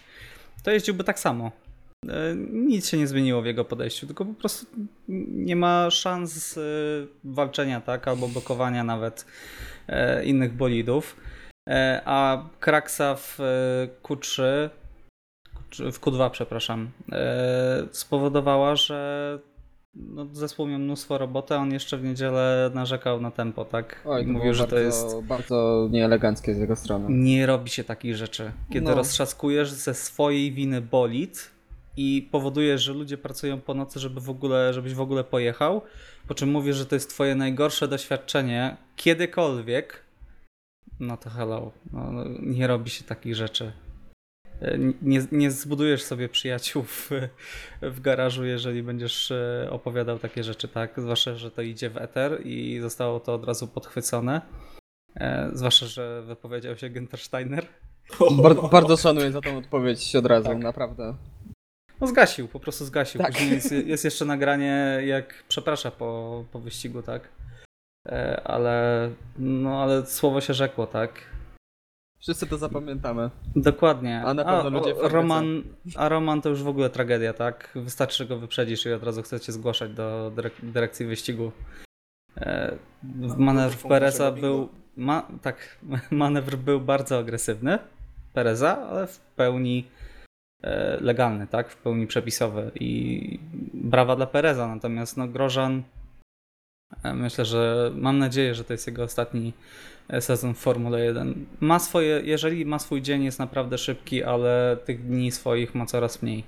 to 0.64 0.72
jeździłby 0.72 1.04
tak 1.04 1.20
samo. 1.20 1.52
Nic 2.52 2.90
się 2.90 2.98
nie 2.98 3.08
zmieniło 3.08 3.42
w 3.42 3.46
jego 3.46 3.66
podejściu, 3.66 4.08
tylko 4.08 4.26
po 4.26 4.34
prostu 4.34 4.66
nie 5.28 5.56
ma 5.56 5.92
szans 5.92 6.60
walczenia, 7.24 7.82
tak, 7.82 8.08
albo 8.08 8.28
blokowania 8.28 8.84
nawet 8.84 9.26
innych 10.26 10.54
bolidów. 10.54 11.16
E, 11.70 12.02
A 12.06 12.50
Kraksa 12.60 13.16
w 13.16 13.40
e, 13.40 13.44
Q3, 14.04 14.44
Q3 15.72 15.92
w 15.92 16.00
Q2, 16.00 16.30
przepraszam, 16.30 16.90
e, 17.12 17.84
spowodowała, 17.92 18.76
że 18.76 19.40
no, 19.96 20.26
zespół 20.32 20.68
miał 20.68 20.80
mnóstwo 20.80 21.18
roboty, 21.18 21.54
a 21.54 21.58
on 21.58 21.72
jeszcze 21.74 21.98
w 21.98 22.04
niedzielę 22.04 22.72
narzekał 22.74 23.22
na 23.22 23.32
tempo, 23.32 23.66
tak? 23.66 24.02
Oj, 24.06 24.22
I 24.24 24.26
to 24.26 24.32
mówił, 24.32 24.54
że 24.54 24.68
to 24.68 24.80
jest 24.80 25.22
bardzo 25.22 25.88
nieeleganckie 25.92 26.54
z 26.56 26.58
jego 26.60 26.76
strony. 26.76 27.06
nie 27.10 27.46
robi 27.46 27.70
się 27.70 27.84
takich 27.84 28.16
rzeczy. 28.16 28.52
Kiedy 28.74 28.86
No. 28.86 28.96
roztrzaskujesz 28.96 29.72
ze 29.72 29.94
swojej 29.94 30.52
winy 30.52 30.82
bolid 30.82 31.52
i 31.98 32.30
powodujesz, 32.32 32.82
że 32.82 32.94
ludzie 32.94 33.18
pracują 33.18 33.62
po 33.62 33.74
nocy, 33.74 34.00
żeby 34.00 34.22
w 34.22 34.30
ogóle, 34.30 34.74
żebyś 34.74 34.94
w 34.94 35.02
ogóle 35.02 35.24
pojechał, 35.24 35.82
po 36.28 36.36
czym 36.36 36.50
mówisz, 36.50 36.76
że 36.76 36.86
to 36.86 36.96
jest 36.96 37.10
twoje 37.10 37.36
najgorsze 37.36 37.88
doświadczenie 37.88 38.78
kiedykolwiek, 38.96 40.04
no 41.00 41.18
to 41.18 41.30
hello. 41.30 41.72
No, 41.94 42.12
no, 42.12 42.24
nie 42.40 42.68
robi 42.68 42.90
się 42.90 43.04
takich 43.04 43.36
rzeczy. 43.36 43.72
E, 44.62 44.78
Nie, 45.02 45.26
nie 45.32 45.52
zbudujesz 45.52 46.04
sobie 46.04 46.30
przyjaciół 46.30 46.84
w, 46.84 47.12
w 47.82 48.02
garażu, 48.02 48.46
jeżeli 48.46 48.84
będziesz 48.84 49.32
e, 49.32 49.68
opowiadał 49.72 50.20
takie 50.20 50.44
rzeczy, 50.44 50.68
tak? 50.68 50.94
Zwłaszcza, 50.98 51.36
że 51.36 51.52
to 51.52 51.62
idzie 51.62 51.90
w 51.90 51.98
eter 51.98 52.42
i 52.46 52.80
zostało 52.82 53.20
to 53.20 53.34
od 53.34 53.46
razu 53.46 53.68
podchwycone. 53.68 54.42
E, 55.16 55.50
zwłaszcza, 55.54 55.86
że 55.86 56.22
wypowiedział 56.22 56.78
się 56.78 56.90
Günther 56.90 57.18
Steiner. 57.18 57.66
Bar 58.32 58.56
bardzo 58.72 58.98
szanuję 58.98 59.32
za 59.32 59.42
tą 59.42 59.58
odpowiedź 59.58 60.16
od 60.16 60.26
razu, 60.26 60.48
Tak. 60.48 60.58
naprawdę. 60.58 61.16
No 62.04 62.08
zgasił, 62.08 62.48
po 62.48 62.60
prostu 62.60 62.86
zgasił. 62.86 63.22
Tak. 63.22 63.32
Później 63.32 63.52
jest, 63.52 63.72
jest 63.72 64.06
jeszcze 64.06 64.26
nagranie, 64.26 65.02
jak 65.06 65.44
przeprasza 65.48 65.92
po, 65.92 66.44
po 66.52 66.60
wyścigu, 66.60 67.02
tak? 67.02 67.30
E, 68.08 68.42
ale, 68.44 69.10
no, 69.38 69.84
ale 69.84 70.06
słowo 70.06 70.42
się 70.42 70.54
rzekło, 70.54 70.88
tak? 70.88 71.22
Wszyscy 72.20 72.48
to 72.48 72.58
zapamiętamy. 72.58 73.30
Dokładnie. 73.56 74.22
A 74.26 74.34
na 74.34 74.46
pewno 74.46 74.70
ludzie 74.80 74.96
w 74.96 74.98
o. 74.98 75.08
Roman, 75.08 75.64
a 75.96 76.10
Roman 76.10 76.42
to 76.42 76.50
już 76.50 76.64
w 76.64 76.68
ogóle 76.68 76.90
tragedia, 76.90 77.34
tak? 77.34 77.72
Wystarczy, 77.76 78.18
że 78.18 78.26
go 78.26 78.38
wyprzedzisz 78.38 78.86
i 78.86 78.94
od 78.94 79.04
razu 79.04 79.22
chcecie 79.22 79.52
zgłaszać 79.52 79.92
do 79.92 80.32
dyrek 80.36 80.54
dyrekcji 80.64 81.06
wyścigu. 81.06 81.52
E, 82.38 82.78
manewr 83.38 83.88
Pereza 83.88 84.32
był. 84.32 84.70
Ma, 84.98 85.28
tak, 85.42 85.80
manewr 86.12 86.58
był 86.58 86.82
bardzo 86.82 87.18
agresywny. 87.18 87.80
Pereza, 88.34 88.88
ale 88.90 89.08
w 89.08 89.20
pełni 89.20 89.88
legalny, 91.02 91.48
tak? 91.48 91.70
W 91.70 91.78
pełni 91.78 92.08
przepisowy. 92.08 92.72
I 92.76 93.40
brawa 93.74 94.16
dla 94.16 94.26
Pereza. 94.26 94.68
Natomiast 94.68 95.18
no, 95.18 95.28
Grożan. 95.28 95.84
e, 97.04 97.14
Myślę, 97.14 97.46
że 97.46 97.92
mam 97.96 98.20
nadzieję, 98.20 98.56
że 98.56 98.64
to 98.64 98.74
jest 98.74 98.88
jego 98.88 99.04
ostatni 99.04 99.54
e, 100.10 100.22
sezon 100.22 100.54
w 100.54 100.58
Formule 100.58 101.06
1. 101.06 101.46
Ma 101.60 101.80
swoje, 101.80 102.22
jeżeli 102.24 102.66
ma 102.66 102.80
swój 102.80 103.02
dzień, 103.02 103.24
jest 103.24 103.40
naprawdę 103.40 103.78
szybki, 103.78 104.24
ale 104.24 104.78
tych 104.86 105.06
dni 105.08 105.32
swoich 105.32 105.76
ma 105.76 105.86
coraz 105.86 106.22
mniej. 106.22 106.44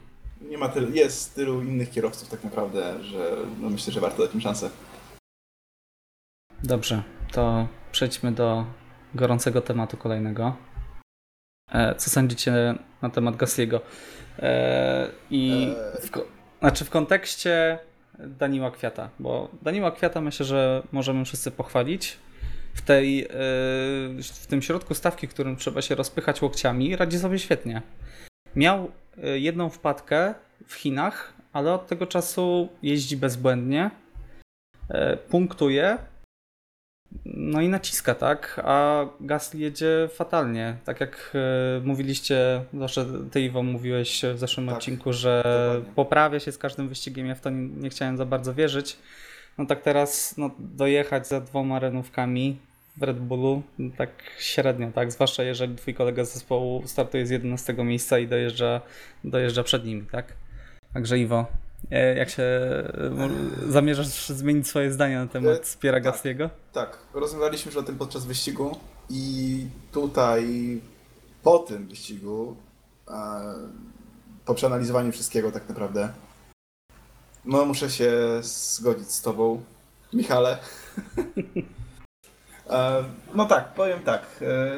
Nie 0.50 0.58
ma 0.58 0.70
tylu, 0.70 0.92
jest 0.92 1.36
tylu 1.36 1.62
innych 1.62 1.90
kierowców 1.92 2.30
tak 2.30 2.44
naprawdę, 2.44 3.04
że 3.04 3.36
no 3.62 3.70
myślę, 3.70 3.94
że 3.94 4.00
warto 4.00 4.24
dać 4.24 4.36
im 4.36 4.42
szansę. 4.42 4.70
Dobrze, 6.64 7.04
to 7.32 7.68
przejdźmy 7.92 8.32
do 8.32 8.66
gorącego 9.16 9.62
tematu 9.62 9.98
kolejnego. 9.98 10.56
E, 11.72 11.96
Co 11.96 12.10
sądzicie 12.10 12.76
na 13.02 13.10
temat 13.10 13.36
Gasliego? 13.36 13.82
E, 14.40 15.08
I 15.32 15.74
w, 16.02 16.12
ko- 16.12 16.26
znaczy 16.60 16.86
w 16.86 16.90
kontekście 16.90 17.80
Daniła 18.20 18.72
Kwiata, 18.72 19.10
bo 19.20 19.50
Daniła 19.62 19.92
Kwiata 19.92 20.22
myślę, 20.22 20.46
że 20.46 20.84
możemy 20.92 21.26
wszyscy 21.26 21.52
pochwalić. 21.52 22.18
W, 22.74 22.82
tej, 22.82 23.24
e, 23.24 23.28
w 24.24 24.48
tym 24.48 24.62
środku 24.62 24.94
stawki, 24.94 25.28
którym 25.28 25.56
trzeba 25.56 25.82
się 25.82 25.96
rozpychać 25.96 26.42
łokciami, 26.42 26.96
radzi 26.96 27.20
sobie 27.20 27.40
świetnie. 27.40 27.82
Miał 28.56 28.92
e, 29.24 29.40
jedną 29.40 29.70
wpadkę 29.70 30.34
w 30.68 30.74
Chinach, 30.74 31.34
ale 31.54 31.74
od 31.74 31.88
tego 31.88 32.08
czasu 32.08 32.70
jeździ 32.84 33.18
bezbłędnie, 33.18 33.92
e, 34.90 35.18
punktuje 35.18 35.98
no 37.26 37.62
i 37.62 37.70
naciska, 37.70 38.16
tak? 38.16 38.62
A 38.64 39.06
Gasly 39.20 39.60
jedzie 39.60 40.10
fatalnie. 40.16 40.78
Tak 40.86 41.02
jak 41.02 41.32
e, 41.36 41.82
mówiliście, 41.84 42.64
zawsze 42.80 43.06
ty 43.32 43.42
Iwo 43.42 43.64
mówiłeś 43.64 44.22
w 44.34 44.40
zeszłym 44.40 44.68
Tak, 44.68 44.76
odcinku, 44.76 45.14
że 45.14 45.42
dokładnie. 45.46 45.94
poprawia 45.96 46.40
się 46.40 46.52
z 46.52 46.58
każdym 46.58 46.90
wyścigiem. 46.90 47.28
Ja 47.28 47.36
w 47.36 47.42
to 47.42 47.50
nie, 47.50 47.68
nie 47.68 47.90
chciałem 47.90 48.18
za 48.18 48.26
bardzo 48.26 48.54
wierzyć. 48.54 48.98
No 49.58 49.66
tak 49.66 49.82
teraz 49.82 50.38
no, 50.38 50.52
dojechać 50.60 51.28
za 51.28 51.42
dwoma 51.42 51.80
renówkami 51.80 52.58
w 52.98 53.04
Red 53.04 53.20
Bullu, 53.20 53.62
no 53.80 53.92
tak 53.98 54.10
średnio, 54.40 54.92
tak? 54.92 55.12
Zwłaszcza 55.12 55.44
jeżeli 55.44 55.76
twój 55.76 55.94
kolega 55.94 56.26
z 56.26 56.34
zespołu 56.34 56.84
startuje 56.86 57.26
z 57.26 57.30
11 57.30 57.74
miejsca 57.74 58.20
i 58.20 58.28
dojeżdża, 58.28 58.82
dojeżdża 59.24 59.64
przed 59.64 59.86
nimi, 59.86 60.06
tak? 60.12 60.34
Także 60.94 61.20
Iwo, 61.20 61.46
jak 62.18 62.30
się 62.30 62.44
e, 62.44 62.92
zamierzasz 63.72 64.30
zmienić 64.30 64.68
swoje 64.68 64.92
zdanie 64.92 65.18
na 65.18 65.28
temat 65.28 65.76
E, 65.76 65.80
Piera 65.80 66.02
tak. 66.02 66.50
Tak, 66.74 66.98
rozmawialiśmy 67.14 67.70
już 67.72 67.78
o 67.78 67.84
tym 67.84 67.98
podczas 67.98 68.26
wyścigu 68.26 68.78
i 69.10 69.68
tutaj 69.92 70.46
po 71.44 71.60
tym 71.60 71.88
wyścigu, 71.88 72.56
e, 73.08 73.14
po 74.46 74.54
przeanalizowaniu 74.56 75.12
wszystkiego 75.12 75.52
tak 75.52 75.70
naprawdę, 75.70 76.10
no 77.46 77.66
muszę 77.66 77.90
się 77.90 78.12
zgodzić 78.42 79.12
z 79.12 79.22
tobą, 79.22 79.64
Michale. 80.14 80.58
E, 82.70 83.04
No 83.36 83.46
tak, 83.46 83.74
powiem 83.74 84.00
tak. 84.00 84.22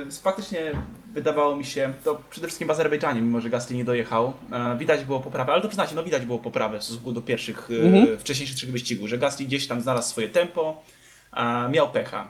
e, 0.08 0.12
Faktycznie 0.22 0.72
wydawało 1.18 1.55
mi 1.55 1.65
się, 1.65 1.93
to 2.03 2.22
przede 2.30 2.47
wszystkim 2.47 2.68
w 2.68 2.72
Azerbejdżanie, 2.72 3.22
mimo 3.22 3.41
że 3.41 3.49
Gasly 3.49 3.76
nie 3.76 3.86
dojechał, 3.86 4.34
e, 4.51 4.78
widać 4.78 5.05
było 5.05 5.20
poprawę, 5.20 5.53
ale 5.53 5.61
to 5.61 5.68
przyznacie, 5.68 5.95
no 5.95 6.03
widać 6.03 6.26
było 6.26 6.39
poprawę 6.39 6.80
w 6.80 6.84
stosunku 6.84 7.11
do 7.11 7.22
pierwszych, 7.22 7.70
e, 7.72 7.86
Mhm. 7.86 8.18
wcześniejszych 8.18 8.57
trzech 8.57 8.72
wyścigów, 8.72 9.09
że 9.09 9.18
Gasly 9.18 9.45
gdzieś 9.45 9.68
tam 9.68 9.82
znalazł 9.82 10.09
swoje 10.09 10.30
tempo, 10.30 10.84
miał 11.72 11.89
pecha. 11.91 12.28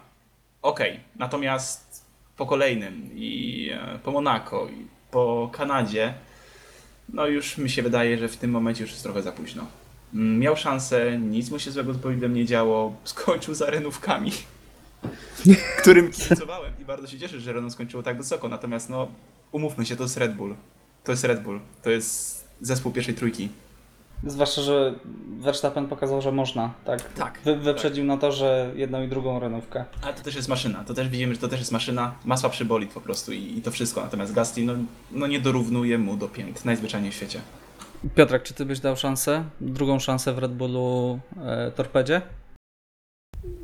Okej, 0.61 0.99
natomiast 1.15 2.05
po 2.37 2.45
kolejnym 2.45 3.09
i 3.15 3.69
e, 3.73 3.99
po 4.03 4.11
Monako 4.11 4.67
i 4.67 4.85
po 5.11 5.49
Kanadzie, 5.53 6.13
no 7.13 7.27
już 7.27 7.57
mi 7.57 7.69
się 7.69 7.81
wydaje, 7.83 8.17
że 8.17 8.27
w 8.27 8.37
tym 8.37 8.51
momencie 8.51 8.81
już 8.83 8.91
jest 8.91 9.03
trochę 9.03 9.21
za 9.21 9.31
późno. 9.31 9.65
Mm, 10.13 10.39
Miał 10.39 10.57
szansę, 10.57 11.17
nic 11.19 11.51
mu 11.51 11.59
się 11.59 11.71
złego 11.71 11.93
z 11.93 11.97
bolidem 11.97 12.33
nie 12.33 12.45
działo, 12.45 12.95
skończył 13.03 13.53
za 13.53 13.65
renówkami, 13.69 14.31
którym 15.81 16.11
kibicowałem 16.11 16.73
i 16.81 16.85
bardzo 16.85 17.07
się 17.07 17.19
cieszę, 17.19 17.39
że 17.39 17.53
Renault 17.53 17.73
skończyło 17.73 18.03
tak 18.03 18.17
wysoko, 18.17 18.47
natomiast 18.47 18.89
no 18.89 19.07
umówmy 19.51 19.85
się, 19.85 19.95
to 19.95 20.03
jest 20.03 20.17
Red 20.17 20.35
Bull. 20.35 20.55
To 21.03 21.11
jest 21.11 21.23
Red 21.23 21.43
Bull, 21.43 21.59
to 21.83 21.89
jest 21.89 22.47
zespół 22.61 22.91
pierwszej 22.91 23.15
trójki. 23.15 23.49
Zwłaszcza, 24.23 24.61
że 24.61 24.93
Verstappen 25.39 25.87
pokazał, 25.87 26.21
że 26.21 26.31
można, 26.31 26.73
tak? 26.85 27.13
Tak, 27.13 27.39
Wy, 27.45 27.55
wyprzedził 27.55 28.05
na 28.05 28.17
to, 28.17 28.31
że 28.31 28.71
jedną 28.75 29.03
i 29.03 29.07
drugą 29.07 29.39
renówkę. 29.39 29.85
Ale 30.01 30.13
to 30.13 30.23
też 30.23 30.35
jest 30.35 30.47
maszyna, 30.47 30.83
to 30.83 30.93
też 30.93 31.09
widzimy, 31.09 31.35
że 31.35 31.41
to 31.41 31.47
też 31.47 31.59
jest 31.59 31.71
maszyna, 31.71 32.15
ma 32.25 32.37
słabszy 32.37 32.65
bolid 32.65 32.91
po 32.91 33.01
prostu 33.01 33.33
i, 33.33 33.57
i 33.57 33.61
to 33.61 33.71
wszystko, 33.71 34.01
natomiast 34.01 34.33
Gasly 34.33 34.63
no, 34.63 34.73
no 35.11 35.27
nie 35.27 35.39
dorównuje 35.39 35.97
mu 35.97 36.17
do 36.17 36.27
pięt, 36.27 36.65
najzwyczajniej 36.65 37.11
w 37.11 37.15
świecie. 37.15 37.41
Piotrek, 38.15 38.43
czy 38.43 38.53
ty 38.53 38.65
byś 38.65 38.79
dał 38.79 38.95
szansę? 38.95 39.43
Drugą 39.61 39.99
szansę 39.99 40.33
w 40.33 40.37
Red 40.37 40.53
Bullu 40.53 41.19
e, 41.45 41.71
Torpedzie? 41.71 42.21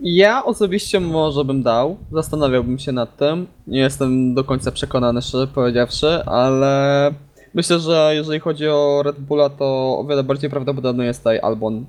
Ja 0.01 0.45
osobiście 0.45 0.99
może 0.99 1.45
bym 1.45 1.63
dał, 1.63 1.97
zastanawiałbym 2.11 2.79
się 2.79 2.91
nad 2.91 3.17
tym. 3.17 3.47
Nie 3.67 3.79
jestem 3.79 4.33
do 4.33 4.43
końca 4.43 4.71
przekonany, 4.71 5.21
szczerze 5.21 5.47
powiedziawszy, 5.47 6.23
ale 6.25 7.13
myślę, 7.53 7.79
że 7.79 8.11
jeżeli 8.13 8.39
chodzi 8.39 8.67
o 8.67 9.01
Red 9.05 9.19
Bulla, 9.19 9.49
to 9.49 9.65
o 9.99 10.05
wiele 10.09 10.23
bardziej 10.23 10.49
prawdopodobny 10.49 11.05
jest 11.05 11.19
tutaj 11.19 11.39
Albon, 11.39 11.85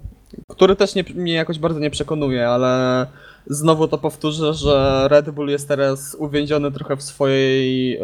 który 0.48 0.76
też 0.76 0.94
nie, 0.94 1.04
mnie 1.14 1.32
jakoś 1.32 1.58
bardzo 1.58 1.80
nie 1.80 1.90
przekonuje, 1.90 2.48
ale 2.48 3.06
znowu 3.46 3.88
to 3.88 3.98
powtórzę, 3.98 4.54
że 4.54 5.06
Red 5.10 5.30
Bull 5.30 5.48
jest 5.48 5.68
teraz 5.68 6.16
uwięziony 6.18 6.72
trochę 6.72 6.96
w 6.96 7.02
swojej 7.02 7.96
e, 7.96 8.02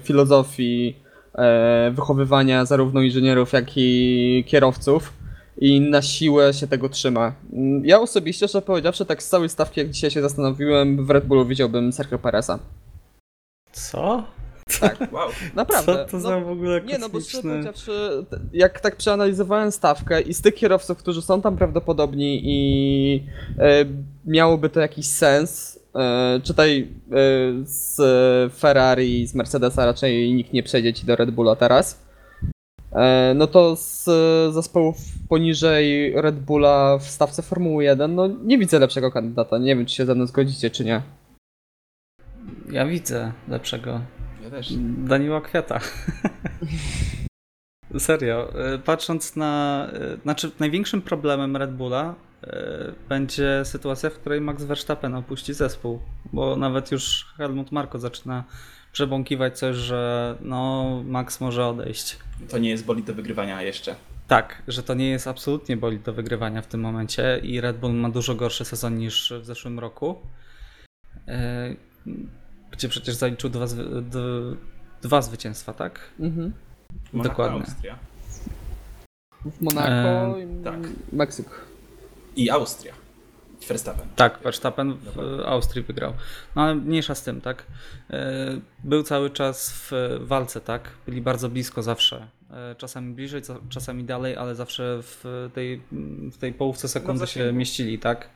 filozofii 0.00 0.96
e, 1.34 1.90
wychowywania 1.94 2.64
zarówno 2.64 3.00
inżynierów, 3.00 3.52
jak 3.52 3.66
i 3.76 4.44
kierowców 4.46 5.12
i 5.58 5.80
na 5.80 6.02
siłę 6.02 6.54
się 6.54 6.66
tego 6.66 6.88
trzyma. 6.88 7.32
Mm, 7.52 7.86
Ja 7.86 8.00
osobiście, 8.00 8.48
szczerze 8.48 8.62
powiedziawszy, 8.62 9.06
tak 9.06 9.22
z 9.22 9.28
całej 9.28 9.48
stawki, 9.48 9.80
jak 9.80 9.90
dzisiaj 9.90 10.10
się 10.10 10.22
zastanowiłem, 10.22 11.06
w 11.06 11.10
Red 11.10 11.26
Bullu 11.26 11.46
widziałbym 11.46 11.92
Sergio 11.92 12.18
Pereza. 12.18 12.58
Co? 13.72 14.24
Wow. 15.12 15.28
Naprawdę. 15.54 15.92
Co 15.92 16.10
to 16.10 16.16
no, 16.16 16.20
za 16.20 16.40
w 16.40 16.48
ogóle 16.48 16.80
Nie 16.80 16.98
no, 16.98 17.08
bo 17.08 17.20
szczerze 17.20 17.42
powiedziawszy, 17.42 18.26
jak 18.52 18.80
tak 18.80 18.96
przeanalizowałem 18.96 19.72
stawkę 19.72 20.20
i 20.20 20.34
z 20.34 20.40
tych 20.40 20.54
kierowców, 20.54 20.98
którzy 20.98 21.22
są 21.22 21.42
tam 21.42 21.56
prawdopodobni 21.56 22.40
i 22.44 23.22
e, 23.58 23.84
miałoby 24.24 24.68
to 24.68 24.80
jakiś 24.80 25.06
sens, 25.06 25.80
e, 25.94 26.40
czytaj 26.42 26.80
e, 26.80 26.86
z 27.64 28.00
Ferrari 28.54 29.26
z 29.26 29.34
Mercedesa 29.34 29.86
raczej 29.86 30.34
nikt 30.34 30.52
nie 30.52 30.62
przejdzie 30.62 30.92
ci 30.92 31.06
do 31.06 31.16
Red 31.16 31.30
Bulla 31.30 31.56
teraz, 31.56 32.05
no 33.34 33.46
to 33.46 33.76
z 33.76 34.04
zespołów 34.54 34.96
poniżej 35.28 36.12
Red 36.16 36.40
Bulla 36.40 36.98
w 36.98 37.02
stawce 37.02 37.42
Formuły 37.42 37.84
1, 37.84 38.14
no 38.14 38.28
nie 38.44 38.58
widzę 38.58 38.78
lepszego 38.78 39.10
kandydata, 39.10 39.58
nie 39.58 39.76
wiem 39.76 39.86
czy 39.86 39.94
się 39.94 40.06
ze 40.06 40.14
mną 40.14 40.26
zgodzicie 40.26 40.70
czy 40.70 40.84
nie. 40.84 41.02
Ja 42.70 42.86
widzę 42.86 43.32
lepszego. 43.48 44.00
Ja 44.42 44.50
też. 44.50 44.72
Daniła 44.98 45.40
Kwiata. 45.40 45.80
Serio, 47.98 48.52
y, 48.74 48.78
patrząc 48.78 49.36
na. 49.36 49.86
y, 50.14 50.20
Znaczy, 50.22 50.50
największym 50.60 51.02
problemem 51.02 51.56
Red 51.56 51.72
Bulla 51.72 52.14
będzie 53.08 53.62
sytuacja, 53.64 54.10
w 54.10 54.14
której 54.14 54.40
Max 54.40 54.64
Verstappen 54.64 55.14
opuści 55.14 55.54
zespół. 55.54 56.00
Bo 56.32 56.56
nawet 56.56 56.92
już 56.92 57.26
Helmut 57.36 57.72
Marko 57.72 57.98
zaczyna 57.98 58.44
przebąkiwać 58.96 59.58
coś, 59.58 59.76
że 59.76 60.34
no, 60.40 61.02
Max 61.06 61.40
może 61.40 61.66
odejść. 61.66 62.16
To 62.48 62.58
nie 62.58 62.70
jest 62.70 62.84
bolid 62.84 63.06
do 63.06 63.14
wygrywania 63.14 63.62
jeszcze. 63.62 63.94
Tak, 64.28 64.62
że 64.68 64.82
to 64.82 64.94
nie 64.94 65.10
jest 65.10 65.26
absolutnie 65.26 65.76
bolid 65.76 66.02
do 66.02 66.12
wygrywania 66.12 66.62
w 66.62 66.66
tym 66.66 66.80
momencie 66.80 67.40
i 67.42 67.60
Red 67.60 67.78
Bull 67.78 67.92
ma 67.92 68.08
dużo 68.08 68.34
gorszy 68.34 68.64
sezon 68.64 68.98
niż 68.98 69.32
w 69.40 69.44
zeszłym 69.44 69.78
roku. 69.78 70.18
Y, 71.16 71.76
Gdzie 72.70 72.88
przecież 72.88 73.14
zaliczył 73.14 73.50
dwa, 73.50 73.66
dwa 75.02 75.22
zwycięstwa, 75.22 75.72
tak? 75.72 76.00
Mhm. 76.20 76.52
Monaco, 77.12 77.28
Dokładnie. 77.28 77.60
Austria. 77.60 77.98
W 79.44 79.60
Monako 79.60 80.38
i 80.38 80.64
tak. 80.64 80.80
Meksyk. 81.12 81.46
I 82.36 82.50
Austria. 82.50 82.92
Verstappen. 83.68 84.08
Tak, 84.16 84.38
Verstappen 84.42 84.94
w 84.94 85.40
Austrii 85.46 85.82
wygrał. 85.84 86.12
No 86.56 86.62
ale 86.62 86.74
mniejsza 86.74 87.14
z 87.14 87.22
tym, 87.22 87.40
tak? 87.40 87.66
E, 88.10 88.60
Był 88.84 89.02
cały 89.02 89.30
czas 89.30 89.72
w 89.72 89.92
walce, 90.20 90.60
tak? 90.60 90.90
Byli 91.06 91.20
bardzo 91.22 91.48
blisko 91.48 91.82
zawsze. 91.82 92.28
E, 92.50 92.74
Czasami 92.74 93.14
bliżej, 93.14 93.42
czasami 93.68 94.04
dalej, 94.04 94.36
ale 94.36 94.54
zawsze 94.54 94.98
w 95.02 95.50
tej, 95.54 95.82
w 96.32 96.36
tej 96.38 96.52
połówce 96.52 96.88
sekundy 96.88 97.20
No 97.20 97.26
się 97.26 97.52
mieścili, 97.52 97.98
tak? 97.98 98.28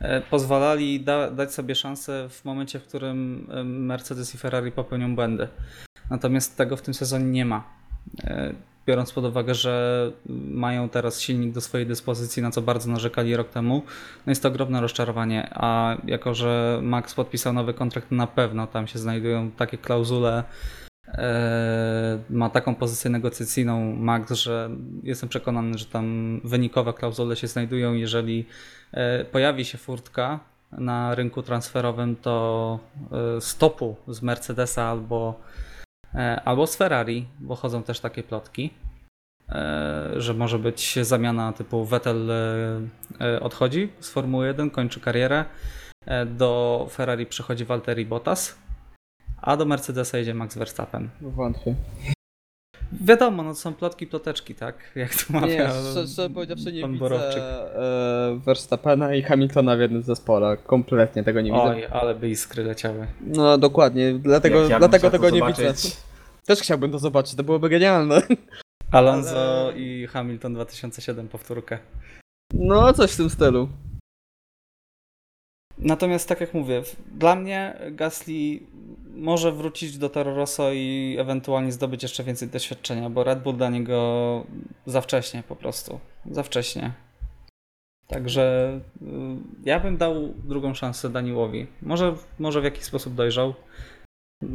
E, 0.00 0.20
Pozwalali 0.20 1.00
da, 1.00 1.30
dać 1.30 1.54
sobie 1.54 1.74
szansę 1.74 2.28
w 2.30 2.44
momencie, 2.44 2.78
w 2.80 2.84
którym 2.84 3.46
Mercedes 3.64 4.34
i 4.34 4.38
Ferrari 4.38 4.72
popełnią 4.72 5.14
błędy. 5.14 5.48
Natomiast 6.10 6.56
tego 6.56 6.76
w 6.76 6.82
tym 6.82 6.94
sezonie 6.94 7.24
nie 7.24 7.44
ma. 7.44 7.64
Biorąc 8.88 9.12
pod 9.12 9.24
uwagę, 9.24 9.54
że 9.54 10.12
mają 10.50 10.88
teraz 10.88 11.20
silnik 11.20 11.52
do 11.52 11.60
swojej 11.60 11.86
dyspozycji, 11.86 12.42
na 12.42 12.50
co 12.50 12.62
bardzo 12.62 12.90
narzekali 12.90 13.36
rok 13.36 13.48
temu, 13.48 13.82
no 14.26 14.30
jest 14.30 14.42
to 14.42 14.48
ogromne 14.48 14.80
rozczarowanie. 14.80 15.50
A 15.54 15.96
jako, 16.04 16.34
że 16.34 16.80
Max 16.82 17.14
podpisał 17.14 17.52
nowy 17.52 17.74
kontrakt, 17.74 18.10
na 18.10 18.26
pewno 18.26 18.66
tam 18.66 18.86
się 18.86 18.98
znajdują 18.98 19.50
takie 19.50 19.78
klauzule, 19.78 20.44
e, 21.08 22.18
ma 22.30 22.50
taką 22.50 22.74
pozycję 22.74 23.10
negocjacyjną 23.10 23.94
Max, 23.94 24.32
że 24.32 24.70
jestem 25.02 25.28
przekonany, 25.28 25.78
że 25.78 25.84
tam 25.84 26.40
wynikowe 26.44 26.92
klauzule 26.92 27.36
się 27.36 27.46
znajdują. 27.46 27.94
Jeżeli 27.94 28.46
e, 28.92 29.24
pojawi 29.24 29.64
się 29.64 29.78
furtka 29.78 30.40
na 30.72 31.14
rynku 31.14 31.42
transferowym, 31.42 32.16
to 32.16 32.78
e, 33.36 33.40
stopu 33.40 33.96
z 34.06 34.22
Mercedesa 34.22 34.84
albo 34.84 35.40
albo 36.44 36.66
z 36.66 36.76
Ferrari, 36.76 37.26
bo 37.40 37.56
chodzą 37.56 37.82
też 37.82 38.00
takie 38.00 38.22
plotki, 38.22 38.70
e, 39.48 40.10
że 40.16 40.34
może 40.34 40.58
być 40.58 40.98
zamiana 41.02 41.52
typu 41.52 41.84
Vettel 41.84 42.30
e, 42.30 42.34
e, 43.20 43.40
odchodzi 43.40 43.92
z 44.00 44.10
Formuły 44.10 44.46
1, 44.46 44.70
kończy 44.70 45.00
karierę, 45.00 45.44
e, 46.06 46.26
do 46.26 46.86
Ferrari 46.90 47.26
przychodzi 47.26 47.64
Valtteri 47.64 48.06
Bottas, 48.06 48.58
a 49.42 49.56
do 49.56 49.64
Mercedesa 49.64 50.18
jedzie 50.18 50.34
Max 50.34 50.58
Verstappen. 50.58 51.10
Wątpię. 51.20 51.74
Wiadomo, 52.92 53.42
no 53.42 53.50
to 53.50 53.56
są 53.56 53.74
plotki, 53.74 54.06
ploteczki, 54.06 54.54
tak? 54.54 54.74
Jak 54.96 55.14
to 55.14 55.32
Nie, 55.32 55.40
mawia 55.40 55.70
szczerze, 55.70 55.90
szczerze 56.06 56.30
powiedziawszy 56.30 56.72
nie 56.72 56.82
pan 56.82 56.92
widzę 56.92 57.00
Borowczyk. 57.00 57.42
e, 57.42 58.40
Verstappena 58.44 59.14
i 59.14 59.22
Hamiltona 59.22 59.76
w 59.76 59.80
jednym 59.80 60.02
zespole. 60.02 60.56
Kompletnie 60.56 61.24
tego 61.24 61.40
nie 61.40 61.50
widzę. 61.50 61.62
Oj, 61.62 61.86
ale 61.86 62.14
by 62.14 62.28
iskry 62.30 62.64
leciały. 62.64 63.06
No 63.20 63.58
dokładnie, 63.58 64.12
dlatego, 64.14 64.60
Jak 64.60 64.70
ja 64.70 64.78
bym 64.80 64.88
dlatego 64.90 64.98
chciał 65.08 65.10
tego 65.10 65.28
to 65.28 65.34
nie 65.34 65.40
zobaczyć. 65.40 65.82
widzę. 65.82 65.96
Też 66.46 66.60
chciałbym 66.60 66.92
to 66.92 66.98
zobaczyć, 66.98 67.34
to 67.34 67.44
byłoby 67.44 67.68
genialne. 67.68 68.22
Alonso 68.92 69.62
Ale- 69.64 69.78
i 69.78 70.06
Hamilton 70.06 70.54
2007 70.54 71.28
powtórkę. 71.28 71.78
No, 72.54 72.92
coś 72.92 73.12
w 73.12 73.16
tym 73.16 73.30
stylu. 73.30 73.68
Natomiast 75.80 76.28
tak 76.28 76.40
jak 76.40 76.54
mówię, 76.54 76.82
dla 77.14 77.36
mnie 77.36 77.78
Gasly 77.90 78.60
może 79.14 79.52
wrócić 79.52 79.98
do 79.98 80.08
Toro 80.08 80.34
Rosso 80.34 80.72
i 80.72 81.16
ewentualnie 81.18 81.72
zdobyć 81.72 82.02
jeszcze 82.02 82.24
więcej 82.24 82.48
doświadczenia, 82.48 83.10
bo 83.10 83.24
Red 83.24 83.42
Bull 83.42 83.56
dla 83.56 83.70
niego 83.70 84.44
za 84.86 85.00
wcześnie 85.00 85.42
po 85.48 85.56
prostu. 85.56 86.00
Za 86.30 86.42
wcześnie. 86.42 86.92
Także 88.06 88.80
y, 89.02 89.06
ja 89.64 89.80
bym 89.80 89.96
dał 89.96 90.14
drugą 90.44 90.74
szansę 90.74 91.10
Daniłowi. 91.10 91.66
Może, 91.82 92.14
może 92.38 92.60
w 92.60 92.64
jakiś 92.64 92.84
sposób 92.84 93.14
dojrzał. 93.14 93.54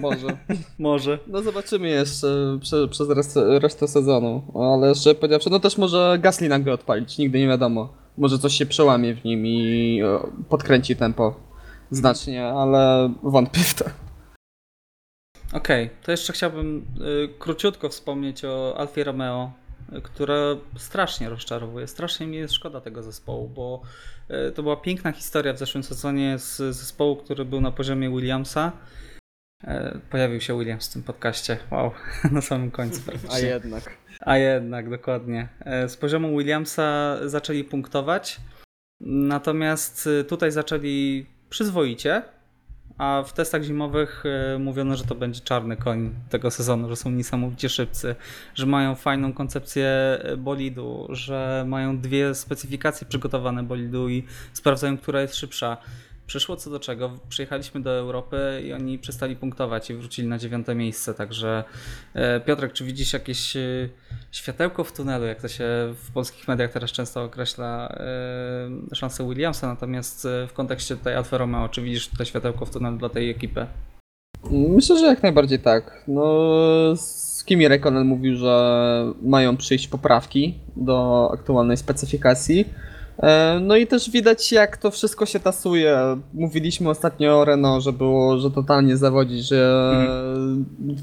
Może. 0.00 0.26
Może. 0.78 1.18
No 1.26 1.42
zobaczymy 1.42 1.88
jeszcze 1.88 2.58
prze, 2.60 2.88
przez 2.88 3.10
resztę, 3.10 3.58
resztę 3.58 3.88
sezonu. 3.88 4.42
Ale 4.54 4.88
jeszcze 4.88 5.14
powiedziawszy, 5.14 5.50
no 5.50 5.60
też 5.60 5.78
może 5.78 6.18
Gasly 6.20 6.48
nagle 6.48 6.72
odpalić, 6.72 7.18
nigdy 7.18 7.38
nie 7.38 7.48
wiadomo. 7.48 8.07
Może 8.18 8.38
coś 8.38 8.54
się 8.54 8.66
przełamie 8.66 9.14
w 9.14 9.24
nim 9.24 9.46
i 9.46 10.00
e, 10.04 10.18
podkręci 10.48 10.96
tempo 10.96 11.40
znacznie, 11.90 12.46
ale 12.46 13.12
wątpię 13.22 13.60
w 13.60 13.74
to. 13.74 13.84
Okej, 15.52 15.90
to 16.02 16.10
jeszcze 16.10 16.32
chciałbym 16.32 16.86
y, 17.24 17.28
króciutko 17.38 17.88
wspomnieć 17.88 18.44
o 18.44 18.78
Alfie 18.78 19.04
Romeo, 19.04 19.52
y, 19.92 20.02
która 20.02 20.36
strasznie 20.76 21.28
rozczarowuje. 21.28 21.86
Strasznie 21.86 22.26
mi 22.26 22.36
jest 22.36 22.54
szkoda 22.54 22.80
tego 22.80 23.02
zespołu, 23.02 23.48
bo 23.48 23.82
to 24.54 24.62
była 24.62 24.76
piękna 24.76 25.12
historia 25.12 25.52
w 25.52 25.58
zeszłym 25.58 25.84
sezonie 25.84 26.38
z 26.38 26.56
zespołu, 26.56 27.16
który 27.16 27.44
był 27.44 27.60
na 27.60 27.70
poziomie 27.70 28.10
Williamsa. 28.10 28.72
E, 29.64 29.98
Pojawił 30.10 30.40
się 30.40 30.58
Williams 30.58 30.90
w 30.90 30.92
tym 30.92 31.02
podcaście. 31.02 31.58
Wow, 31.70 31.90
na 32.32 32.40
samym 32.40 32.70
końcu. 32.70 33.00
A 33.06 33.10
praktycznie. 33.10 33.48
jednak. 33.48 33.96
A 34.20 34.36
jednak, 34.36 34.90
dokładnie. 34.90 35.48
E, 35.60 35.88
Z 35.88 35.96
poziomu 35.96 36.38
Williamsa 36.38 37.16
zaczęli 37.28 37.64
punktować, 37.64 38.40
natomiast 39.00 40.06
y, 40.06 40.24
tutaj 40.24 40.50
zaczęli 40.52 41.26
przyzwoicie, 41.50 42.22
a 42.98 43.22
w 43.26 43.32
testach 43.32 43.62
zimowych 43.62 44.24
e, 44.26 44.58
mówiono, 44.58 44.96
że 44.96 45.04
to 45.04 45.14
będzie 45.14 45.40
czarny 45.40 45.76
koń 45.76 46.14
tego 46.30 46.50
sezonu, 46.50 46.88
że 46.88 46.96
są 46.96 47.10
niesamowicie 47.10 47.68
szybcy, 47.68 48.14
że 48.54 48.66
mają 48.66 48.94
fajną 48.94 49.32
koncepcję 49.32 49.86
e, 50.22 50.36
bolidu, 50.36 51.06
że 51.10 51.64
mają 51.68 51.98
dwie 52.00 52.34
specyfikacje 52.34 53.06
przygotowane 53.06 53.62
bolidu 53.62 54.08
i 54.08 54.24
sprawdzają, 54.52 54.98
która 54.98 55.22
jest 55.22 55.34
szybsza. 55.34 55.76
Przyszło 56.28 56.56
co 56.56 56.70
do 56.70 56.80
czego, 56.80 57.10
przyjechaliśmy 57.28 57.80
do 57.80 57.90
Europy 57.90 58.62
i 58.66 58.72
oni 58.72 58.98
przestali 58.98 59.36
punktować 59.36 59.90
i 59.90 59.94
wrócili 59.94 60.28
na 60.28 60.38
dziewiąte 60.38 60.74
miejsce, 60.74 61.14
także 61.14 61.64
e, 62.14 62.40
Piotrek, 62.40 62.72
czy 62.72 62.84
widzisz 62.84 63.12
jakieś 63.12 63.56
e, 63.56 63.88
światełko 64.32 64.84
w 64.84 64.92
tunelu, 64.92 65.24
jak 65.24 65.42
to 65.42 65.48
się 65.48 65.64
w 65.94 66.12
polskich 66.12 66.48
mediach 66.48 66.72
teraz 66.72 66.90
często 66.90 67.24
określa 67.24 67.96
e, 68.92 68.94
szansę 68.96 69.28
Williamsa, 69.28 69.66
natomiast 69.66 70.28
w 70.48 70.52
kontekście 70.52 70.96
tutaj 70.96 71.14
Alfa 71.14 71.38
Romeo, 71.38 71.68
czy 71.68 71.82
widzisz 71.82 72.08
tutaj 72.08 72.26
światełko 72.26 72.66
w 72.66 72.70
tunelu 72.70 72.96
dla 72.96 73.08
tej 73.08 73.30
ekipy? 73.30 73.66
Myślę, 74.50 74.98
że 74.98 75.06
jak 75.06 75.22
najbardziej 75.22 75.58
tak. 75.58 76.04
No, 76.08 76.26
z 76.96 77.44
Kimi 77.44 77.68
Räikkönen 77.68 78.04
mówił, 78.04 78.36
że 78.36 79.12
mają 79.22 79.56
przyjść 79.56 79.88
poprawki 79.88 80.54
do 80.76 81.30
aktualnej 81.34 81.76
specyfikacji. 81.76 82.68
E, 83.18 83.60
No 83.60 83.76
i 83.76 83.86
też 83.86 84.10
widać 84.10 84.52
jak 84.52 84.76
to 84.76 84.90
wszystko 84.90 85.26
się 85.26 85.40
tasuje. 85.40 85.98
Mówiliśmy 86.34 86.90
ostatnio 86.90 87.40
o 87.40 87.44
Renault, 87.44 87.84
że 87.84 87.92
było, 87.92 88.38
że 88.38 88.50
totalnie 88.50 88.96
zawodzi, 88.96 89.42
że, 89.42 89.92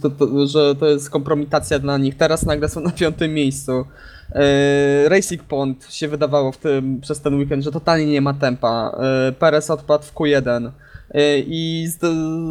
to, 0.01 0.09
to, 0.09 0.47
że 0.47 0.76
to 0.76 0.86
jest 0.86 1.09
kompromitacja 1.09 1.80
dla 1.80 1.97
nich. 1.97 2.18
Teraz 2.18 2.45
nagle 2.45 2.70
są 2.70 2.82
na 2.82 2.91
piątym 2.91 3.34
miejscu. 3.34 3.86
E, 4.32 5.09
Racing 5.09 5.43
Point 5.43 5.86
się 5.89 6.07
wydawało 6.07 6.51
w 6.51 6.57
tym, 6.57 7.01
przez 7.01 7.22
ten 7.22 7.36
weekend, 7.36 7.63
że 7.63 7.72
totalnie 7.72 8.05
nie 8.05 8.22
ma 8.22 8.34
tempa. 8.34 8.97
E, 8.99 9.32
Perez 9.32 9.70
odpadł 9.70 10.03
w 10.03 10.13
Q1 10.13 10.72
e, 11.11 11.39
i 11.39 11.88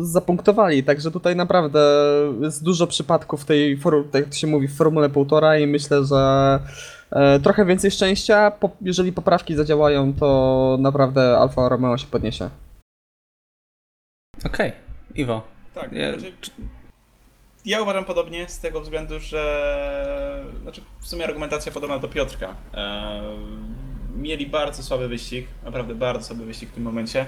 zapunktowali, 0.03 0.85
także 0.85 1.11
tutaj 1.11 1.37
naprawdę 1.37 1.81
jest 2.41 2.65
dużo 2.65 2.87
przypadków 2.87 3.45
tej, 3.45 3.79
tak 4.13 4.23
jak 4.23 4.29
to 4.31 4.37
się 4.37 4.47
mówi, 4.47 4.69
w 4.69 4.77
Formule 4.77 5.09
1,5 5.09 5.61
i 5.61 5.67
myślę, 5.67 6.05
że 6.05 6.59
trochę 7.43 7.65
więcej 7.65 7.91
szczęścia, 7.91 8.51
po, 8.51 8.71
jeżeli 8.81 9.13
poprawki 9.13 9.55
zadziałają, 9.57 10.15
to 10.15 10.77
naprawdę 10.81 11.39
Alfa 11.39 11.69
Romeo 11.69 11.99
się 11.99 12.07
podniesie. 12.07 12.51
Okej, 14.47 14.73
Iwo. 15.15 15.43
Tak, 15.75 15.93
Ja- 15.93 16.19
znaczy, 16.19 16.33
ja 17.65 17.83
uważam 17.83 18.05
podobnie 18.05 18.49
z 18.49 18.61
tego 18.61 18.81
względu, 18.81 19.21
że 19.21 20.45
znaczy 20.63 20.81
w 21.01 21.07
sumie 21.07 21.25
argumentacja 21.25 21.73
podobna 21.73 21.99
do 21.99 22.09
Piotrka. 22.09 22.55
E, 22.75 23.23
mieli 24.17 24.47
bardzo 24.47 24.83
słaby 24.83 25.09
wyścig, 25.09 25.47
naprawdę 25.65 25.95
bardzo 25.95 26.27
słaby 26.27 26.45
wyścig 26.45 26.71
w 26.71 26.73
tym 26.75 26.83
momencie. 26.83 27.27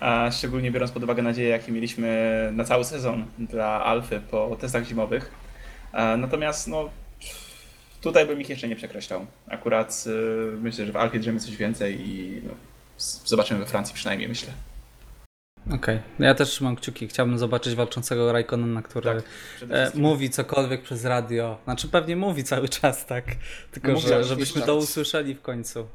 A 0.00 0.30
szczególnie 0.30 0.70
biorąc 0.70 0.92
pod 0.92 1.04
uwagę 1.04 1.22
nadzieje, 1.22 1.48
jakie 1.48 1.72
mieliśmy 1.72 2.50
na 2.52 2.64
cały 2.64 2.84
sezon 2.84 3.26
dla 3.38 3.84
Alfy 3.84 4.20
po 4.20 4.56
testach 4.60 4.84
zimowych. 4.84 5.30
E, 5.92 6.16
natomiast 6.16 6.68
no, 6.68 6.88
tutaj 8.00 8.26
bym 8.26 8.40
ich 8.40 8.48
jeszcze 8.48 8.68
nie 8.68 8.76
przekreślał. 8.76 9.26
Akurat 9.48 10.04
e, 10.06 10.56
myślę, 10.56 10.86
że 10.86 10.92
w 10.92 10.96
Alfie 10.96 11.18
drzemy 11.18 11.40
coś 11.40 11.56
więcej 11.56 12.08
i 12.08 12.42
no, 12.44 12.54
zobaczymy 13.24 13.60
we 13.60 13.66
Francji 13.66 13.94
przynajmniej, 13.94 14.28
myślę. 14.28 14.52
Okej, 15.74 15.98
ja 16.18 16.34
też 16.34 16.48
trzymam 16.48 16.76
kciuki. 16.76 17.08
Chciałbym 17.08 17.38
zobaczyć 17.38 17.74
walczącego 17.74 18.32
Raikkonena, 18.32 18.82
który 18.82 19.10
Tak, 19.10 19.24
e, 19.70 19.90
mówi 19.94 20.30
cokolwiek 20.30 20.82
przez 20.82 21.04
radio. 21.04 21.58
Znaczy 21.64 21.88
pewnie 21.88 22.16
mówi 22.16 22.44
cały 22.44 22.68
czas, 22.68 23.06
tak? 23.06 23.24
Tylko, 23.70 23.96
że, 23.96 24.24
żebyśmy 24.24 24.62
to 24.62 24.76
usłyszeli 24.76 25.34
w 25.34 25.42
końcu. 25.42 25.86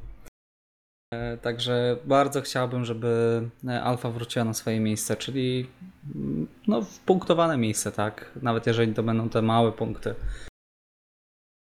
E, 1.14 1.38
Także 1.38 1.98
bardzo 2.06 2.42
chciałbym, 2.42 2.86
żeby 2.86 3.42
e, 3.68 3.84
Alfa 3.84 4.10
wróciła 4.10 4.46
na 4.46 4.54
swoje 4.54 4.80
miejsce, 4.80 5.16
czyli 5.16 5.68
mm, 6.16 6.48
no, 6.68 6.82
w 6.82 7.00
punktowane 7.00 7.58
miejsce, 7.58 7.92
tak? 7.92 8.32
Nawet 8.42 8.68
jeżeli 8.68 8.94
to 8.94 9.04
będą 9.04 9.30
te 9.30 9.42
małe 9.42 9.72
punkty. 9.72 10.16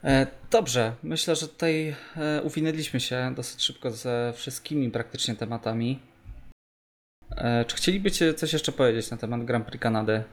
E, 0.05 0.27
Dobrze, 0.51 0.95
myślę, 1.03 1.35
że 1.35 1.47
tutaj 1.47 1.95
e, 2.17 2.41
uwinęliśmy 2.43 2.99
się 2.99 3.33
dosyć 3.35 3.61
szybko 3.63 3.91
ze 3.91 4.33
wszystkimi 4.35 4.91
praktycznie 4.91 5.35
tematami. 5.35 5.99
E, 7.37 7.65
Czy 7.65 7.75
chcielibyście 7.75 8.33
coś 8.33 8.53
jeszcze 8.53 8.71
powiedzieć 8.71 9.11
na 9.11 9.17
temat 9.17 9.45
Grand 9.45 9.65
Prix 9.67 9.81
Kanady? 9.83 10.23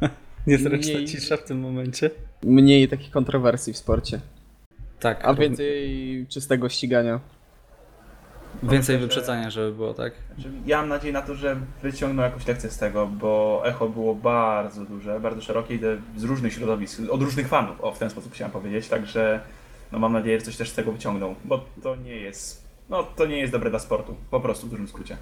Niezręczna 0.46 0.92
Mniej- 0.92 1.08
cisza 1.08 1.36
w 1.36 1.44
tym 1.44 1.60
momencie. 1.60 2.10
Mniej 2.42 2.88
takich 2.88 3.10
kontrowersji 3.10 3.72
w 3.72 3.76
sporcie, 3.78 4.20
Tak, 5.00 5.24
a 5.24 5.34
więcej 5.34 6.26
czystego 6.28 6.68
ścigania. 6.68 7.20
Więcej 8.62 8.96
Myślę, 8.96 8.98
wyprzedzania, 8.98 9.50
żeby 9.50 9.72
było, 9.72 9.94
tak? 9.94 10.12
Znaczy, 10.34 10.50
Ja 10.66 10.80
mam 10.80 10.88
nadzieję 10.88 11.12
na 11.12 11.22
to, 11.22 11.34
że 11.34 11.56
wyciągną 11.82 12.22
jakąś 12.22 12.46
lekcję 12.46 12.70
z 12.70 12.78
tego, 12.78 13.06
bo 13.06 13.62
echo 13.64 13.88
było 13.88 14.14
bardzo 14.14 14.84
duże, 14.84 15.20
bardzo 15.20 15.40
szerokie 15.40 15.74
i 15.74 15.80
z 16.16 16.24
różnych 16.24 16.52
środowisk, 16.52 17.00
od 17.10 17.22
różnych 17.22 17.48
fanów, 17.48 17.80
o 17.80 17.92
w 17.92 17.98
ten 17.98 18.10
sposób 18.10 18.32
chciałem 18.32 18.52
powiedzieć, 18.52 18.88
także 18.88 19.40
no 19.92 19.98
mam 19.98 20.12
nadzieję, 20.12 20.38
że 20.40 20.46
coś 20.46 20.56
też 20.56 20.68
z 20.70 20.74
tego 20.74 20.92
wyciągną, 20.92 21.34
bo 21.44 21.64
to 21.82 21.96
nie 21.96 22.16
jest, 22.16 22.64
no 22.88 23.02
to 23.02 23.26
nie 23.26 23.38
jest 23.38 23.52
dobre 23.52 23.70
dla 23.70 23.78
sportu, 23.78 24.16
po 24.30 24.40
prostu 24.40 24.66
w 24.66 24.70
dużym 24.70 24.88
skrócie. 24.88 25.16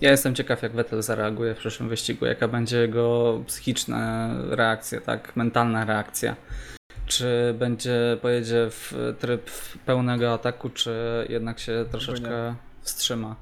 Ja 0.00 0.10
jestem 0.10 0.34
ciekaw, 0.34 0.62
jak 0.62 0.72
Vettel 0.72 1.02
zareaguje 1.02 1.54
w 1.54 1.58
przyszłym 1.58 1.88
wyścigu, 1.88 2.26
jaka 2.26 2.48
będzie 2.48 2.76
jego 2.76 3.40
psychiczna 3.46 4.30
reakcja, 4.48 5.00
tak, 5.00 5.36
mentalna 5.36 5.84
reakcja. 5.84 6.36
Czy 7.06 7.54
będzie, 7.58 8.18
pojedzie 8.22 8.66
w 8.70 9.14
tryb 9.18 9.50
pełnego 9.86 10.32
ataku, 10.34 10.70
czy 10.70 10.92
jednak 11.28 11.58
się 11.58 11.84
troszeczkę 11.90 12.54
wstrzyma. 12.82 13.36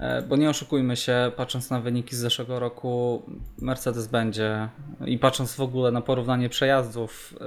E, 0.00 0.22
Bo 0.22 0.36
nie 0.36 0.50
oszukujmy 0.50 0.96
się, 0.96 1.32
patrząc 1.36 1.70
na 1.70 1.80
wyniki 1.80 2.16
z 2.16 2.18
zeszłego 2.18 2.58
roku, 2.60 3.22
Mercedes 3.58 4.06
będzie 4.06 4.68
i 5.06 5.18
patrząc 5.18 5.54
w 5.54 5.60
ogóle 5.60 5.90
na 5.90 6.00
porównanie 6.00 6.48
przejazdów 6.48 7.34
e, 7.34 7.44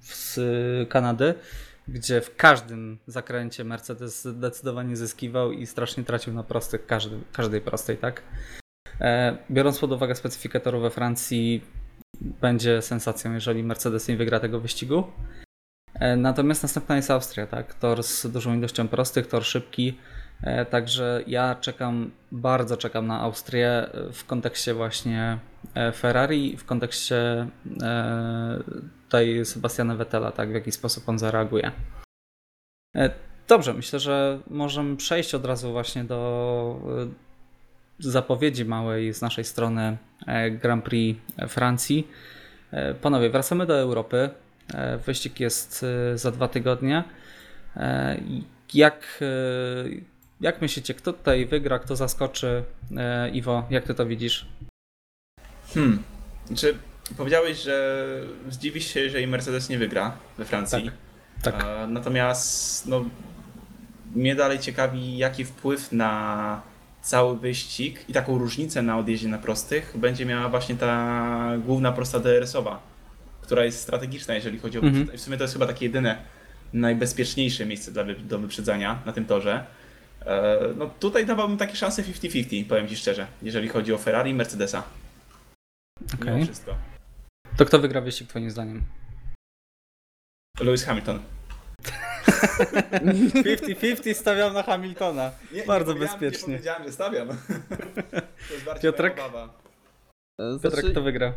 z- 0.00 0.88
Kanady, 0.88 1.34
gdzie 1.88 2.20
w 2.20 2.36
każdym 2.36 2.98
zakręcie 3.06 3.64
Mercedes 3.64 4.24
zdecydowanie 4.24 4.96
zyskiwał 4.96 5.52
i 5.52 5.66
strasznie 5.66 6.04
tracił 6.04 6.34
na 6.34 6.42
prostych, 6.42 6.86
każdy, 6.86 7.16
każdej 7.32 7.60
prostej, 7.60 7.96
tak? 7.96 8.22
E, 9.00 9.36
Biorąc 9.50 9.78
pod 9.78 9.92
uwagę 9.92 10.14
specyfikatorów 10.14 10.82
we 10.82 10.90
Francji, 10.90 11.64
będzie 12.20 12.82
sensacją, 12.82 13.32
jeżeli 13.32 13.62
Mercedes 13.64 14.08
nie 14.08 14.16
wygra 14.16 14.40
tego 14.40 14.60
wyścigu. 14.60 15.04
E, 15.94 16.16
Natomiast 16.16 16.62
następna 16.62 16.96
jest 16.96 17.10
Austria, 17.10 17.46
tak? 17.46 17.74
Tor 17.74 18.02
z 18.02 18.26
dużą 18.26 18.58
ilością 18.58 18.88
prostych, 18.88 19.26
tor 19.26 19.44
szybki. 19.44 19.98
E, 20.42 20.64
Także 20.66 21.22
ja 21.26 21.54
czekam, 21.54 22.10
bardzo 22.32 22.76
czekam 22.76 23.06
na 23.06 23.20
Austrię 23.20 23.86
w 24.12 24.24
kontekście 24.24 24.74
właśnie 24.74 25.38
e, 25.74 25.92
Ferrari, 25.92 26.56
w 26.56 26.64
kontekście 26.64 27.46
tutaj 29.04 29.44
Sebastiana 29.44 29.94
Vettela, 29.94 30.32
tak? 30.32 30.50
W 30.50 30.54
jaki 30.54 30.72
sposób 30.72 31.08
on 31.08 31.18
zareaguje. 31.18 31.72
Dobrze, 33.48 33.74
myślę, 33.74 33.98
że 33.98 34.40
możemy 34.50 34.96
przejść 34.96 35.34
od 35.34 35.46
razu 35.46 35.72
właśnie 35.72 36.04
do 36.04 36.80
zapowiedzi 37.98 38.64
małej 38.64 39.14
z 39.14 39.22
naszej 39.22 39.44
strony 39.44 39.96
e, 40.26 40.50
Grand 40.50 40.84
Prix 40.84 41.20
Francji. 41.48 42.08
E, 42.70 42.94
Panowie, 42.94 43.30
wracamy 43.30 43.66
do 43.66 43.78
Europy. 43.78 44.30
E, 44.74 44.98
Wyścig 44.98 45.40
jest 45.40 45.84
za 46.14 46.30
dwa 46.30 46.48
tygodnie. 46.48 47.04
Jak, 48.74 49.24
jak 50.40 50.60
myślicie, 50.62 50.94
kto 50.94 51.12
tutaj 51.12 51.46
wygra, 51.46 51.78
kto 51.78 51.96
zaskoczy? 51.96 52.62
Iwo, 53.32 53.66
jak 53.70 53.84
ty 53.84 53.94
to 53.94 54.06
widzisz? 54.06 54.46
Hmm, 55.74 56.02
czy 56.56 56.74
powiedziałeś, 57.16 57.62
że 57.62 58.06
zdziwisz 58.50 58.86
się, 58.86 59.00
jeżeli 59.00 59.26
Mercedes 59.26 59.68
nie 59.68 59.78
wygra 59.78 60.16
we 60.38 60.44
Francji? 60.44 60.90
Tak. 61.42 61.64
E, 61.64 61.86
Natomiast 61.86 62.86
no, 62.86 63.04
mnie 64.14 64.34
dalej 64.34 64.58
ciekawi, 64.58 65.18
jaki 65.18 65.44
wpływ 65.44 65.92
na 65.92 66.62
cały 67.02 67.38
wyścig 67.38 68.04
i 68.08 68.12
taką 68.12 68.38
różnicę 68.38 68.82
na 68.82 68.98
odjeździe 68.98 69.28
na 69.28 69.38
prostych 69.38 69.92
będzie 69.96 70.26
miała 70.26 70.48
właśnie 70.48 70.74
ta 70.76 71.52
główna 71.64 71.92
prosta 71.92 72.20
DRS-owa, 72.20 72.80
która 73.40 73.64
jest 73.64 73.80
strategiczna, 73.80 74.34
jeżeli 74.34 74.58
chodzi 74.58 74.78
o 74.78 74.80
Mhm. 74.80 74.94
wyprzedzanie. 74.94 75.18
W 75.18 75.22
sumie 75.22 75.36
to 75.36 75.44
jest 75.44 75.54
chyba 75.54 75.66
takie 75.66 75.86
jedyne 75.86 76.18
najbezpieczniejsze 76.72 77.66
miejsce 77.66 77.92
dla, 77.92 78.04
do 78.04 78.38
wyprzedzania 78.38 79.02
na 79.06 79.12
tym 79.12 79.24
torze. 79.24 79.64
E, 80.26 80.58
No 80.76 80.86
tutaj 81.00 81.26
dawałbym 81.26 81.56
takie 81.58 81.76
szanse 81.76 82.02
50-50, 82.02 82.64
powiem 82.68 82.88
Ci 82.88 82.96
szczerze, 82.96 83.26
jeżeli 83.42 83.68
chodzi 83.68 83.92
o 83.92 83.98
Ferrari 83.98 84.30
i 84.30 84.34
Mercedesa. 84.34 84.82
Okej. 86.14 86.44
Wszystko. 86.44 86.74
To 87.56 87.64
kto 87.64 87.78
wygra 87.78 88.00
wyścig 88.00 88.28
twoim 88.28 88.50
zdaniem? 88.50 88.82
Lewis 90.60 90.84
Hamilton. 90.84 91.20
50-50 93.44 94.14
stawiam 94.14 94.54
na 94.54 94.62
Hamiltona. 94.62 95.30
Bardzo 95.66 95.94
bezpiecznie. 95.94 96.54
powiedziałem, 96.54 96.84
że 96.84 96.92
stawiam. 96.92 97.28
To 97.28 98.54
jest 98.54 98.64
bardziej 98.66 98.82
Piotrek? 98.92 99.16
moja 99.16 99.26
obawa. 99.28 99.54
E, 100.40 100.58
Piotrek, 100.62 100.72
Znaczy, 100.72 100.90
kto 100.90 101.02
wygra? 101.02 101.32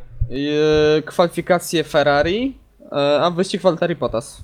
e, 0.97 1.01
kwalifikacje 1.01 1.83
Ferrari, 1.83 2.57
e, 2.91 3.21
a 3.21 3.29
wyścig 3.31 3.61
Valtteri 3.61 3.95
Bottas. 3.95 4.43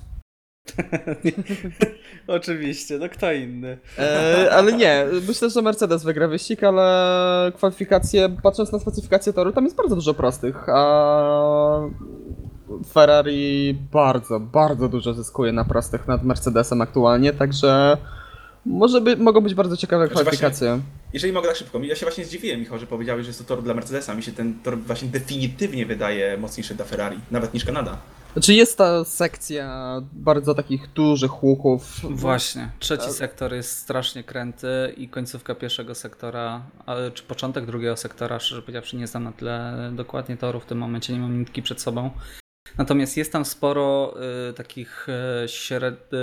Oczywiście, 2.26 2.98
no 2.98 3.08
kto 3.08 3.32
inny? 3.32 3.78
E, 3.98 4.48
ale 4.52 4.72
nie, 4.72 5.06
myślę, 5.28 5.50
że 5.50 5.62
Mercedes 5.62 6.04
wygra 6.04 6.28
wyścig, 6.28 6.64
ale 6.64 7.52
kwalifikacje, 7.56 8.28
patrząc 8.42 8.72
na 8.72 8.78
specyfikację 8.78 9.32
toru, 9.32 9.52
tam 9.52 9.64
jest 9.64 9.76
bardzo 9.76 9.94
dużo 9.94 10.14
prostych, 10.14 10.68
a 10.68 11.80
Ferrari 12.92 13.74
bardzo, 13.92 14.40
bardzo 14.40 14.88
dużo 14.88 15.14
zyskuje 15.14 15.52
na 15.52 15.64
prostych 15.64 16.08
nad 16.08 16.24
Mercedesem 16.24 16.82
aktualnie, 16.82 17.32
także 17.32 17.96
może 18.66 19.00
by, 19.00 19.16
mogą 19.16 19.40
być 19.40 19.54
bardzo 19.54 19.76
ciekawe 19.76 20.06
Znaczy 20.06 20.22
kwalifikacje. 20.22 20.80
Jeżeli 21.12 21.32
mogę 21.32 21.48
tak 21.48 21.56
szybko, 21.56 21.78
ja 21.78 21.96
się 21.96 22.06
właśnie 22.06 22.24
zdziwiłem, 22.24 22.60
Michał, 22.60 22.78
że 22.78 22.86
powiedziałeś, 22.86 23.24
że 23.24 23.28
jest 23.28 23.38
to 23.38 23.44
tor 23.44 23.62
dla 23.62 23.74
Mercedesa. 23.74 24.14
Mi 24.14 24.22
się 24.22 24.32
ten 24.32 24.54
tor 24.64 24.78
właśnie 24.78 25.08
definitywnie 25.08 25.86
wydaje 25.86 26.38
mocniejszy 26.38 26.74
dla 26.74 26.84
Ferrari, 26.84 27.18
nawet 27.30 27.54
niż 27.54 27.64
Kanada. 27.64 27.96
Znaczy 28.32 28.54
jest 28.54 28.78
ta 28.78 29.04
sekcja 29.04 29.96
bardzo 30.12 30.54
takich 30.54 30.92
dużych 30.92 31.42
łuków. 31.42 32.00
Właśnie. 32.10 32.70
Trzeci 32.78 33.10
sektor 33.10 33.54
jest 33.54 33.78
strasznie 33.78 34.24
kręty 34.24 34.94
i 34.96 35.08
końcówka 35.08 35.54
pierwszego 35.54 35.94
sektora, 35.94 36.62
ale 36.86 37.10
czy 37.10 37.22
początek 37.22 37.66
drugiego 37.66 37.96
sektora, 37.96 38.40
szczerze 38.40 38.62
powiedziawszy, 38.62 38.96
nie 38.96 39.06
znam 39.06 39.24
na 39.24 39.32
tyle 39.32 39.90
dokładnie 39.92 40.36
toru 40.36 40.60
w 40.60 40.66
tym 40.66 40.78
momencie, 40.78 41.12
nie 41.12 41.18
mam 41.18 41.38
nitki 41.38 41.62
przed 41.62 41.80
sobą. 41.80 42.10
Natomiast 42.76 43.16
jest 43.16 43.32
tam 43.32 43.44
sporo 43.44 44.14
y, 44.50 44.52
takich 44.52 45.06
y, 45.44 45.48
śred... 45.48 46.12
y, 46.12 46.16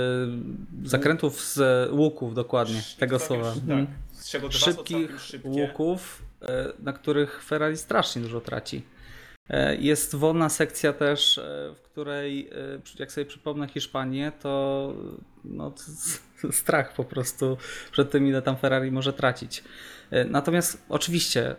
zakrętów 0.88 1.40
z 1.44 1.90
łuków, 1.92 2.34
dokładnie, 2.34 2.82
tego 2.98 3.18
słowa. 3.18 3.52
Tak, 3.52 3.86
z 4.12 4.30
czego 4.30 4.48
dwa 4.48 4.58
Szybkich 4.58 5.10
łuków, 5.44 6.22
y, 6.42 6.46
na 6.78 6.92
których 6.92 7.42
Ferrari 7.44 7.76
strasznie 7.76 8.22
dużo 8.22 8.40
traci. 8.40 8.82
E, 9.48 9.76
Jest 9.76 10.14
wolna 10.14 10.48
sekcja 10.48 10.92
też, 10.92 11.38
e, 11.38 11.74
w 11.74 11.80
której, 11.80 12.50
jak 12.98 13.12
sobie 13.12 13.24
przypomnę 13.26 13.68
Hiszpanię, 13.68 14.32
to 14.40 14.92
no, 15.44 15.74
strach 16.50 16.94
po 16.94 17.04
prostu 17.04 17.56
przed 17.92 18.10
tym, 18.10 18.26
ile 18.26 18.42
tam 18.42 18.56
Ferrari 18.56 18.92
może 18.92 19.12
tracić. 19.12 19.64
Natomiast 20.30 20.84
oczywiście 20.88 21.56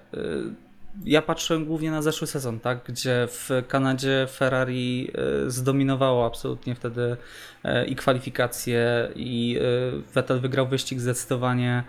ja 1.05 1.21
patrzyłem 1.21 1.65
głównie 1.65 1.91
na 1.91 2.01
zeszły 2.01 2.27
sezon, 2.27 2.59
tak, 2.59 2.79
gdzie 2.85 3.27
w 3.29 3.49
Kanadzie 3.67 4.27
Ferrari 4.31 5.11
e, 5.45 5.49
zdominowało 5.49 6.25
absolutnie 6.25 6.75
wtedy 6.75 7.17
e, 7.63 7.85
i 7.85 7.95
kwalifikacje, 7.95 9.09
i 9.15 9.59
e, 9.61 10.13
Vettel 10.13 10.39
wygrał 10.39 10.67
wyścig 10.67 10.99
zdecydowanie. 10.99 11.83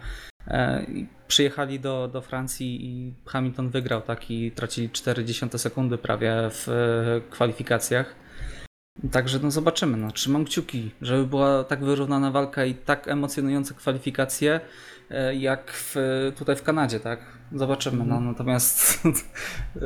Przyjechali 1.28 1.80
do, 1.80 2.08
do 2.12 2.20
Francji 2.20 2.86
i 2.86 3.12
Hamilton 3.26 3.68
wygrał, 3.70 4.02
tak, 4.02 4.30
i 4.30 4.50
tracili 4.50 4.88
0,4 4.88 5.58
sekundy 5.58 5.98
prawie 5.98 6.32
w 6.50 6.66
kwalifikacjach. 7.30 8.14
Także 9.12 9.38
no 9.42 9.50
zobaczymy, 9.50 9.96
no 9.96 10.10
trzymam 10.12 10.44
kciuki, 10.44 10.90
żeby 11.02 11.26
była 11.26 11.64
tak 11.64 11.84
wyrównana 11.84 12.30
walka 12.30 12.64
i 12.64 12.74
tak 12.74 13.08
emocjonujące 13.08 13.74
kwalifikacje 13.74 14.60
e, 15.10 15.34
jak 15.34 15.70
w, 15.72 15.94
tutaj 16.38 16.56
w 16.56 16.62
Kanadzie, 16.62 17.00
tak? 17.00 17.20
Zobaczymy, 17.52 18.04
no 18.04 18.20
natomiast 18.20 19.00
e, 19.06 19.80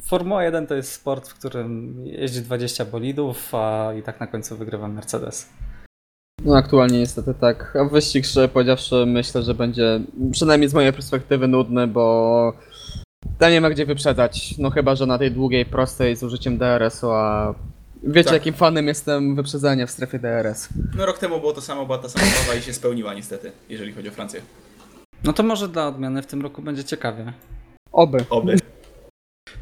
Formuła 0.00 0.44
1 0.44 0.66
to 0.66 0.74
jest 0.74 0.92
sport, 0.92 1.28
w 1.28 1.34
którym 1.34 2.00
jeździ 2.06 2.42
20 2.42 2.84
bolidów, 2.84 3.54
a 3.54 3.92
i 3.98 4.02
tak 4.02 4.20
na 4.20 4.26
końcu 4.26 4.56
wygrywa 4.56 4.88
Mercedes. 4.88 5.48
No 6.44 6.56
aktualnie 6.56 6.98
niestety 6.98 7.34
tak. 7.34 7.76
A 7.76 7.84
wyścig, 7.84 8.26
szczerze 8.26 8.48
powiedziawszy, 8.48 9.06
myślę, 9.06 9.42
że 9.42 9.54
będzie 9.54 10.00
przynajmniej 10.32 10.68
z 10.68 10.74
mojej 10.74 10.92
perspektywy 10.92 11.48
nudny, 11.48 11.86
bo 11.86 12.52
tam 13.38 13.50
nie 13.50 13.60
ma 13.60 13.70
gdzie 13.70 13.86
wyprzedzać. 13.86 14.58
No 14.58 14.70
chyba, 14.70 14.94
że 14.94 15.06
na 15.06 15.18
tej 15.18 15.30
długiej, 15.30 15.66
prostej 15.66 16.16
z 16.16 16.22
użyciem 16.22 16.58
DRS-u, 16.58 17.10
a 17.10 17.54
wiecie 18.06 18.24
Tak. 18.24 18.32
jakim 18.32 18.54
fanem 18.54 18.86
jestem 18.86 19.36
wyprzedzania 19.36 19.86
w 19.86 19.90
strefie 19.90 20.18
DRS. 20.18 20.68
No 20.96 21.06
rok 21.06 21.18
temu 21.18 21.40
było 21.40 21.52
to 21.52 21.60
samo, 21.60 21.86
była 21.86 21.98
ta 21.98 22.08
sama 22.08 22.26
mowa 22.26 22.58
i 22.58 22.62
się 22.62 22.72
spełniła 22.72 23.14
niestety, 23.14 23.52
jeżeli 23.68 23.92
chodzi 23.92 24.08
o 24.08 24.12
Francję. 24.12 24.40
No 25.24 25.32
to 25.32 25.42
może 25.42 25.68
dla 25.68 25.88
odmiany 25.88 26.22
w 26.22 26.26
tym 26.26 26.42
roku 26.42 26.62
będzie 26.62 26.84
ciekawie. 26.84 27.32
Oby. 27.92 28.24
Oby. 28.30 28.56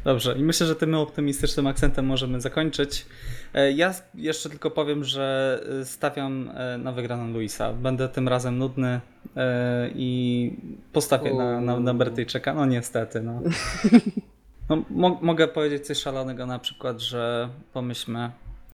Dobrze, 0.03 0.37
i 0.37 0.43
myślę, 0.43 0.67
że 0.67 0.75
tym 0.75 0.95
optymistycznym 0.95 1.67
akcentem 1.67 2.05
możemy 2.05 2.41
zakończyć. 2.41 3.05
E, 3.53 3.71
Ja 3.71 3.93
jeszcze 4.15 4.49
tylko 4.49 4.71
powiem, 4.71 5.03
że 5.03 5.59
e, 5.81 5.85
stawiam 5.85 6.51
e, 6.55 6.77
na 6.77 6.91
wygraną 6.91 7.33
Luisa. 7.33 7.73
Będę 7.73 8.09
tym 8.09 8.27
razem 8.27 8.57
nudny 8.57 9.01
e, 9.35 9.89
i 9.95 10.51
postawię 10.93 11.33
na, 11.33 11.61
na, 11.61 11.79
na 11.79 11.93
Brytyjczyka. 11.93 12.53
No 12.53 12.65
niestety, 12.65 13.21
no. 13.21 13.41
no 14.69 14.83
mo 14.89 15.19
mogę 15.21 15.47
powiedzieć 15.47 15.85
coś 15.85 15.97
szalonego, 15.97 16.45
na 16.45 16.59
przykład, 16.59 16.99
że 16.99 17.49
pomyślmy, 17.73 18.31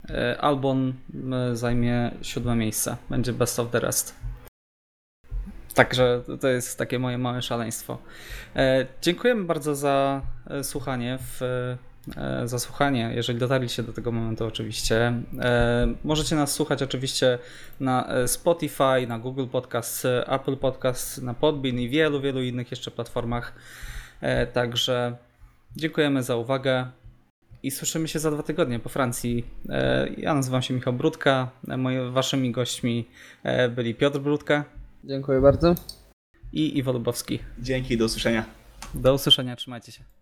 e, 0.09 0.41
Albon 0.41 0.93
e, 1.33 1.55
zajmie 1.55 2.11
siódme 2.21 2.55
miejsce. 2.55 2.97
Będzie 3.09 3.33
best 3.33 3.59
of 3.59 3.71
the 3.71 3.79
rest. 3.79 4.15
Także 5.73 6.21
to 6.41 6.47
jest 6.47 6.77
takie 6.77 6.99
moje 6.99 7.17
małe 7.17 7.41
szaleństwo. 7.41 7.97
E, 8.55 8.85
dziękujemy 9.01 9.43
bardzo 9.43 9.75
za 9.75 10.21
słuchanie, 10.63 11.17
w, 11.21 11.41
za 12.45 12.59
słuchanie, 12.59 13.11
jeżeli 13.15 13.39
dotarliście 13.39 13.83
do 13.83 13.93
tego 13.93 14.11
momentu 14.11 14.45
oczywiście. 14.45 15.13
Możecie 16.03 16.35
nas 16.35 16.51
słuchać 16.51 16.83
oczywiście 16.83 17.39
na 17.79 18.07
Spotify, 18.27 19.07
na 19.07 19.19
Google 19.19 19.45
Podcast, 19.47 20.07
Apple 20.27 20.57
Podcast, 20.57 21.21
na 21.21 21.33
Podbean 21.33 21.79
i 21.79 21.89
wielu, 21.89 22.21
wielu 22.21 22.41
innych 22.41 22.71
jeszcze 22.71 22.91
platformach. 22.91 23.53
Także 24.53 25.17
dziękujemy 25.75 26.23
za 26.23 26.35
uwagę 26.35 26.91
i 27.63 27.71
słyszymy 27.71 28.07
się 28.07 28.19
za 28.19 28.31
dwa 28.31 28.43
tygodnie 28.43 28.79
po 28.79 28.89
Francji. 28.89 29.45
E, 29.69 30.07
ja 30.17 30.33
nazywam 30.33 30.61
się 30.61 30.73
Michał 30.73 30.93
Brudka, 30.93 31.49
e, 31.67 31.77
moi, 31.77 32.11
waszymi 32.11 32.51
gośćmi 32.51 33.05
e, 33.43 33.69
byli 33.69 33.95
Piotr 33.95 34.19
Brudka 34.19 34.65
Dziękuję 35.03 35.41
bardzo. 35.41 35.75
i 36.53 36.77
Iwo 36.77 36.91
Lubowski. 36.91 37.39
Dzięki, 37.59 37.97
do 37.97 38.05
usłyszenia. 38.05 38.45
Do 38.93 39.13
usłyszenia, 39.13 39.55
trzymajcie 39.55 39.91
się. 39.91 40.14